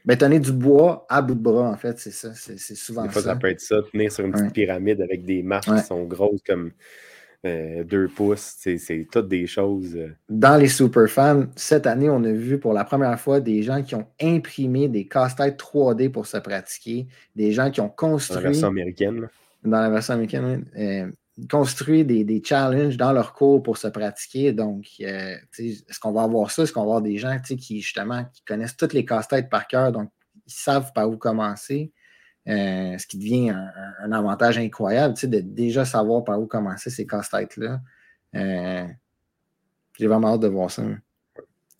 Ben, 0.05 0.15
tenir 0.15 0.39
du 0.39 0.51
bois 0.51 1.05
à 1.09 1.21
bout 1.21 1.33
de 1.33 1.39
bras, 1.39 1.69
en 1.69 1.77
fait, 1.77 1.97
c'est 1.97 2.11
ça. 2.11 2.31
C'est 2.33 2.57
souvent 2.75 3.03
Des 3.03 3.09
fois, 3.09 3.23
ça. 3.23 3.35
peut 3.35 3.49
être 3.49 3.59
ça, 3.59 3.77
tenir 3.91 4.11
sur 4.11 4.23
une 4.23 4.33
petite 4.33 4.53
pyramide 4.53 5.01
avec 5.01 5.25
des 5.25 5.41
marches 5.41 5.65
qui 5.65 5.81
sont 5.81 6.03
grosses 6.03 6.43
comme 6.45 6.71
euh, 7.45 7.83
deux 7.83 8.07
pouces. 8.07 8.55
C'est 8.59 9.07
toutes 9.11 9.27
des 9.27 9.47
choses. 9.47 9.95
Euh. 9.95 10.15
Dans 10.29 10.57
les 10.57 10.67
superfans, 10.67 11.45
cette 11.55 11.87
année, 11.87 12.09
on 12.09 12.23
a 12.23 12.31
vu 12.31 12.59
pour 12.59 12.73
la 12.73 12.83
première 12.83 13.19
fois 13.19 13.39
des 13.39 13.63
gens 13.63 13.81
qui 13.81 13.95
ont 13.95 14.07
imprimé 14.21 14.87
des 14.89 15.07
casse-têtes 15.07 15.59
3D 15.59 16.09
pour 16.09 16.27
se 16.27 16.37
pratiquer, 16.37 17.07
des 17.35 17.51
gens 17.51 17.71
qui 17.71 17.81
ont 17.81 17.89
construit. 17.89 18.35
La 18.35 18.49
version 18.49 18.67
américaine. 18.67 19.27
Dans 19.65 19.81
la 19.81 19.89
version 19.89 20.13
américaine, 20.13 20.65
oui. 20.75 20.81
Euh, 20.81 21.11
construit 21.49 22.05
des, 22.05 22.41
challenges 22.43 22.95
dans 22.95 23.11
leur 23.11 23.33
cours 23.33 23.61
pour 23.61 23.77
se 23.77 23.87
pratiquer. 23.87 24.53
Donc, 24.53 24.87
est-ce 24.99 25.99
qu'on 25.99 26.13
va 26.13 26.23
avoir 26.23 26.49
ça? 26.51 26.63
Est-ce 26.63 26.71
qu'on 26.71 26.81
va 26.81 26.85
avoir 26.85 27.01
des 27.01 27.17
gens 27.17 27.37
qui, 27.39 27.81
justement, 27.81 28.23
qui 28.33 28.43
connaissent 28.45 28.77
toutes 28.77 28.93
les 28.93 29.03
casse-têtes 29.03 29.49
par 29.49 29.67
cœur, 29.67 29.91
donc 29.91 30.09
ils 30.47 30.53
savent 30.53 30.93
par 30.93 31.09
où 31.09 31.17
commencer? 31.17 31.91
Euh, 32.47 32.95
ce 32.99 33.07
qui 33.07 33.17
devient 33.17 33.49
un, 34.03 34.11
avantage 34.11 34.59
incroyable, 34.59 35.15
de 35.15 35.39
déjà 35.39 35.83
savoir 35.83 36.23
par 36.23 36.39
où 36.39 36.45
commencer 36.45 36.91
ces 36.91 37.07
casse-têtes-là. 37.07 37.81
Euh, 38.35 38.85
j'ai 39.97 40.07
vraiment 40.07 40.33
hâte 40.33 40.41
de 40.41 40.47
voir 40.47 40.69
ça. 40.69 40.83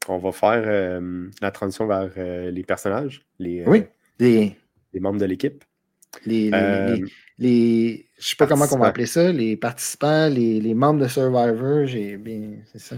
On 0.07 0.17
va 0.17 0.31
faire 0.31 0.63
euh, 0.65 1.29
la 1.39 1.51
transition 1.51 1.85
vers 1.85 2.09
les 2.51 2.63
personnages, 2.63 3.25
les, 3.37 3.63
oui, 3.67 3.85
les... 4.19 4.55
membres 4.99 5.19
de 5.19 5.25
l'équipe. 5.25 5.63
Les, 6.25 6.51
les, 7.37 8.05
je 8.17 8.27
sais 8.27 8.35
pas 8.35 8.47
comment 8.47 8.65
on 8.71 8.77
va 8.77 8.87
appeler 8.87 9.05
ça, 9.05 9.31
les 9.31 9.57
participants, 9.57 10.29
les, 10.29 10.73
membres 10.73 11.01
de 11.01 11.07
Survivor, 11.07 11.85
j'ai 11.85 12.17
bien, 12.17 12.51
c'est 12.71 12.79
ça. 12.79 12.95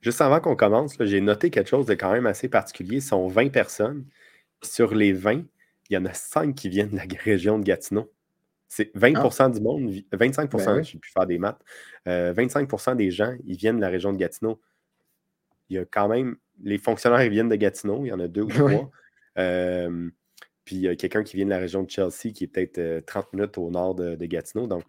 juste 0.00 0.20
avant 0.20 0.40
qu'on 0.40 0.56
commence, 0.56 0.96
j'ai 1.00 1.20
noté 1.20 1.50
quelque 1.50 1.68
chose 1.68 1.86
de 1.86 1.94
quand 1.94 2.12
même 2.12 2.26
assez 2.26 2.48
particulier. 2.48 3.00
Ce 3.00 3.08
sont 3.08 3.28
20 3.28 3.50
personnes. 3.50 4.04
Sur 4.60 4.92
les 4.92 5.12
20, 5.12 5.44
il 5.88 5.94
y 5.94 5.96
en 5.96 6.04
a 6.04 6.12
5 6.12 6.54
qui 6.54 6.68
viennent 6.68 6.90
de 6.90 6.96
la 6.96 7.04
région 7.24 7.58
de 7.58 7.64
Gatineau. 7.64 8.12
C'est 8.68 8.90
20 8.94 9.14
ah. 9.16 9.48
du 9.48 9.60
monde, 9.60 9.90
25% 10.12 10.48
ben 10.50 10.82
je 10.82 10.98
pu 10.98 11.10
faire 11.10 11.26
des 11.26 11.38
maths. 11.38 11.60
25% 12.06 12.90
euh, 12.90 12.94
des 12.94 13.10
gens, 13.10 13.34
ils 13.46 13.56
viennent 13.56 13.76
de 13.76 13.80
la 13.80 13.88
région 13.88 14.12
de 14.12 14.18
Gatineau. 14.18 14.60
Il 15.70 15.76
y 15.76 15.78
a 15.78 15.86
quand 15.86 16.08
même, 16.08 16.36
les 16.62 16.76
fonctionnaires, 16.76 17.22
ils 17.22 17.30
viennent 17.30 17.48
de 17.48 17.56
Gatineau, 17.56 18.04
il 18.04 18.08
y 18.08 18.12
en 18.12 18.20
a 18.20 18.28
deux 18.28 18.42
ou 18.42 18.48
trois. 18.48 18.90
Euh, 19.38 20.10
puis 20.68 20.76
il 20.76 20.82
y 20.82 20.88
a 20.88 20.96
quelqu'un 20.96 21.22
qui 21.22 21.36
vient 21.36 21.46
de 21.46 21.50
la 21.50 21.58
région 21.58 21.82
de 21.82 21.90
Chelsea 21.90 22.32
qui 22.34 22.44
est 22.44 22.46
peut-être 22.46 23.06
30 23.06 23.24
euh, 23.24 23.28
minutes 23.32 23.56
au 23.56 23.70
nord 23.70 23.94
de, 23.94 24.16
Gatineau. 24.26 24.66
Donc, 24.66 24.84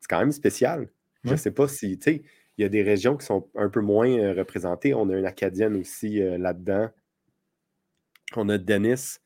c'est 0.00 0.08
quand 0.08 0.20
même 0.20 0.32
spécial. 0.32 0.88
Je 1.24 1.32
ne 1.32 1.36
sais 1.36 1.52
pas 1.52 1.68
si, 1.68 1.98
tu 1.98 2.04
sais, 2.04 2.22
il 2.56 2.62
y 2.62 2.64
a 2.64 2.68
des 2.70 2.82
régions 2.82 3.16
qui 3.16 3.26
sont 3.26 3.48
un 3.54 3.68
peu 3.68 3.80
moins 3.80 4.32
représentées. 4.32 4.94
On 4.94 5.08
a 5.10 5.16
une 5.16 5.26
Acadienne 5.26 5.76
aussi 5.76 6.18
là-dedans. 6.18 6.88
On 8.34 8.48
a 8.48 8.58
Denis, 8.58 9.18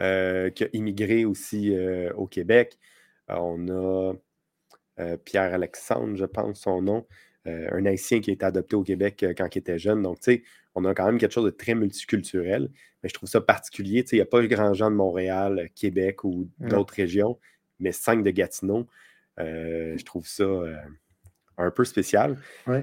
euh, 0.00 0.48
qui 0.50 0.64
a 0.64 0.68
immigré 0.72 1.24
aussi 1.26 1.74
euh, 1.76 2.12
au 2.14 2.26
Québec. 2.26 2.78
Euh, 3.30 3.36
on 3.36 3.68
a 3.68 4.14
Pierre-Alexandre, 5.24 6.16
je 6.16 6.24
pense 6.24 6.60
son 6.60 6.80
nom, 6.80 7.06
un 7.46 7.86
haïtien 7.86 8.20
qui 8.20 8.30
a 8.30 8.34
été 8.34 8.44
adopté 8.44 8.76
au 8.76 8.82
Québec 8.82 9.24
quand 9.36 9.54
il 9.54 9.58
était 9.58 9.78
jeune. 9.78 10.02
Donc, 10.02 10.20
tu 10.20 10.32
sais, 10.32 10.42
on 10.74 10.84
a 10.84 10.94
quand 10.94 11.06
même 11.06 11.18
quelque 11.18 11.32
chose 11.32 11.44
de 11.44 11.50
très 11.50 11.74
multiculturel. 11.74 12.70
Mais 13.02 13.08
je 13.08 13.14
trouve 13.14 13.28
ça 13.28 13.40
particulier. 13.40 14.04
Tu 14.04 14.10
sais, 14.10 14.16
il 14.16 14.18
n'y 14.20 14.22
a 14.22 14.26
pas 14.26 14.46
grand 14.46 14.74
gens 14.74 14.90
de 14.90 14.96
Montréal, 14.96 15.68
Québec 15.74 16.24
ou 16.24 16.48
d'autres 16.60 16.94
régions, 16.94 17.38
mais 17.80 17.92
cinq 17.92 18.22
de 18.22 18.30
Gatineau. 18.30 18.86
je 19.38 20.04
trouve 20.04 20.26
ça 20.26 20.44
un 21.58 21.70
peu 21.70 21.84
spécial. 21.84 22.36
Oui. 22.66 22.78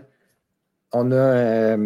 On 0.91 1.11
a. 1.11 1.77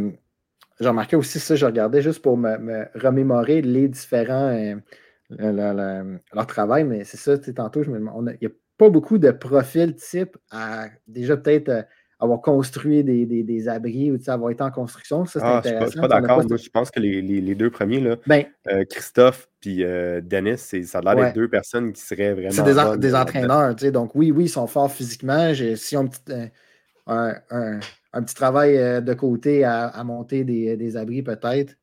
J'ai 0.79 0.87
remarqué 0.87 1.15
aussi 1.15 1.39
ça, 1.39 1.55
je 1.55 1.65
regardais 1.65 2.01
juste 2.01 2.21
pour 2.23 2.37
me 2.37 2.87
remémorer 2.95 3.61
les 3.61 3.87
différents 3.87 4.81
leur 5.29 6.47
travail, 6.47 6.83
mais 6.83 7.03
c'est 7.03 7.17
ça, 7.17 7.37
tantôt, 7.37 7.83
je 7.83 7.91
me 7.91 7.99
il 7.99 8.37
n'y 8.41 8.47
a 8.47 8.51
pas 8.77 8.89
beaucoup 8.89 9.17
de 9.17 9.31
profils 9.31 9.95
type 9.95 10.37
à 10.51 10.87
déjà 11.07 11.37
peut-être 11.37 11.69
euh, 11.69 11.83
avoir 12.23 12.41
construit 12.41 13.03
des, 13.03 13.67
abris 13.67 14.11
ou 14.11 14.17
avoir 14.27 14.51
été 14.51 14.63
en 14.63 14.71
construction. 14.71 15.25
Ça, 15.25 15.39
c'est 15.39 15.45
ah, 15.45 15.57
intéressant. 15.57 15.79
Je 15.79 15.85
ne 15.85 15.91
suis 15.91 16.01
pas, 16.01 16.07
d'accord. 16.07 16.41
Je 16.41 16.69
pense 16.69 16.91
que 16.91 16.99
les, 16.99 17.55
deux 17.55 17.69
premiers, 17.69 17.99
là, 17.99 18.15
ben 18.25 18.45
euh, 18.67 18.83
Christophe 18.89 19.49
et 19.65 19.77
euh, 19.81 20.21
Dennis, 20.21 20.57
ça 20.57 20.99
a 20.99 21.01
l'air 21.01 21.15
d'être 21.15 21.35
deux 21.35 21.47
personnes 21.47 21.93
qui 21.93 22.01
seraient 22.01 22.33
vraiment. 22.33 22.51
C'est 22.51 22.63
des, 22.63 22.97
des 22.97 23.15
entraîneurs. 23.15 23.75
Donc, 23.75 24.15
oui, 24.15 24.31
oui, 24.31 24.45
ils 24.45 24.49
sont 24.49 24.67
forts 24.67 24.91
physiquement. 24.91 25.53
Si 25.75 25.97
on 25.97 26.09
un, 27.05 27.35
un, 27.49 28.23
petit 28.23 28.35
travail 28.35 29.03
de 29.03 29.13
côté 29.13 29.63
à, 29.63 30.03
monter 30.03 30.43
des, 30.43 30.97
abris, 30.97 31.21
peut-être. 31.21 31.75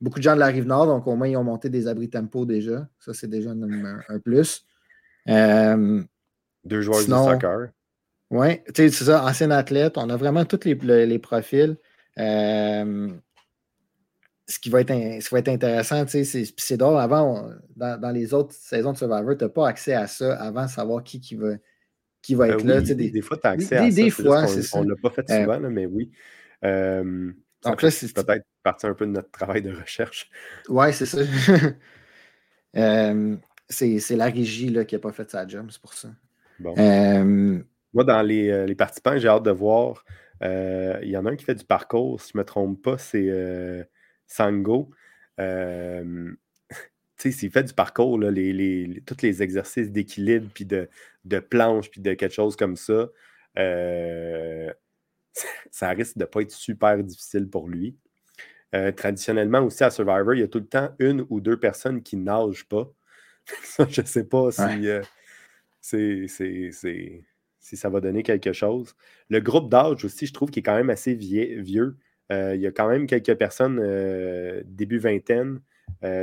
Beaucoup 0.00 0.18
de 0.18 0.22
gens 0.22 0.34
de 0.34 0.40
la 0.40 0.46
rive 0.46 0.66
nord, 0.66 0.86
donc 0.86 1.06
au 1.06 1.16
moins 1.16 1.28
ils 1.28 1.36
ont 1.36 1.44
monté 1.44 1.70
des 1.70 1.88
abris 1.88 2.10
tempo 2.10 2.44
déjà. 2.44 2.86
Ça, 2.98 3.14
c'est 3.14 3.28
déjà 3.28 3.50
un, 3.50 4.18
plus. 4.18 4.66
Euh, 5.28 6.02
Deux 6.64 6.82
joueurs 6.82 7.00
de 7.00 7.06
soccer. 7.06 7.68
Oui, 8.30 8.60
c'est 8.74 8.90
ça, 8.90 9.24
ancien 9.24 9.50
athlète. 9.50 9.96
On 9.96 10.10
a 10.10 10.16
vraiment 10.16 10.44
tous 10.44 10.64
les, 10.64 11.18
profils. 11.18 11.76
Euh, 12.18 13.08
ce, 14.46 14.58
qui 14.58 14.68
va 14.70 14.80
être, 14.80 14.92
ce 14.92 15.28
qui 15.28 15.34
va 15.34 15.38
être 15.38 15.48
intéressant, 15.48 16.04
c'est 16.06 16.76
drôle. 16.76 16.98
Avant, 16.98 17.50
dans, 17.76 18.14
les 18.14 18.34
autres 18.34 18.52
saisons 18.52 18.92
de 18.92 18.98
Survivor, 18.98 19.36
tu 19.36 19.44
n'as 19.44 19.50
pas 19.50 19.68
accès 19.68 19.94
à 19.94 20.06
ça 20.06 20.34
avant 20.36 20.64
de 20.64 20.70
savoir 20.70 21.04
qui, 21.04 21.20
qui 21.20 21.36
va, 21.36 21.50
qui 22.22 22.34
va 22.34 22.48
ben 22.48 22.54
être 22.54 22.64
là. 22.64 22.80
Des, 22.80 23.20
fois, 23.20 23.36
tu 23.36 23.46
as 23.46 23.50
accès 23.50 23.76
à 23.76 23.90
ça. 23.90 23.94
Des 23.94 24.10
fois. 24.10 24.44
On 24.74 24.84
ne 24.84 24.90
l'a 24.90 24.96
pas 24.96 25.10
fait 25.10 25.30
euh, 25.30 25.42
souvent, 25.42 25.60
mais 25.60 25.86
oui. 25.86 26.10
Donc 26.62 27.82
là, 27.82 27.90
c'est 27.90 28.12
peut-être 28.12 28.44
partie 28.62 28.86
un 28.86 28.94
peu 28.94 29.06
de 29.06 29.12
notre 29.12 29.30
travail 29.30 29.62
de 29.62 29.72
recherche. 29.72 30.30
Oui, 30.68 30.92
c'est 30.92 31.06
ça. 31.06 31.18
Euh, 32.76 33.36
c'est 33.70 34.10
la 34.10 34.26
régie 34.26 34.68
là, 34.68 34.84
qui 34.84 34.94
n'a 34.94 34.98
pas 34.98 35.10
fait 35.10 35.30
sa 35.30 35.48
job, 35.48 35.68
c'est 35.70 35.80
pour 35.80 35.94
ça. 35.94 36.10
Euh, 36.62 37.58
Moi, 37.96 38.04
dans 38.04 38.22
les, 38.22 38.48
euh, 38.50 38.66
les 38.66 38.76
participants, 38.76 39.18
j'ai 39.18 39.26
hâte 39.28 39.42
de 39.42 39.50
voir. 39.50 40.04
Il 40.42 41.08
y 41.08 41.16
en 41.16 41.26
a 41.26 41.30
un 41.30 41.36
qui 41.36 41.44
fait 41.44 41.54
du 41.56 41.64
parcours, 41.64 42.20
si 42.20 42.32
je 42.32 42.38
ne 42.38 42.42
me 42.42 42.44
trompe 42.44 42.80
pas, 42.82 42.98
c'est 42.98 43.88
Sango. 44.28 44.90
s'il 47.18 47.50
fait 47.50 47.64
du 47.64 47.74
parcours, 47.74 48.18
là, 48.20 48.30
les, 48.30 48.52
les, 48.52 49.02
tous 49.06 49.22
les 49.22 49.42
exercices 49.42 49.90
d'équilibre, 49.90 50.48
puis 50.54 50.64
de, 50.66 50.88
de 51.24 51.38
planche, 51.40 51.90
puis 51.90 52.00
de 52.00 52.14
quelque 52.14 52.34
chose 52.34 52.54
comme 52.56 52.76
ça, 52.76 53.08
ça 55.70 55.90
risque 55.90 56.18
de 56.18 56.24
ne 56.24 56.26
pas 56.26 56.42
être 56.42 56.50
super 56.52 57.02
difficile 57.02 57.48
pour 57.48 57.68
lui. 57.68 57.96
Euh, 58.74 58.92
traditionnellement 58.92 59.60
aussi 59.60 59.84
à 59.84 59.90
Survivor, 59.90 60.34
il 60.34 60.40
y 60.40 60.42
a 60.42 60.48
tout 60.48 60.58
le 60.58 60.66
temps 60.66 60.90
une 60.98 61.24
ou 61.30 61.40
deux 61.40 61.58
personnes 61.58 62.02
qui 62.02 62.16
nagent 62.16 62.68
pas. 62.68 62.90
je 63.88 64.00
ne 64.00 64.06
sais 64.06 64.24
pas 64.24 64.50
si, 64.50 64.88
euh, 64.88 65.02
si 67.66 67.76
ça 67.76 67.88
va 67.88 68.00
donner 68.00 68.22
quelque 68.22 68.52
chose. 68.52 68.94
Le 69.28 69.40
groupe 69.40 69.70
d'âge 69.70 70.04
aussi, 70.04 70.26
je 70.26 70.32
trouve 70.32 70.50
qu'il 70.50 70.60
est 70.60 70.64
quand 70.64 70.76
même 70.76 70.90
assez 70.90 71.14
vieux. 71.14 71.96
Euh, 72.32 72.54
il 72.54 72.60
y 72.60 72.66
a 72.66 72.72
quand 72.72 72.88
même 72.88 73.06
quelques 73.06 73.34
personnes 73.34 73.80
début 74.66 74.98
vingtaine. 74.98 75.60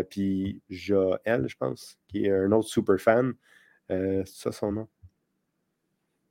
puis 0.09 0.61
Joël, 0.69 1.45
je 1.47 1.55
pense, 1.57 1.97
qui 2.07 2.25
est 2.25 2.31
un 2.31 2.51
autre 2.51 2.69
super 2.69 2.99
fan. 2.99 3.33
c'est 3.89 4.25
ça 4.27 4.51
son 4.51 4.71
nom? 4.71 4.87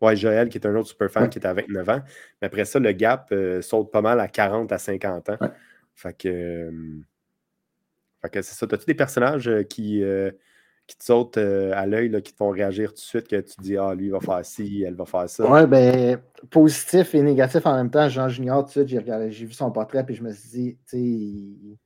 Ouais, 0.02 0.16
Joël, 0.16 0.48
qui 0.48 0.58
est 0.58 0.66
un 0.66 0.74
autre 0.74 0.88
super 0.88 1.08
fan 1.08 1.30
qui 1.30 1.38
est 1.38 1.46
à 1.46 1.54
29 1.54 1.88
ans. 1.88 2.02
Mais 2.40 2.46
après 2.46 2.64
ça, 2.64 2.80
le 2.80 2.90
gap 2.90 3.28
euh, 3.30 3.62
saute 3.62 3.92
pas 3.92 4.02
mal 4.02 4.18
à 4.18 4.26
40 4.26 4.72
à 4.72 4.78
50 4.78 5.30
ans. 5.30 5.38
Fait 5.94 6.16
que. 6.18 6.28
Euh, 6.28 7.00
fait 8.20 8.30
que 8.30 8.42
c'est 8.42 8.54
ça. 8.54 8.66
As-tu 8.68 8.84
des 8.84 8.94
personnages 8.94 9.46
euh, 9.46 9.62
qui, 9.62 10.02
qui 10.86 10.96
te 10.96 11.04
sautent 11.04 11.38
à 11.38 11.86
l'œil, 11.86 12.10
qui 12.22 12.32
te 12.32 12.36
font 12.36 12.50
réagir 12.50 12.90
tout 12.90 12.96
de 12.96 13.00
suite, 13.00 13.28
que 13.28 13.40
tu 13.40 13.54
dis 13.60 13.76
Ah, 13.76 13.94
lui, 13.94 14.06
il 14.06 14.12
va 14.12 14.20
faire 14.20 14.44
ci, 14.44 14.84
elle 14.86 14.94
va 14.94 15.04
faire 15.04 15.28
ça? 15.28 15.50
Ouais, 15.50 15.66
ben, 15.66 16.20
positif 16.50 17.14
et 17.14 17.22
négatif 17.22 17.66
en 17.66 17.76
même 17.76 17.90
temps. 17.90 18.08
Jean 18.08 18.28
Junior, 18.28 18.62
tout 18.62 18.66
de 18.66 18.70
suite, 18.70 18.88
j'ai, 18.88 18.98
regardé, 18.98 19.30
j'ai 19.30 19.46
vu 19.46 19.52
son 19.52 19.70
portrait, 19.70 20.04
puis 20.04 20.14
je 20.14 20.22
me 20.22 20.32
suis 20.32 20.48
dit, 20.48 20.78
tu 20.88 20.98
sais, 20.98 21.78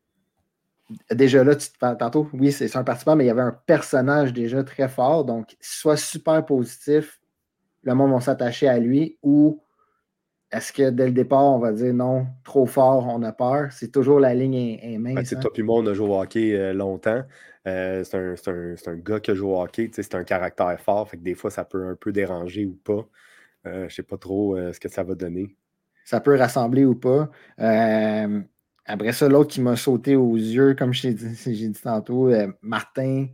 déjà 1.14 1.44
là, 1.44 1.56
tu 1.56 1.68
te 1.68 1.94
tantôt, 1.94 2.28
oui, 2.32 2.52
c'est 2.52 2.74
un 2.76 2.84
participant, 2.84 3.16
mais 3.16 3.24
il 3.24 3.28
y 3.28 3.30
avait 3.30 3.42
un 3.42 3.58
personnage 3.66 4.32
déjà 4.32 4.62
très 4.64 4.88
fort. 4.88 5.24
Donc, 5.24 5.56
soit 5.60 5.96
super 5.96 6.44
positif, 6.44 7.20
le 7.82 7.94
monde 7.94 8.12
va 8.12 8.20
s'attacher 8.20 8.68
à 8.68 8.78
lui, 8.78 9.18
ou 9.22 9.60
est-ce 10.52 10.72
que 10.72 10.90
dès 10.90 11.06
le 11.06 11.12
départ, 11.12 11.44
on 11.44 11.58
va 11.58 11.72
dire 11.72 11.92
non, 11.92 12.26
trop 12.44 12.66
fort, 12.66 13.06
on 13.08 13.22
a 13.22 13.32
peur? 13.32 13.72
C'est 13.72 13.90
toujours 13.90 14.20
la 14.20 14.34
ligne 14.34 14.78
est, 14.80 14.98
mince. 14.98 15.14
Ben, 15.14 15.38
hein? 15.38 15.40
Toi 15.40 15.52
puis 15.52 15.62
moi, 15.62 15.80
on 15.80 15.86
a 15.86 15.94
joué 15.94 16.08
au 16.08 16.20
hockey 16.20 16.54
euh, 16.54 16.72
longtemps. 16.72 17.22
Euh, 17.66 18.04
c'est 18.04 18.88
un, 18.88 18.96
gars 18.96 19.20
qui 19.20 19.30
a 19.30 19.34
joué 19.34 19.50
au 19.50 19.60
hockey. 19.60 19.90
C'est 19.92 20.14
un 20.14 20.24
caractère 20.24 20.78
fort. 20.80 21.08
Fait 21.08 21.16
que 21.16 21.22
des 21.22 21.34
fois, 21.34 21.50
ça 21.50 21.64
peut 21.64 21.86
un 21.86 21.96
peu 21.96 22.12
déranger 22.12 22.66
ou 22.66 22.74
pas. 22.74 23.08
Euh, 23.66 23.80
je 23.80 23.84
ne 23.84 23.88
sais 23.88 24.02
pas 24.02 24.18
trop 24.18 24.56
ce 24.72 24.78
que 24.78 24.88
ça 24.88 25.02
va 25.02 25.14
donner. 25.14 25.56
Ça 26.04 26.20
peut 26.20 26.36
rassembler 26.36 26.84
ou 26.84 26.94
pas. 26.94 27.30
après 27.58 29.12
ça, 29.12 29.28
l'autre 29.28 29.50
qui 29.50 29.60
m'a 29.60 29.76
sauté 29.76 30.14
aux 30.14 30.36
yeux, 30.36 30.74
comme 30.74 30.92
j'ai 30.94 31.12
dit, 31.12 31.26
dit, 31.44 31.72
tantôt, 31.72 32.30
Martin. 32.62 33.26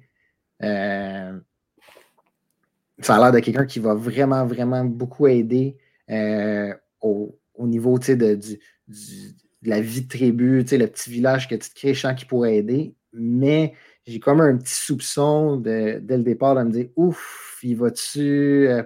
ça 0.60 1.34
a 3.08 3.18
l'air 3.18 3.32
de 3.32 3.40
quelqu'un 3.40 3.66
qui 3.66 3.80
va 3.80 3.94
vraiment, 3.94 4.46
vraiment 4.46 4.84
beaucoup 4.84 5.26
aider 5.26 5.76
au, 7.02 7.36
niveau 7.58 7.98
de, 7.98 8.14
de 8.14 8.58
la 9.62 9.80
vie 9.80 10.02
de 10.02 10.08
tribu, 10.08 10.58
le 10.62 10.86
petit 10.86 11.10
village 11.10 11.48
que 11.48 11.54
tu 11.54 11.68
te 11.68 11.74
crées, 11.74 11.94
je 11.94 12.00
sens 12.00 12.14
qu'il 12.14 12.28
pourrait 12.28 12.56
aider. 12.56 12.94
Mais 13.12 13.74
j'ai 14.06 14.20
comme 14.20 14.40
un 14.40 14.56
petit 14.56 14.74
soupçon 14.74 15.56
dès 15.56 16.00
le 16.00 16.22
départ 16.22 16.54
de 16.54 16.62
me 16.62 16.70
dire 16.70 16.88
ouf, 16.96 17.58
il 17.62 17.76
va-tu. 17.76 18.68
Euh, 18.68 18.82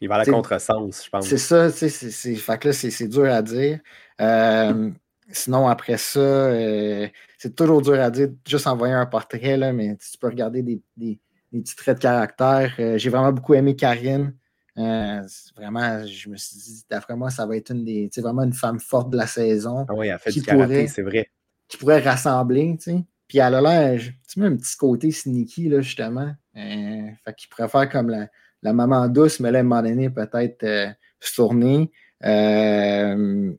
il 0.00 0.08
va 0.08 0.16
à 0.16 0.18
la 0.18 0.24
contresens, 0.24 1.04
je 1.04 1.10
pense. 1.10 1.26
C'est 1.26 1.38
ça, 1.38 1.70
c'est, 1.70 1.88
fait 1.88 2.58
que 2.58 2.68
là, 2.68 2.74
c'est, 2.74 3.08
dur 3.08 3.24
à 3.26 3.42
dire. 3.42 3.80
Euh, 4.20 4.90
sinon, 5.30 5.68
après 5.68 5.96
ça, 5.96 6.18
euh, 6.18 7.08
c'est 7.38 7.54
toujours 7.54 7.80
dur 7.82 8.00
à 8.00 8.10
dire, 8.10 8.28
juste 8.46 8.66
envoyer 8.66 8.94
un 8.94 9.06
portrait, 9.06 9.56
là, 9.56 9.72
mais 9.72 9.96
tu 9.96 10.18
peux 10.18 10.26
regarder 10.26 10.62
des, 10.62 10.82
des 10.96 11.18
petits 11.52 11.76
traits 11.76 11.98
de 11.98 12.02
caractère. 12.02 12.74
j'ai 12.98 13.08
vraiment 13.10 13.32
beaucoup 13.32 13.54
aimé 13.54 13.74
Karine. 13.74 14.34
Euh, 14.78 15.22
vraiment, 15.56 16.04
je 16.06 16.28
me 16.28 16.36
suis 16.36 16.56
dit, 16.56 16.84
d'après 16.90 17.16
moi, 17.16 17.30
ça 17.30 17.46
va 17.46 17.56
être 17.56 17.70
une 17.70 17.84
des, 17.84 18.10
vraiment 18.18 18.42
une 18.42 18.52
femme 18.52 18.78
forte 18.78 19.10
de 19.10 19.16
la 19.16 19.26
saison. 19.26 19.86
Ah 19.88 19.94
oui, 19.94 20.08
elle 20.08 20.18
fait 20.18 20.32
du 20.32 20.42
karaté, 20.42 20.86
c'est 20.88 21.02
vrai. 21.02 21.30
Qui 21.68 21.78
pourrait 21.78 22.00
rassembler, 22.00 22.76
tu 22.78 22.90
sais. 22.90 23.04
Puis 23.28 23.38
elle 23.38 23.54
a 23.54 23.60
l'air, 23.60 24.00
tu 24.28 24.40
mets 24.40 24.46
un 24.46 24.56
petit 24.56 24.76
côté 24.76 25.10
sneaky, 25.10 25.68
là, 25.68 25.80
justement. 25.80 26.32
Euh, 26.56 27.08
fait 27.24 27.34
qu'il 27.36 27.48
pourrait 27.48 27.68
faire 27.68 27.88
comme 27.88 28.08
la, 28.08 28.28
la, 28.62 28.72
maman 28.72 29.08
douce, 29.08 29.40
mais 29.40 29.50
là, 29.50 29.58
à 29.58 29.60
un 29.60 29.64
moment 29.64 29.82
donné, 29.82 30.10
peut-être 30.10 30.62
euh, 30.62 30.88
se 31.20 31.34
tourner. 31.34 31.90
Euh, 32.24 33.52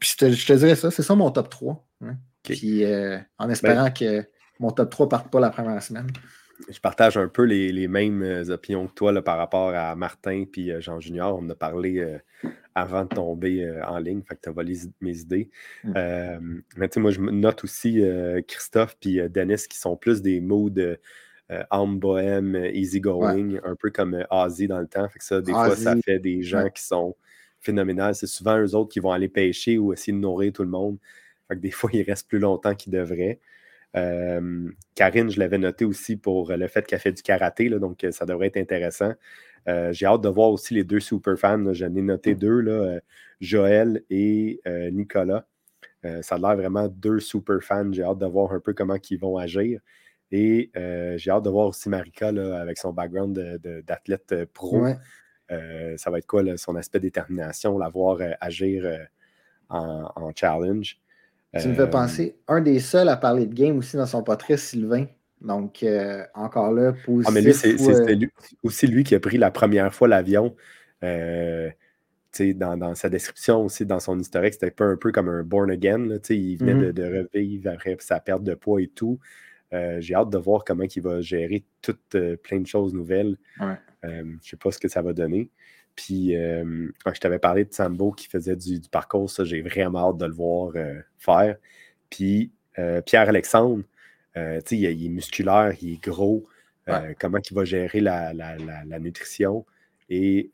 puis 0.00 0.14
je 0.18 0.46
te, 0.46 0.52
dirais 0.52 0.76
ça, 0.76 0.90
c'est 0.90 1.02
ça 1.02 1.14
mon 1.14 1.30
top 1.30 1.50
3. 1.50 1.86
Hein. 2.02 2.16
Puis 2.44 2.84
en 3.38 3.50
espérant 3.50 3.84
ben 3.84 3.90
que 3.90 4.24
mon 4.60 4.70
top 4.70 4.90
3 4.90 5.06
ne 5.06 5.10
parte 5.10 5.30
pas 5.30 5.40
la 5.40 5.50
première 5.50 5.82
semaine 5.82 6.06
je 6.68 6.80
partage 6.80 7.16
un 7.16 7.28
peu 7.28 7.44
les, 7.44 7.88
mêmes 7.88 8.22
euh, 8.22 8.50
opinions 8.50 8.86
que 8.86 8.94
toi 8.94 9.12
là, 9.12 9.22
par 9.22 9.38
rapport 9.38 9.74
à 9.74 9.94
Martin 9.94 10.44
et 10.56 10.72
euh, 10.72 10.80
Jean 10.80 11.00
Junior. 11.00 11.36
On 11.36 11.44
en 11.44 11.50
a 11.50 11.54
parlé 11.54 11.98
euh, 11.98 12.18
avant 12.74 13.04
de 13.04 13.08
tomber 13.08 13.68
en 13.86 13.98
ligne, 13.98 14.22
fait 14.22 14.36
que 14.36 14.40
tu 14.42 14.48
as 14.48 14.52
volé 14.52 14.78
mes 15.00 15.18
idées. 15.18 15.50
Mm. 15.82 16.60
mais 16.76 16.88
tu 16.88 16.94
sais, 16.94 17.00
moi, 17.00 17.10
je 17.10 17.20
note 17.20 17.64
aussi 17.64 18.00
Christophe 18.46 18.96
et 19.04 19.28
Dennis 19.28 19.66
qui 19.68 19.76
sont 19.76 19.96
plus 19.96 20.22
des 20.22 20.40
mots 20.40 20.70
de 20.70 21.00
âme 21.70 21.98
bohème, 21.98 22.54
easy 22.72 23.00
going, 23.00 23.58
un 23.64 23.74
peu 23.74 23.90
comme 23.90 24.24
Ozzy 24.30 24.68
dans 24.68 24.78
le 24.78 24.86
temps. 24.86 25.08
Fait 25.08 25.18
que 25.18 25.24
ça, 25.24 25.40
des 25.40 25.50
fois, 25.50 25.74
ça 25.74 25.96
fait 26.04 26.20
des 26.20 26.42
gens 26.42 26.68
qui 26.70 26.84
sont 26.84 27.16
phénoménales. 27.58 28.14
C'est 28.14 28.28
souvent 28.28 28.56
eux 28.60 28.76
autres 28.76 28.92
qui 28.92 29.00
vont 29.00 29.10
aller 29.10 29.28
pêcher 29.28 29.76
ou 29.76 29.92
essayer 29.92 30.12
de 30.12 30.18
nourrir 30.18 30.52
tout 30.52 30.62
le 30.62 30.70
monde. 30.70 30.98
Fait 31.48 31.56
que 31.56 31.60
des 31.60 31.72
fois, 31.72 31.90
ils 31.92 32.02
restent 32.02 32.28
plus 32.28 32.38
longtemps 32.38 32.76
qu'ils 32.76 32.92
devraient. 32.92 33.40
Euh, 33.96 34.70
Karine, 34.94 35.30
je 35.30 35.38
l'avais 35.38 35.58
noté 35.58 35.84
aussi 35.84 36.16
pour 36.16 36.52
le 36.52 36.68
fait 36.68 36.86
qu'elle 36.86 36.98
fait 36.98 37.12
du 37.12 37.22
karaté, 37.22 37.70
donc 37.70 38.04
euh, 38.04 38.10
ça 38.10 38.26
devrait 38.26 38.48
être 38.48 38.56
intéressant. 38.56 39.14
Euh, 39.66 39.92
j'ai 39.92 40.06
hâte 40.06 40.20
de 40.22 40.28
voir 40.28 40.50
aussi 40.50 40.74
les 40.74 40.84
deux 40.84 41.00
super 41.00 41.38
fans. 41.38 41.72
J'en 41.72 41.94
ai 41.94 42.02
noté 42.02 42.34
mm. 42.34 42.38
deux, 42.38 42.60
là, 42.60 43.00
Joël 43.40 44.02
et 44.10 44.60
Nicolas. 44.92 45.46
ça 46.22 46.36
a 46.36 46.38
l'air 46.38 46.56
vraiment 46.56 46.88
deux 46.88 47.20
super 47.20 47.62
fans. 47.62 47.92
J'ai 47.92 48.02
hâte 48.02 48.18
de 48.18 48.26
voir 48.26 48.52
un 48.52 48.60
peu 48.60 48.72
comment 48.72 48.96
ils 49.10 49.18
vont 49.18 49.36
agir. 49.36 49.80
Et 50.30 50.70
j'ai 51.16 51.30
hâte 51.30 51.44
de 51.44 51.50
voir 51.50 51.68
aussi 51.68 51.88
Marika 51.88 52.28
avec 52.28 52.78
son 52.78 52.92
background 52.92 53.38
d'athlète 53.86 54.44
pro. 54.52 54.86
ça 55.48 56.10
va 56.10 56.18
être 56.18 56.26
quoi 56.26 56.42
son 56.56 56.76
aspect 56.76 57.00
détermination, 57.00 57.78
la 57.78 57.88
voir 57.88 58.18
agir 58.40 58.86
en, 59.68 60.30
challenge. 60.34 60.98
Tu 61.56 61.68
me 61.68 61.74
fais 61.74 61.82
euh, 61.82 61.86
penser, 61.86 62.36
un 62.46 62.60
des 62.60 62.78
seuls 62.78 63.08
à 63.08 63.16
parler 63.16 63.46
de 63.46 63.54
game 63.54 63.78
aussi 63.78 63.96
dans 63.96 64.06
son 64.06 64.22
portrait, 64.22 64.56
Sylvain. 64.56 65.06
Donc, 65.40 65.82
euh, 65.82 66.24
encore 66.34 66.72
là, 66.72 66.92
positif. 66.92 67.26
Ah, 67.26 67.30
mais 67.32 67.40
lui, 67.40 67.54
c'est 67.54 67.80
euh, 67.80 68.26
aussi 68.62 68.86
lui 68.86 69.04
qui 69.04 69.14
a 69.14 69.20
pris 69.20 69.38
la 69.38 69.50
première 69.50 69.94
fois 69.94 70.08
l'avion. 70.08 70.54
dans, 71.02 72.76
dans, 72.76 72.94
sa 72.94 73.08
description 73.08 73.64
aussi, 73.64 73.86
dans 73.86 74.00
son 74.00 74.18
historique, 74.18 74.54
c'était 74.54 74.74
un 74.82 74.96
peu 74.96 75.10
comme 75.10 75.28
un 75.28 75.42
born 75.42 75.70
again. 75.70 76.06
Là, 76.06 76.16
il 76.28 76.56
venait 76.56 76.74
mm-hmm. 76.74 76.92
de, 76.92 77.26
revivre 77.32 77.70
après 77.70 77.96
sa 78.00 78.20
perte 78.20 78.42
de 78.42 78.54
poids 78.54 78.82
et 78.82 78.88
tout. 78.88 79.18
J'ai 79.72 80.14
hâte 80.14 80.30
de 80.30 80.38
voir 80.38 80.64
comment 80.64 80.84
il 80.84 81.02
va 81.02 81.20
gérer 81.22 81.64
toutes 81.80 82.16
plein 82.42 82.60
de 82.60 82.66
choses 82.66 82.92
nouvelles. 82.92 83.38
je 84.02 84.08
ne 84.08 84.36
sais 84.42 84.56
pas 84.56 84.70
ce 84.70 84.78
que 84.78 84.88
ça 84.88 85.00
va 85.00 85.14
donner. 85.14 85.50
Puis, 85.98 86.36
euh, 86.36 86.92
je 87.12 87.18
t'avais 87.18 87.40
parlé 87.40 87.64
de 87.64 87.74
Sambo 87.74 88.12
qui 88.12 88.28
faisait 88.28 88.54
du, 88.54 88.80
parcours, 88.88 89.28
ça, 89.28 89.44
j'ai 89.44 89.62
vraiment 89.62 90.10
hâte 90.10 90.18
de 90.18 90.26
le 90.26 90.32
voir 90.32 90.70
euh, 90.76 91.00
faire. 91.18 91.56
Puis, 92.08 92.52
euh, 92.78 93.00
Pierre-Alexandre, 93.00 93.82
il, 94.36 94.62
il, 94.70 95.06
est 95.06 95.08
musculaire, 95.08 95.74
il 95.82 95.94
est 95.94 96.00
gros. 96.00 96.46
comment 97.18 97.38
il 97.38 97.52
va 97.52 97.64
gérer 97.64 98.00
la, 98.00 98.32
nutrition? 99.00 99.66
Et 100.08 100.52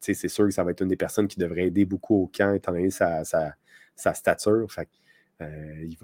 c'est 0.00 0.28
sûr 0.28 0.46
que 0.46 0.50
ça 0.50 0.64
va 0.64 0.72
être 0.72 0.82
une 0.82 0.88
des 0.88 0.96
personnes 0.96 1.28
qui 1.28 1.38
devrait 1.38 1.66
aider 1.66 1.84
beaucoup 1.84 2.24
au 2.24 2.26
camp, 2.26 2.52
étant 2.52 2.72
donné 2.72 2.90
sa, 2.90 3.22
stature. 3.94 4.66
Fait, 4.68 4.88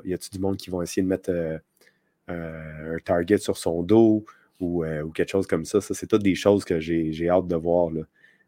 y 0.04 0.14
a-t-il 0.14 0.30
du 0.30 0.38
monde 0.38 0.56
qui 0.56 0.70
va 0.70 0.84
essayer 0.84 1.02
de 1.02 1.08
mettre 1.08 1.32
un 2.28 2.96
target 3.04 3.38
sur 3.38 3.56
son 3.56 3.82
dos 3.82 4.24
ou, 4.60 4.84
quelque 5.12 5.30
chose 5.30 5.48
comme 5.48 5.64
ça? 5.64 5.80
Ça, 5.80 5.94
c'est 5.94 6.06
toutes 6.06 6.22
des 6.22 6.36
choses 6.36 6.64
que 6.64 6.78
j'ai 6.78 7.28
hâte 7.28 7.48
de 7.48 7.56
voir. 7.56 7.90
Là. 7.90 8.02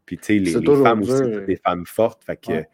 Puis, 0.06 0.18
tu 0.18 0.24
sais, 0.24 0.38
les, 0.38 0.52
femmes 0.82 1.02
aussi, 1.02 1.44
des 1.46 1.56
femmes 1.56 1.86
fortes. 1.86 2.24
Fait 2.24 2.36
que. 2.36 2.64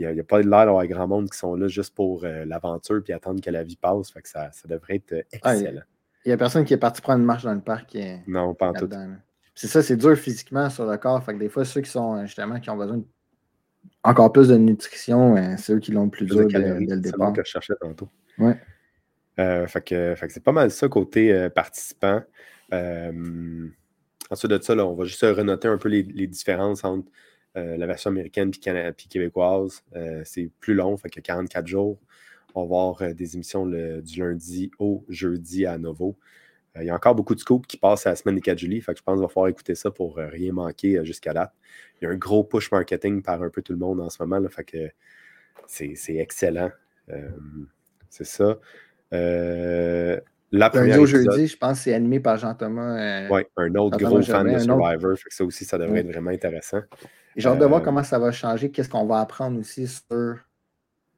Il 0.00 0.14
n'y 0.14 0.20
a, 0.20 0.24
pas 0.24 0.40
l'air 0.40 0.64
d'avoir 0.64 0.86
grand 0.86 1.06
monde 1.06 1.28
qui 1.28 1.36
sont 1.36 1.54
là 1.54 1.68
juste 1.68 1.94
pour 1.94 2.24
euh, 2.24 2.46
l'aventure 2.46 3.02
puis 3.04 3.12
attendre 3.12 3.42
que 3.42 3.50
la 3.50 3.62
vie 3.62 3.76
passe. 3.76 4.10
Fait 4.10 4.22
que 4.22 4.28
ça, 4.28 4.50
ça 4.50 4.66
devrait 4.66 4.96
être 4.96 5.12
euh, 5.12 5.22
excellent. 5.30 5.82
Il 6.24 6.28
n'y 6.28 6.32
a 6.32 6.38
personne 6.38 6.64
qui 6.64 6.72
est 6.72 6.78
parti 6.78 7.02
prendre 7.02 7.20
une 7.20 7.26
marche 7.26 7.44
dans 7.44 7.52
le 7.52 7.60
parc. 7.60 7.96
non, 8.26 8.54
pas 8.54 8.68
en 8.68 8.72
tout. 8.72 8.88
C'est 9.54 9.66
ça, 9.66 9.82
c'est 9.82 9.96
dur 9.96 10.16
physiquement 10.16 10.70
sur 10.70 10.86
le 10.86 10.96
corps. 10.96 11.22
Fait 11.22 11.34
que 11.34 11.38
des 11.38 11.50
fois, 11.50 11.66
ceux 11.66 11.82
qui 11.82 11.90
sont 11.90 12.24
justement 12.24 12.58
qui 12.60 12.70
ont 12.70 12.78
besoin 12.78 13.02
encore 14.02 14.32
plus 14.32 14.48
de 14.48 14.56
nutrition, 14.56 15.36
euh, 15.36 15.54
c'est 15.58 15.74
eux 15.74 15.80
qui 15.80 15.92
l'ont 15.92 16.04
le 16.04 16.10
plus 16.10 16.24
dur 16.24 16.46
dès, 16.46 16.58
le 16.58 16.96
départ. 16.96 17.32
C'est 17.34 17.42
que 17.42 17.46
je 17.46 17.50
cherchais 17.50 17.74
tantôt. 17.78 18.08
Ouais. 18.38 18.58
fait 19.36 19.84
que, 19.84 20.14
fait 20.14 20.26
que 20.28 20.32
c'est 20.32 20.42
pas 20.42 20.52
mal 20.52 20.70
ça 20.70 20.88
côté 20.88 21.48
participant. 21.54 22.22
Ensuite 24.30 24.52
de 24.52 24.62
ça, 24.62 24.74
on 24.74 24.94
va 24.94 25.04
juste 25.04 25.22
renoter 25.22 25.66
un 25.66 25.76
peu 25.76 25.88
les, 25.88 26.02
différences 26.28 26.84
entre 26.84 27.10
euh, 27.56 27.76
la 27.76 27.86
version 27.86 28.10
américaine 28.10 28.52
et 28.64 28.92
québécoise. 29.08 29.82
Euh, 29.96 30.22
c'est 30.24 30.50
plus 30.60 30.74
long, 30.74 30.96
fait 30.96 31.10
que 31.10 31.20
44 31.20 31.66
jours. 31.66 31.98
On 32.54 32.60
va 32.60 32.64
avoir 32.64 33.02
euh, 33.02 33.12
des 33.12 33.34
émissions 33.34 33.66
du 33.66 34.20
lundi 34.20 34.70
au 34.78 35.04
jeudi 35.08 35.66
à 35.66 35.78
nouveau. 35.78 36.16
Il 36.76 36.84
y 36.84 36.90
a 36.90 36.94
encore 36.94 37.16
beaucoup 37.16 37.34
de 37.34 37.40
scoops 37.40 37.66
qui 37.66 37.76
passent 37.76 38.06
à 38.06 38.10
la 38.10 38.16
semaine 38.16 38.36
des 38.36 38.40
4 38.40 38.56
juillet, 38.56 38.80
fait 38.80 38.92
que 38.92 38.98
je 38.98 39.02
pense 39.02 39.16
qu'il 39.16 39.22
va 39.22 39.28
falloir 39.28 39.48
écouter 39.48 39.74
ça 39.74 39.90
pour 39.90 40.16
rien 40.16 40.52
manquer 40.52 41.04
jusqu'à 41.04 41.32
date. 41.32 41.52
Il 42.00 42.04
y 42.04 42.06
a 42.06 42.10
un 42.10 42.16
gros 42.16 42.44
push 42.44 42.70
marketing 42.70 43.22
par 43.22 43.42
un 43.42 43.50
peu 43.50 43.60
tout 43.60 43.72
le 43.72 43.78
monde 43.80 44.00
en 44.00 44.08
ce 44.08 44.22
moment, 44.22 44.48
fait 44.48 44.62
que 44.62 44.88
c'est 45.66 45.96
excellent. 46.14 46.70
c'est 48.08 48.24
ça. 48.24 48.56
La 50.52 50.68
première 50.68 51.06
jeudi, 51.06 51.46
je 51.46 51.56
pense 51.56 51.80
c'est 51.80 51.94
animé 51.94 52.18
par 52.18 52.36
Jean-Thomas. 52.36 52.98
Euh, 52.98 53.28
oui, 53.30 53.42
un 53.56 53.74
autre 53.76 53.98
gros 53.98 54.20
fan 54.22 54.52
de 54.52 54.58
Survivor. 54.58 55.16
ça 55.28 55.44
aussi, 55.44 55.64
ça 55.64 55.78
devrait 55.78 56.00
être 56.00 56.08
vraiment 56.08 56.30
intéressant. 56.30 56.80
J'ai 57.36 57.48
hâte 57.48 57.60
de 57.60 57.64
voir 57.64 57.80
euh, 57.80 57.84
comment 57.84 58.02
ça 58.02 58.18
va 58.18 58.32
changer, 58.32 58.70
qu'est-ce 58.70 58.88
qu'on 58.88 59.06
va 59.06 59.20
apprendre 59.20 59.60
aussi 59.60 59.86
sur, 59.86 60.38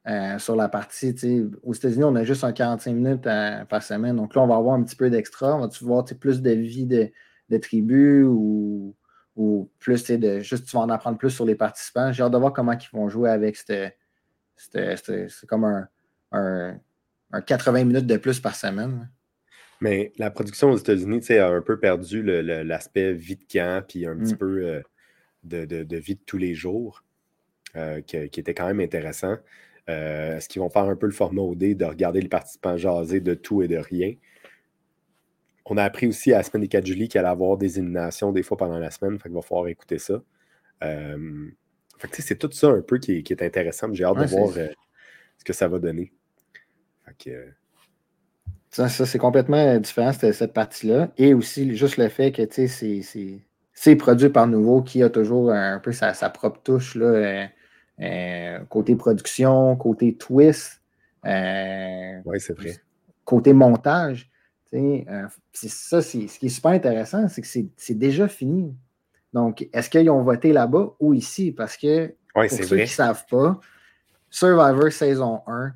euh, 0.07 0.37
sur 0.37 0.55
la 0.55 0.69
partie. 0.69 1.15
Aux 1.63 1.73
États-Unis, 1.73 2.03
on 2.03 2.15
a 2.15 2.23
juste 2.23 2.43
un 2.43 2.51
45 2.51 2.93
minutes 2.93 3.27
par 3.69 3.81
semaine. 3.81 4.17
Donc 4.17 4.35
là, 4.35 4.43
on 4.43 4.47
va 4.47 4.55
avoir 4.55 4.75
un 4.75 4.83
petit 4.83 4.95
peu 4.95 5.09
d'extra. 5.09 5.55
On 5.55 5.61
va-tu 5.61 5.83
voir 5.83 6.05
plus 6.19 6.43
de 6.43 6.51
vie 6.51 6.85
de, 6.85 7.09
de 7.49 7.57
tribu 7.57 8.23
ou, 8.23 8.95
ou 9.35 9.71
plus 9.79 10.03
de 10.03 10.41
juste 10.41 10.67
tu 10.67 10.75
vas 10.75 10.83
en 10.83 10.89
apprendre 10.89 11.17
plus 11.17 11.31
sur 11.31 11.45
les 11.45 11.55
participants. 11.55 12.11
J'ai 12.11 12.21
hâte 12.21 12.33
de 12.33 12.37
voir 12.37 12.53
comment 12.53 12.73
ils 12.73 12.95
vont 12.95 13.09
jouer 13.09 13.31
avec 13.31 13.57
cette. 13.57 13.97
C'est 14.55 15.47
comme 15.47 15.63
un, 15.63 15.87
un, 16.31 16.75
un 17.31 17.41
80 17.41 17.85
minutes 17.85 18.05
de 18.05 18.17
plus 18.17 18.39
par 18.39 18.55
semaine. 18.55 19.09
Mais 19.83 20.13
la 20.17 20.31
production 20.31 20.71
aux 20.71 20.77
États-Unis 20.77 21.29
a 21.31 21.49
un 21.49 21.61
peu 21.61 21.77
perdu 21.77 22.23
l'aspect 22.23 23.11
vie 23.11 23.35
de 23.35 23.43
camp, 23.43 23.85
puis 23.85 24.07
un 24.07 24.15
petit 24.15 24.35
mm. 24.35 24.37
peu 24.37 24.65
euh, 24.65 24.81
de, 25.43 25.97
vie 25.97 26.15
de 26.15 26.21
tous 26.25 26.37
les 26.37 26.55
jours, 26.55 27.03
euh, 27.75 27.99
qui, 27.99 28.15
était 28.15 28.53
quand 28.53 28.65
même 28.65 28.79
intéressant. 28.79 29.35
Est-ce 29.87 30.47
qu'ils 30.47 30.61
vont 30.61 30.69
faire 30.69 30.85
un 30.85 30.95
peu 30.95 31.05
le 31.05 31.11
format 31.11 31.41
OD 31.41 31.75
de 31.75 31.83
regarder 31.83 32.21
les 32.21 32.29
participants 32.29 32.77
jaser 32.77 33.19
de 33.19 33.33
tout 33.33 33.61
et 33.61 33.67
de 33.67 33.75
rien? 33.75 34.13
On 35.65 35.75
a 35.75 35.83
appris 35.83 36.07
aussi 36.07 36.31
à 36.31 36.37
la 36.37 36.43
semaine 36.43 36.61
des 36.61 36.69
4 36.69 36.85
juillet 36.85 37.09
qu'il 37.09 37.19
allait 37.19 37.27
avoir 37.27 37.57
des 37.57 37.77
éliminations 37.77 38.31
des 38.31 38.41
fois 38.41 38.55
pendant 38.55 38.79
la 38.79 38.89
semaine, 38.89 39.19
fait 39.19 39.27
qu'il 39.27 39.35
va 39.35 39.41
falloir 39.41 39.67
écouter 39.67 39.97
ça. 39.97 40.23
c'est 42.13 42.39
tout 42.39 42.51
ça 42.53 42.69
un 42.69 42.81
peu 42.81 42.99
qui 42.99 43.17
est, 43.17 43.41
intéressant. 43.41 43.91
J'ai 43.91 44.05
hâte 44.05 44.17
de 44.17 44.27
voir 44.27 44.53
ce 44.53 45.43
que 45.43 45.51
ça 45.51 45.67
va 45.67 45.79
donner. 45.79 46.13
Ça, 48.73 48.89
c'est 48.89 49.19
complètement 49.19 49.77
différent, 49.77 50.11
cette, 50.13 50.51
partie-là. 50.51 51.11
Et 51.17 51.35
aussi, 51.35 51.75
juste 51.75 51.97
le 51.97 52.09
fait 52.09 52.31
que 52.31 52.41
c'est 53.75 53.95
produit 53.95 54.29
par 54.29 54.47
Nouveau 54.47 54.81
qui 54.81 55.03
a 55.03 55.09
toujours 55.11 55.51
un 55.51 55.79
peu 55.79 55.91
sa, 55.91 56.13
propre 56.31 56.59
touche 56.63 56.95
là, 56.95 57.05
euh, 57.05 57.45
euh, 58.01 58.59
côté 58.69 58.95
production, 58.95 59.75
côté 59.75 60.15
twist. 60.15 60.81
Euh, 61.23 62.19
oui, 62.25 62.39
c'est 62.39 62.57
vrai. 62.57 62.73
Côté 63.25 63.53
montage. 63.53 64.31
ça, 64.71 66.01
ce 66.01 66.39
qui 66.39 66.45
est 66.47 66.49
super 66.49 66.71
intéressant, 66.71 67.27
c'est 67.27 67.43
que 67.43 67.47
c'est 67.77 67.93
déjà 67.93 68.27
fini. 68.27 68.75
Donc, 69.33 69.67
est-ce 69.71 69.87
qu'ils 69.87 70.09
ont 70.09 70.23
voté 70.23 70.51
là-bas 70.51 70.95
ou 70.99 71.13
ici? 71.13 71.51
Parce 71.51 71.77
que 71.77 72.15
pour 72.33 72.43
ceux 72.49 72.65
qui 72.65 72.73
ne 72.73 72.85
savent 72.87 73.25
pas, 73.29 73.59
Survivor 74.31 74.91
saison 74.91 75.41
1, 75.45 75.73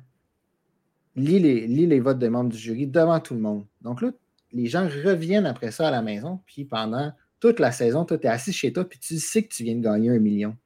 lit 1.20 1.86
les, 1.86 2.00
votes 2.00 2.18
des 2.18 2.30
membres 2.30 2.50
du 2.50 2.58
jury 2.58 2.86
devant 2.86 3.20
tout 3.20 3.34
le 3.34 3.40
monde. 3.40 3.64
Donc 3.82 4.02
là, 4.02 4.10
les 4.52 4.66
gens 4.66 4.84
reviennent 5.04 5.46
après 5.46 5.70
ça 5.70 5.88
à 5.88 5.90
la 5.90 6.02
maison, 6.02 6.40
puis 6.46 6.64
pendant 6.64 7.12
toute 7.40 7.60
la 7.60 7.72
saison, 7.72 8.04
toi, 8.04 8.18
tu 8.18 8.26
es 8.26 8.30
assis 8.30 8.52
chez 8.52 8.72
toi, 8.72 8.88
puis 8.88 8.98
tu 8.98 9.18
sais 9.18 9.42
que 9.42 9.54
tu 9.54 9.62
viens 9.64 9.76
de 9.76 9.82
gagner 9.82 10.10
un 10.10 10.18
million. 10.18 10.56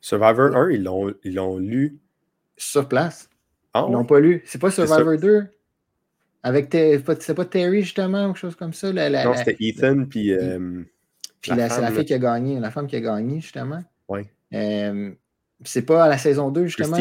Survivor 0.00 0.56
1, 0.56 0.70
ils 0.70 1.34
l'ont 1.34 1.58
lu. 1.58 1.98
Sur 2.56 2.88
place. 2.88 3.28
Ah, 3.72 3.86
ils 3.88 3.92
l'ont 3.92 4.04
pas 4.04 4.20
lu. 4.20 4.42
C'est 4.46 4.60
pas 4.60 4.70
Survivor 4.70 5.18
2. 5.18 5.46
Avec 6.42 6.68
c'est 6.72 7.34
pas 7.34 7.44
Terry 7.46 7.82
justement 7.82 8.24
ou 8.24 8.28
quelque 8.28 8.38
chose 8.38 8.56
comme 8.56 8.74
ça? 8.74 8.92
non, 8.92 9.34
c'était 9.34 9.56
Ethan 9.60 10.04
puis. 10.04 10.32
Euh, 10.32 10.82
puis 11.40 11.52
c'est 11.52 11.80
la 11.80 11.90
fille 11.90 12.04
qui 12.04 12.14
a 12.14 12.18
gagné, 12.18 12.60
la 12.60 12.70
femme 12.70 12.86
qui 12.86 12.96
a 12.96 13.00
gagné 13.00 13.40
justement. 13.40 13.82
Oui. 14.08 14.22
Euh, 14.52 15.10
c'est 15.64 15.82
pas 15.82 16.04
à 16.04 16.08
la 16.08 16.18
saison 16.18 16.50
2 16.50 16.66
justement 16.66 16.96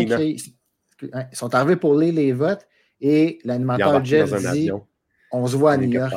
Hein, 1.14 1.26
ils 1.32 1.38
sont 1.38 1.54
arrivés 1.54 1.76
pour 1.76 1.98
lire 1.98 2.14
les 2.14 2.32
votes 2.32 2.68
et 3.02 3.40
l'animateur 3.44 4.04
Jeff 4.04 4.34
dit 4.54 4.72
on 5.32 5.48
se 5.48 5.56
voit 5.56 5.74
à 5.74 5.78
New 5.78 5.90
York. 5.90 6.14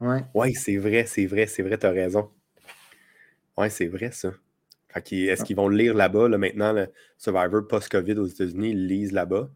Oui, 0.00 0.18
ouais, 0.34 0.54
c'est 0.54 0.78
vrai, 0.78 1.04
c'est 1.06 1.26
vrai, 1.26 1.46
c'est 1.46 1.62
vrai, 1.62 1.76
tu 1.76 1.86
as 1.86 1.90
raison. 1.90 2.30
Oui, 3.58 3.70
c'est 3.70 3.86
vrai 3.86 4.10
ça. 4.12 4.30
Est-ce 4.94 5.44
qu'ils 5.44 5.56
vont 5.56 5.68
le 5.68 5.76
lire 5.76 5.94
là-bas, 5.94 6.28
là, 6.28 6.38
maintenant, 6.38 6.72
le 6.72 6.88
Survivor 7.18 7.66
post-COVID 7.68 8.14
aux 8.14 8.26
États-Unis, 8.26 8.70
ils 8.70 8.82
le 8.82 8.86
lisent 8.86 9.12
là-bas. 9.12 9.50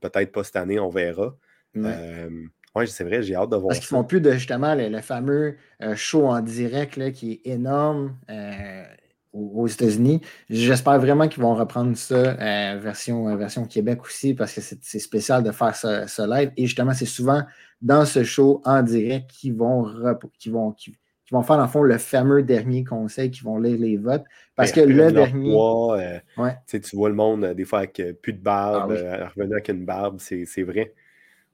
Peut-être 0.00 0.32
pas 0.32 0.44
cette 0.44 0.56
année, 0.56 0.78
on 0.78 0.88
verra. 0.88 1.36
Oui, 1.74 1.82
euh, 1.84 2.86
c'est 2.86 3.04
vrai, 3.04 3.22
j'ai 3.22 3.34
hâte 3.34 3.50
de 3.50 3.56
voir 3.56 3.68
Parce 3.68 3.80
qu'ils 3.80 3.88
font 3.88 4.04
plus 4.04 4.20
de 4.20 4.32
justement 4.32 4.74
le, 4.74 5.00
fameux 5.00 5.56
euh, 5.82 5.96
show 5.96 6.26
en 6.26 6.40
direct 6.40 6.96
là, 6.96 7.10
qui 7.10 7.32
est 7.32 7.50
énorme. 7.50 8.16
Euh, 8.30 8.84
aux 9.38 9.66
États-Unis. 9.66 10.20
J'espère 10.50 10.98
vraiment 10.98 11.28
qu'ils 11.28 11.42
vont 11.42 11.54
reprendre 11.54 11.96
ça 11.96 12.14
euh, 12.14 12.78
version, 12.80 13.28
euh, 13.28 13.36
version 13.36 13.64
Québec 13.64 14.02
aussi 14.04 14.34
parce 14.34 14.52
que 14.54 14.60
c'est 14.60 14.98
spécial 14.98 15.42
de 15.42 15.52
faire 15.52 15.74
ce, 15.74 16.28
live. 16.28 16.50
Et 16.56 16.66
justement, 16.66 16.94
c'est 16.94 17.06
souvent 17.06 17.42
dans 17.80 18.04
ce 18.04 18.24
show 18.24 18.60
en 18.64 18.82
direct 18.82 19.30
qu'ils 19.30 19.54
vont, 19.54 19.82
vont, 19.82 20.74
vont 21.30 21.42
faire, 21.42 21.58
en 21.58 21.68
fond, 21.68 21.82
le 21.82 21.98
fameux 21.98 22.42
dernier 22.42 22.84
conseil, 22.84 23.30
qui 23.30 23.42
vont 23.42 23.58
lire 23.58 23.78
les 23.78 23.96
votes. 23.96 24.24
Parce 24.56 24.72
que 24.72 24.80
le 24.80 25.12
dernier. 25.12 25.54
Euh, 25.56 26.50
tu 26.66 26.96
vois 26.96 27.08
le 27.08 27.14
monde, 27.14 27.44
des 27.54 27.64
fois, 27.64 27.80
avec 27.80 28.02
plus 28.22 28.32
de 28.32 28.40
barbe, 28.40 28.96
ah 28.98 29.28
revenir 29.36 29.54
avec 29.54 29.68
une 29.68 29.84
barbe, 29.84 30.18
c'est 30.18 30.62
vrai. 30.62 30.94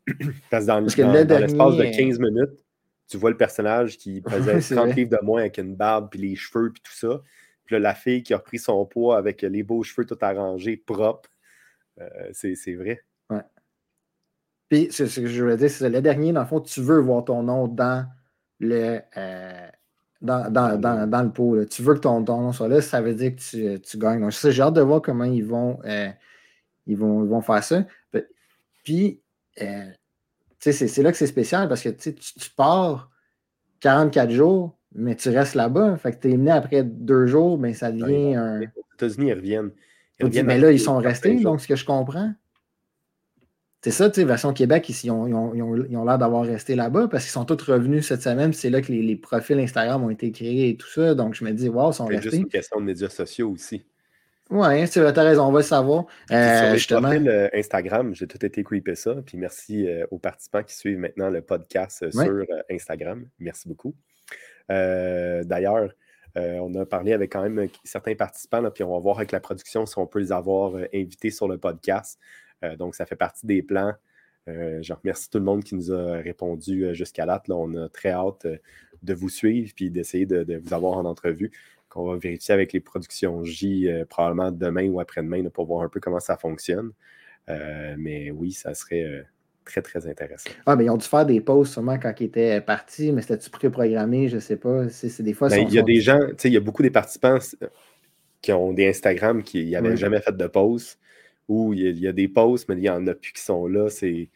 parce 0.51 0.67
que 0.67 1.03
dans, 1.03 1.39
l'espace 1.39 1.77
de 1.77 1.85
15 1.85 2.19
minutes, 2.19 2.65
tu 3.09 3.17
vois 3.17 3.31
le 3.31 3.37
personnage 3.37 3.97
qui 3.97 4.23
faisait 4.29 4.75
30 4.75 4.95
livres 4.95 5.11
de 5.11 5.25
moins 5.25 5.41
avec 5.41 5.59
une 5.59 5.75
barbe, 5.75 6.09
puis 6.11 6.21
les 6.21 6.37
cheveux, 6.37 6.71
puis 6.73 6.83
tout 6.83 6.93
ça. 6.93 7.21
Puis 7.65 7.75
là, 7.75 7.81
la 7.81 7.95
fille 7.95 8.23
qui 8.23 8.35
a 8.35 8.39
repris 8.39 8.59
son 8.59 8.85
poids 8.85 9.17
avec 9.17 9.43
les 9.43 9.63
beaux 9.63 9.83
cheveux 9.83 10.07
tout 10.07 10.19
arrangés, 10.21 10.77
propres. 10.77 11.31
Euh, 12.01 12.31
c'est 12.33 12.75
vrai. 12.75 13.03
Ouais. 13.31 13.43
Puis, 14.69 14.89
c'est 14.91 15.07
ce 15.07 15.21
que 15.21 15.27
je 15.27 15.43
voulais 15.43 15.57
dire, 15.57 15.71
c'est 15.71 15.89
le 15.89 16.03
dernier, 16.03 16.33
dans 16.33 16.41
le 16.41 16.47
fond, 16.47 16.61
tu 16.61 16.81
veux 16.81 16.99
voir 16.99 17.25
ton 17.25 17.43
nom 17.43 17.69
dans 17.69 18.07
le, 18.59 19.01
euh, 19.17 19.69
dans, 20.21 21.23
le 21.23 21.31
pot. 21.31 21.65
Tu 21.67 21.83
veux 21.83 21.95
que 21.95 22.01
ton, 22.01 22.21
nom 22.21 22.53
soit 22.53 22.69
là, 22.69 22.81
ça 22.81 23.01
veut 23.01 23.15
dire 23.15 23.35
que 23.35 23.77
tu, 23.77 23.99
gagnes. 23.99 24.21
Donc, 24.21 24.33
j'ai 24.33 24.63
hâte 24.63 24.75
de 24.75 24.81
voir 24.83 25.01
comment 25.01 25.25
ils 25.25 25.45
vont, 25.45 25.79
euh, 25.85 26.11
ils 26.87 26.97
vont, 26.97 27.25
vont 27.25 27.41
faire 27.41 27.63
ça. 27.63 27.85
Puis, 28.83 29.23
c'est 30.59 31.03
là 31.03 31.13
que 31.13 31.19
c'est 31.19 31.27
spécial 31.27 31.69
parce 31.69 31.83
que 31.83 31.91
tu, 31.91 32.15
tu 32.15 32.51
pars 32.51 33.11
44 33.81 34.31
jours, 34.31 34.79
mais 34.95 35.15
tu 35.17 35.29
restes 35.31 35.55
là-bas. 35.55 35.97
Fait 35.97 36.13
que 36.13 36.21
tu 36.21 36.29
es 36.29 36.37
venu 36.37 36.51
après 36.51 36.83
deux 36.83 37.27
jours, 37.27 37.59
ben, 37.59 37.75
ça 37.75 37.91
devient 37.91 38.35
un. 38.35 38.61
Les 38.61 38.69
États-Unis, 38.95 39.29
ils 39.29 39.35
reviennent. 39.35 39.71
mais 40.45 40.59
là, 40.59 40.73
ils 40.73 40.81
sont 40.81 40.99
restés, 40.99 41.41
donc 41.41 41.61
ce 41.61 41.69
que 41.69 41.77
je 41.77 41.85
comprends. 41.85 42.33
C'est 43.83 43.91
ça, 43.91 44.09
tu 44.09 44.15
sais, 44.15 44.25
version 44.25 44.55
Québec, 44.55 44.89
ils, 44.89 45.11
ont, 45.11 45.53
l'air 45.53 46.17
d'avoir 46.17 46.47
resté 46.47 46.75
là-bas 46.75 47.09
parce 47.09 47.25
qu'ils 47.25 47.33
sont 47.33 47.45
tous 47.45 47.71
revenus 47.71 48.07
cette 48.07 48.23
semaine. 48.23 48.55
C'est 48.55 48.71
là 48.71 48.81
que 48.81 48.91
les, 48.91 49.15
profils 49.15 49.59
Instagram 49.59 50.03
ont 50.03 50.09
été 50.09 50.33
créés 50.33 50.71
et 50.71 50.77
tout 50.79 50.89
ça. 50.89 51.15
Donc, 51.15 51.35
je 51.35 51.45
me 51.45 51.51
dis, 51.53 51.69
wow, 51.69 51.91
ils 51.91 51.95
sont 51.95 52.07
restés. 52.07 52.23
C'est 52.23 52.31
juste 52.31 52.43
une 52.45 52.49
question 52.49 52.81
de 52.81 52.87
médias 52.87 53.11
sociaux 53.11 53.51
aussi. 53.51 53.85
Oui, 54.49 54.89
tu 54.89 55.01
as 55.01 55.13
raison, 55.13 55.45
on 55.45 55.53
va 55.53 55.59
le 55.59 55.65
savoir. 55.65 56.07
Euh, 56.31 56.79
sur 56.79 57.01
les 57.01 57.29
euh, 57.29 57.49
Instagram, 57.53 58.15
j'ai 58.15 58.27
tout 58.27 58.45
été 58.45 58.65
creepé 58.65 58.95
ça. 58.95 59.17
Puis 59.27 59.37
merci 59.37 59.87
euh, 59.87 60.07
aux 60.11 60.19
participants 60.19 60.63
qui 60.63 60.75
suivent 60.75 60.99
maintenant 60.99 61.29
le 61.29 61.43
podcast 61.43 62.11
sur 62.11 62.45
Instagram. 62.71 63.27
Merci 63.39 63.69
beaucoup. 63.69 63.95
Euh, 64.71 65.45
d'ailleurs, 65.45 65.91
euh, 66.37 66.59
on 66.59 66.75
a 66.75 66.87
parlé 66.87 67.13
avec 67.13 67.33
quand 67.33 67.49
même 67.49 67.69
certains 67.85 68.15
participants, 68.15 68.69
puis 68.71 68.85
on 68.85 68.93
va 68.93 68.99
voir 68.99 69.19
avec 69.19 69.33
la 69.33 69.41
production 69.41 69.87
si 69.87 69.99
on 69.99 70.07
peut 70.07 70.19
les 70.19 70.33
avoir 70.33 70.75
euh, 70.77 70.87
invités 70.95 71.31
sur 71.31 71.49
le 71.49 71.59
podcast. 71.59 72.19
donc, 72.79 72.95
ça 72.95 73.05
fait 73.05 73.17
partie 73.17 73.47
des 73.47 73.63
plans. 73.63 73.93
je 74.47 74.93
remercie 74.95 75.29
tout 75.29 75.39
le 75.39 75.45
monde 75.45 75.63
qui 75.65 75.75
nous 75.75 75.93
a 75.93 76.17
répondu 76.17 76.95
jusqu'à 76.95 77.27
là. 77.27 77.43
On 77.51 77.75
a 77.77 77.89
très 77.91 78.11
hâte 78.11 78.47
de 79.03 79.15
vous 79.15 79.29
suivre 79.29 79.73
puis 79.77 79.91
d'essayer 79.91 80.25
de, 80.25 80.57
vous 80.65 80.73
avoir 80.73 80.95
en 80.97 81.05
entrevue. 81.05 81.51
Qu'on 81.91 82.07
va 82.07 82.17
vérifier 82.17 82.55
avec 82.55 82.73
les 82.73 82.81
productions 82.81 83.45
J 83.45 83.89
probablement 84.09 84.51
demain 84.51 84.89
ou 84.89 84.99
après-demain 84.99 85.51
pour 85.51 85.67
voir 85.67 85.83
un 85.83 85.91
peu 85.91 86.01
comment 86.01 86.21
ça 86.21 86.39
fonctionne. 86.39 86.93
mais 87.49 88.31
oui, 88.31 88.53
ça 88.53 88.73
serait 88.75 89.27
très, 89.65 89.83
très 89.83 90.07
intéressant. 90.07 90.51
Ah, 90.67 90.77
mais 90.77 90.85
ils 90.85 90.91
ont 90.91 90.97
dû 90.97 91.07
faire 91.07 91.27
des 91.27 91.41
pauses 91.41 91.71
sûrement 91.71 91.99
quand 91.99 92.13
ils 92.21 92.25
étaient 92.25 92.61
partis, 92.61 93.13
mais 93.13 93.23
c'était-tu 93.23 93.51
préprogrammé, 93.51 94.29
je 94.29 94.37
ne 94.37 94.41
sais 94.41 94.57
pas. 94.57 94.89
C'est 94.89 95.23
des 95.23 95.33
fois. 95.33 95.49
Ben, 95.49 95.67
il 95.69 95.75
y 95.75 95.79
a 95.79 95.83
des 95.83 96.01
gens, 96.01 96.21
tu 96.21 96.35
sais, 96.39 96.49
il 96.49 96.55
y 96.55 96.57
a 96.57 96.61
beaucoup 96.61 96.83
des 96.83 96.91
participants 96.91 97.39
qui 98.43 98.53
ont 98.53 98.73
des 98.73 98.89
Instagram 98.89 99.43
qui 99.43 99.71
n'avaient 99.71 99.97
jamais 99.97 100.21
fait 100.21 100.37
de 100.37 100.47
pause, 100.47 100.99
ou 101.49 101.73
il 101.73 101.99
y, 101.99 102.09
a, 102.09 102.13
des 102.13 102.29
pauses, 102.29 102.67
mais 102.69 102.77
il 102.77 102.85
y 102.85 102.91
en 102.91 103.07
a 103.07 103.15
plus 103.15 103.33
qui 103.33 103.43
sont 103.43 103.67
là. 103.67 103.89
C'est. 103.89 104.31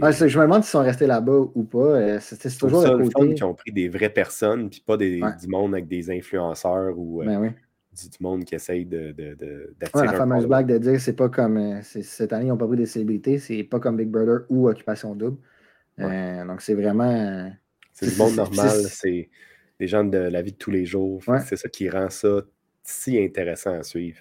Ah, 0.00 0.12
je 0.12 0.38
me 0.38 0.44
demande 0.44 0.62
s'ils 0.62 0.70
sont 0.70 0.82
restés 0.82 1.08
là-bas 1.08 1.46
ou 1.54 1.64
pas. 1.64 1.78
Euh, 1.78 2.18
c'est 2.20 2.56
toujours 2.56 2.86
le 2.86 3.08
côté. 3.08 3.34
qui 3.34 3.42
ont 3.42 3.54
pris 3.54 3.72
des 3.72 3.88
vraies 3.88 4.10
personnes, 4.10 4.70
puis 4.70 4.82
pas 4.86 4.96
des, 4.96 5.20
du 5.40 5.48
monde 5.48 5.74
avec 5.74 5.88
des 5.88 6.10
influenceurs 6.10 6.96
ou. 6.96 7.22
Euh, 7.22 7.26
ben 7.26 7.40
oui 7.40 7.48
du, 7.92 8.08
monde 8.20 8.44
qui 8.44 8.54
essaye 8.54 8.86
de, 8.86 9.12
de, 9.12 9.74
la 9.94 10.12
fameuse 10.12 10.46
blague 10.46 10.66
de 10.66 10.78
dire 10.78 11.00
c'est 11.00 11.12
pas 11.12 11.28
comme 11.28 11.56
euh, 11.58 11.80
cette 11.82 12.32
année, 12.32 12.46
ils 12.46 12.48
n'ont 12.48 12.56
pas 12.56 12.66
pris 12.66 12.76
des 12.76 12.86
célébrités, 12.86 13.38
c'est 13.38 13.64
pas 13.64 13.80
comme 13.80 13.96
Big 13.96 14.08
Brother 14.08 14.46
ou 14.48 14.68
Occupation 14.68 15.14
Double. 15.14 15.38
Euh, 15.98 16.44
donc 16.46 16.62
c'est 16.62 16.74
vraiment. 16.74 17.52
C'est 17.92 18.10
du 18.10 18.16
monde 18.16 18.36
normal, 18.36 18.70
c'est 18.88 19.28
des 19.78 19.86
gens 19.86 20.04
de 20.04 20.18
la 20.18 20.42
vie 20.42 20.52
de 20.52 20.56
tous 20.56 20.70
les 20.70 20.86
jours. 20.86 21.22
C'est 21.44 21.56
ça 21.56 21.68
qui 21.68 21.90
rend 21.90 22.08
ça 22.08 22.42
si 22.82 23.18
intéressant 23.18 23.78
à 23.78 23.82
suivre. 23.82 24.18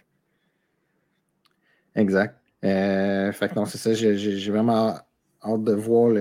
Exact. 1.96 2.38
Euh, 2.64 3.32
fait 3.32 3.50
que 3.50 3.56
non, 3.56 3.66
c'est 3.66 3.78
ça, 3.78 3.94
j'ai 3.94 4.52
vraiment 4.52 4.96
hâte 5.44 5.64
de 5.64 5.74
voir 5.74 6.14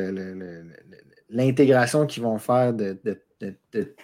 l'intégration 1.29 2.07
qu'ils 2.07 2.23
vont 2.23 2.39
faire 2.39 2.73
de, 2.73 2.99
de, 3.05 3.21
de, 3.73 3.95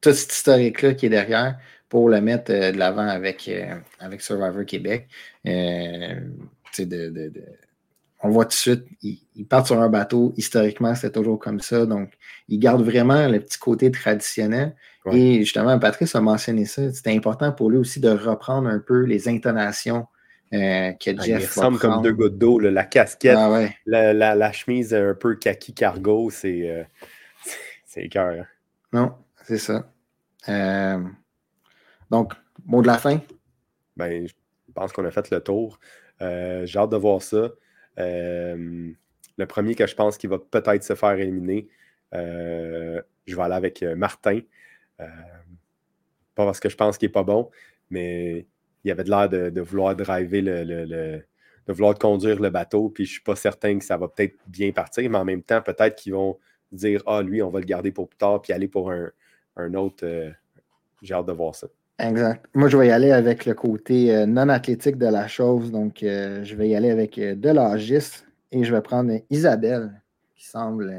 tout 0.00 0.12
cet 0.12 0.32
historique-là 0.32 0.94
qui 0.94 1.06
est 1.06 1.10
derrière 1.10 1.58
pour 1.94 2.08
le 2.08 2.20
mettre 2.20 2.50
euh, 2.50 2.72
de 2.72 2.76
l'avant 2.76 3.06
avec, 3.06 3.46
euh, 3.46 3.76
avec 4.00 4.20
Survivor 4.20 4.64
Québec. 4.66 5.06
Euh, 5.46 6.18
on 8.20 8.30
voit 8.30 8.46
tout 8.46 8.48
de 8.48 8.54
suite, 8.54 8.84
ils, 9.00 9.46
partent 9.46 9.68
sur 9.68 9.80
un 9.80 9.88
bateau. 9.88 10.34
Historiquement, 10.36 10.96
c'est 10.96 11.12
toujours 11.12 11.38
comme 11.38 11.60
ça. 11.60 11.86
Donc, 11.86 12.10
ils 12.48 12.58
gardent 12.58 12.82
vraiment 12.82 13.28
le 13.28 13.38
petit 13.38 13.60
côté 13.60 13.92
traditionnel. 13.92 14.74
Et 15.12 15.38
justement, 15.44 15.78
Patrice 15.78 16.16
a 16.16 16.20
mentionné 16.20 16.64
ça. 16.64 16.92
C'était 16.92 17.14
important 17.14 17.52
pour 17.52 17.70
lui 17.70 17.78
aussi 17.78 18.00
de 18.00 18.10
reprendre 18.10 18.68
un 18.68 18.80
peu 18.80 19.04
les 19.04 19.28
intonations 19.28 20.08
que 20.50 20.56
ah, 20.56 21.22
Jeff. 21.22 21.42
il 21.42 21.46
ressemble 21.46 21.78
comme 21.78 22.02
deux 22.02 22.12
gouttes 22.12 22.38
d'eau. 22.38 22.58
La 22.58 22.82
casquette, 22.82 23.38
ah, 23.38 23.68
la, 23.86 24.52
chemise 24.52 24.92
un 24.92 25.14
peu 25.14 25.36
kaki 25.36 25.74
cargo, 25.74 26.28
c'est 26.30 26.88
c'est 27.86 28.08
cœur. 28.08 28.46
Non, 28.92 29.12
c'est 29.44 29.58
ça. 29.58 29.88
Donc, 32.10 32.34
mot 32.64 32.82
de 32.82 32.86
la 32.86 32.98
fin? 32.98 33.20
Ben, 33.96 34.26
je 34.26 34.34
pense 34.74 34.92
qu'on 34.92 35.04
a 35.04 35.10
fait 35.10 35.30
le 35.30 35.40
tour. 35.40 35.78
J'ai 36.20 36.78
hâte 36.78 36.90
de 36.90 36.96
voir 36.96 37.22
ça. 37.22 37.50
le 37.96 39.46
premier 39.46 39.74
que 39.74 39.86
je 39.86 39.94
pense 39.94 40.16
qu'il 40.16 40.30
va 40.30 40.38
peut-être 40.38 40.84
se 40.84 40.94
faire 40.94 41.12
éliminer, 41.12 41.68
je 42.12 43.02
vais 43.26 43.42
aller 43.42 43.54
avec 43.54 43.82
Martin. 43.82 44.40
pas 44.98 45.06
parce 46.34 46.60
que 46.60 46.68
je 46.68 46.76
pense 46.76 46.98
qu'il 46.98 47.08
n'est 47.08 47.12
pas 47.12 47.24
bon, 47.24 47.50
mais 47.90 48.46
il 48.84 48.90
avait 48.90 49.04
de 49.04 49.10
l'air 49.10 49.28
de, 49.28 49.60
vouloir 49.60 49.96
driver 49.96 50.42
le, 50.42 51.24
de 51.66 51.72
vouloir 51.72 51.98
conduire 51.98 52.40
le 52.40 52.50
bateau, 52.50 52.90
puis 52.90 53.04
je 53.04 53.10
ne 53.10 53.12
suis 53.14 53.22
pas 53.22 53.36
certain 53.36 53.78
que 53.78 53.84
ça 53.84 53.96
va 53.96 54.08
peut-être 54.08 54.36
bien 54.46 54.70
partir, 54.72 55.08
mais 55.10 55.18
en 55.18 55.24
même 55.24 55.42
temps, 55.42 55.62
peut-être 55.62 55.96
qu'ils 55.96 56.12
vont 56.12 56.38
dire 56.70 57.02
Ah, 57.06 57.22
lui, 57.22 57.42
on 57.42 57.50
va 57.50 57.60
le 57.60 57.66
garder 57.66 57.90
pour 57.90 58.08
plus 58.08 58.18
tard, 58.18 58.42
puis 58.42 58.52
aller 58.52 58.68
pour 58.68 58.90
un, 58.90 59.74
autre. 59.74 60.04
Euh, 60.04 60.30
j'ai 61.02 61.14
hâte 61.14 61.26
de 61.26 61.32
voir 61.32 61.54
ça. 61.54 61.68
Exact. 61.98 62.44
Moi, 62.54 62.68
je 62.68 62.76
vais 62.76 62.88
y 62.88 62.90
aller 62.90 63.12
avec 63.12 63.46
le 63.46 63.54
côté 63.54 64.14
euh, 64.14 64.26
non 64.26 64.48
athlétique 64.48 64.98
de 64.98 65.06
la 65.06 65.28
chose. 65.28 65.70
Donc, 65.70 66.02
euh, 66.02 66.42
je 66.42 66.56
vais 66.56 66.68
y 66.68 66.74
aller 66.74 66.90
avec 66.90 67.18
de 67.18 67.50
l'agis 67.50 68.24
et 68.50 68.64
je 68.64 68.74
vais 68.74 68.80
prendre 68.80 69.12
Isabelle, 69.30 70.02
qui 70.34 70.46
semble 70.46 70.92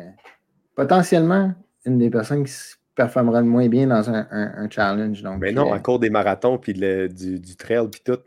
potentiellement 0.76 1.54
une 1.86 1.98
des 1.98 2.10
personnes 2.10 2.44
qui 2.44 2.54
performera 2.96 3.42
le 3.42 3.48
moins 3.48 3.68
bien 3.68 3.88
dans 3.88 4.10
un, 4.10 4.70
challenge. 4.70 5.22
Donc, 5.22 5.40
mais 5.40 5.52
non, 5.52 5.72
à 5.72 5.80
cause 5.80 6.00
des 6.00 6.10
marathons, 6.10 6.58
puis 6.58 6.74
du, 6.74 7.40
du 7.40 7.56
trail, 7.56 7.88
puis 7.92 8.02
tout. 8.04 8.20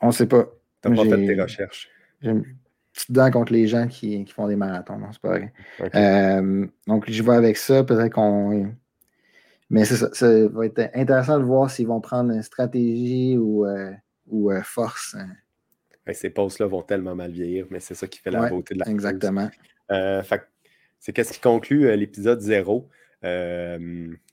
On 0.00 0.08
ne 0.08 0.12
sait 0.12 0.26
pas. 0.26 0.48
Tu 0.82 0.94
pas 0.94 1.04
fait 1.04 1.26
tes 1.26 1.40
recherches. 1.40 1.88
J'ai 2.22 2.30
une 2.30 2.44
petite 2.92 3.12
dent 3.12 3.30
contre 3.30 3.52
les 3.52 3.66
gens 3.66 3.86
qui, 3.86 4.24
font 4.26 4.48
des 4.48 4.56
marathons, 4.56 4.98
non, 4.98 5.08
c'est 5.12 5.20
pas 5.20 5.28
vrai. 5.28 5.52
Euh, 5.94 6.66
donc, 6.86 7.10
je 7.10 7.22
vais 7.22 7.34
avec 7.34 7.56
ça. 7.56 7.84
Peut-être 7.84 8.12
qu'on. 8.12 8.72
Mais 9.70 9.84
ça, 9.84 10.12
ça, 10.12 10.48
va 10.48 10.66
être 10.66 10.90
intéressant 10.94 11.38
de 11.38 11.44
voir 11.44 11.70
s'ils 11.70 11.86
vont 11.86 12.00
prendre 12.00 12.32
une 12.32 12.42
stratégie 12.42 13.38
ou, 13.38 13.66
euh, 13.66 13.92
ou 14.26 14.50
euh, 14.50 14.62
force. 14.62 15.16
Hein. 15.18 15.28
ces 16.12 16.30
postes-là 16.30 16.66
vont 16.66 16.82
tellement 16.82 17.14
mal 17.14 17.30
vieillir, 17.30 17.66
mais 17.70 17.80
c'est 17.80 17.94
ça 17.94 18.06
qui 18.06 18.18
fait 18.18 18.30
la 18.30 18.48
beauté 18.48 18.74
de 18.74 18.80
la 18.80 18.90
Exactement. 18.90 19.48
c'est 20.98 21.12
qu'est-ce 21.12 21.32
qui 21.32 21.40
conclut 21.40 21.96
l'épisode 21.96 22.40
0 22.40 22.88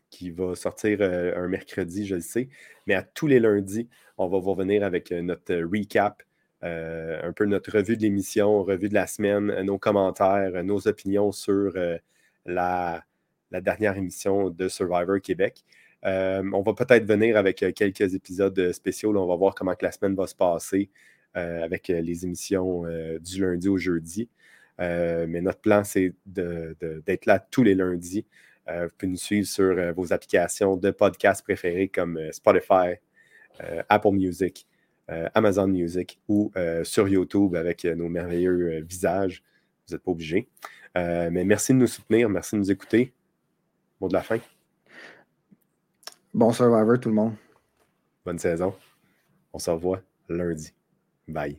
qui 0.10 0.32
va 0.32 0.56
sortir 0.56 1.02
un 1.02 1.48
mercredi, 1.48 2.06
je 2.08 2.16
le 2.16 2.22
sais. 2.22 2.50
Mais 2.88 2.96
à 2.96 3.04
tous 3.04 3.28
les 3.28 3.40
lundis, 3.40 3.90
on 4.18 4.28
va 4.28 4.38
revenir 4.38 4.84
avec 4.84 5.12
notre 5.12 5.56
recap 5.56 6.24
euh, 6.64 7.20
un 7.22 7.34
peu 7.34 7.46
notre 7.46 7.72
revue 7.72 7.98
de 7.98 8.02
l'émission, 8.02 8.64
revue 8.64 8.90
de 8.90 8.96
la 8.96 9.06
semaine, 9.06 9.52
euh, 9.52 9.64
nos 9.64 9.78
commentaires, 9.78 10.54
euh, 10.56 10.64
nos 10.64 10.88
opinions 10.88 11.32
sur 11.32 11.74
la, 12.46 13.04
dernière 13.52 13.98
émission 13.98 14.50
de 14.50 14.68
Survivor 14.68 15.22
Québec. 15.22 15.64
on 16.04 16.62
va 16.62 16.74
peut-être 16.74 17.06
venir 17.06 17.38
avec 17.38 17.66
quelques 17.76 18.14
épisodes 18.14 18.72
spéciaux. 18.72 19.16
on 19.16 19.28
va 19.28 19.36
voir 19.36 19.56
comment 19.56 19.74
la 19.82 19.92
semaine 19.92 20.16
va 20.16 20.28
se 20.28 20.36
passer 20.36 20.90
avec 21.34 21.88
les 21.88 22.26
émissions 22.26 22.84
du 23.20 23.42
lundi 23.42 23.68
au 23.70 23.78
jeudi. 23.78 24.30
mais 24.80 25.42
notre 25.42 25.60
plan, 25.60 25.84
c'est 25.84 26.14
d'être 26.26 27.26
là 27.26 27.40
tous 27.40 27.64
les 27.64 27.76
lundis. 27.76 28.26
vous 28.68 28.88
pouvez 28.98 29.12
nous 29.12 29.18
suivre 29.18 29.48
sur 29.48 29.94
vos 29.94 30.14
applications 30.14 30.78
de 30.78 30.92
podcasts 30.92 31.44
préférés 31.44 31.88
comme 31.88 32.20
Spotify, 32.32 32.96
Apple 33.90 34.12
Music, 34.12 34.68
euh, 35.10 35.30
Amazon 35.34 35.68
Music 35.68 36.20
ou 36.28 36.52
euh, 36.58 36.84
sur 36.84 37.08
YouTube 37.08 37.56
avec 37.56 37.86
euh, 37.86 37.96
nos 37.96 38.10
merveilleux 38.10 38.82
visages. 38.82 39.42
Vous 39.88 39.94
n'êtes 39.96 40.04
pas 40.04 40.12
obligés. 40.12 40.50
mais 40.96 41.46
merci 41.46 41.74
de 41.74 41.78
nous 41.78 41.88
soutenir, 41.88 42.28
merci 42.30 42.56
de 42.56 42.60
nous 42.60 42.72
écouter. 42.72 43.14
Mot 44.00 44.08
de 44.08 44.14
la 44.14 44.22
fin. 44.22 44.40
Bon 46.34 46.52
Survivor 46.52 47.00
tout 47.00 47.10
le 47.10 47.16
monde. 47.16 47.34
Bonne 48.26 48.40
saison. 48.40 48.76
On 49.54 49.60
se 49.60 49.72
revoit 49.72 50.02
lundi. 50.30 50.74
Bye. 51.28 51.58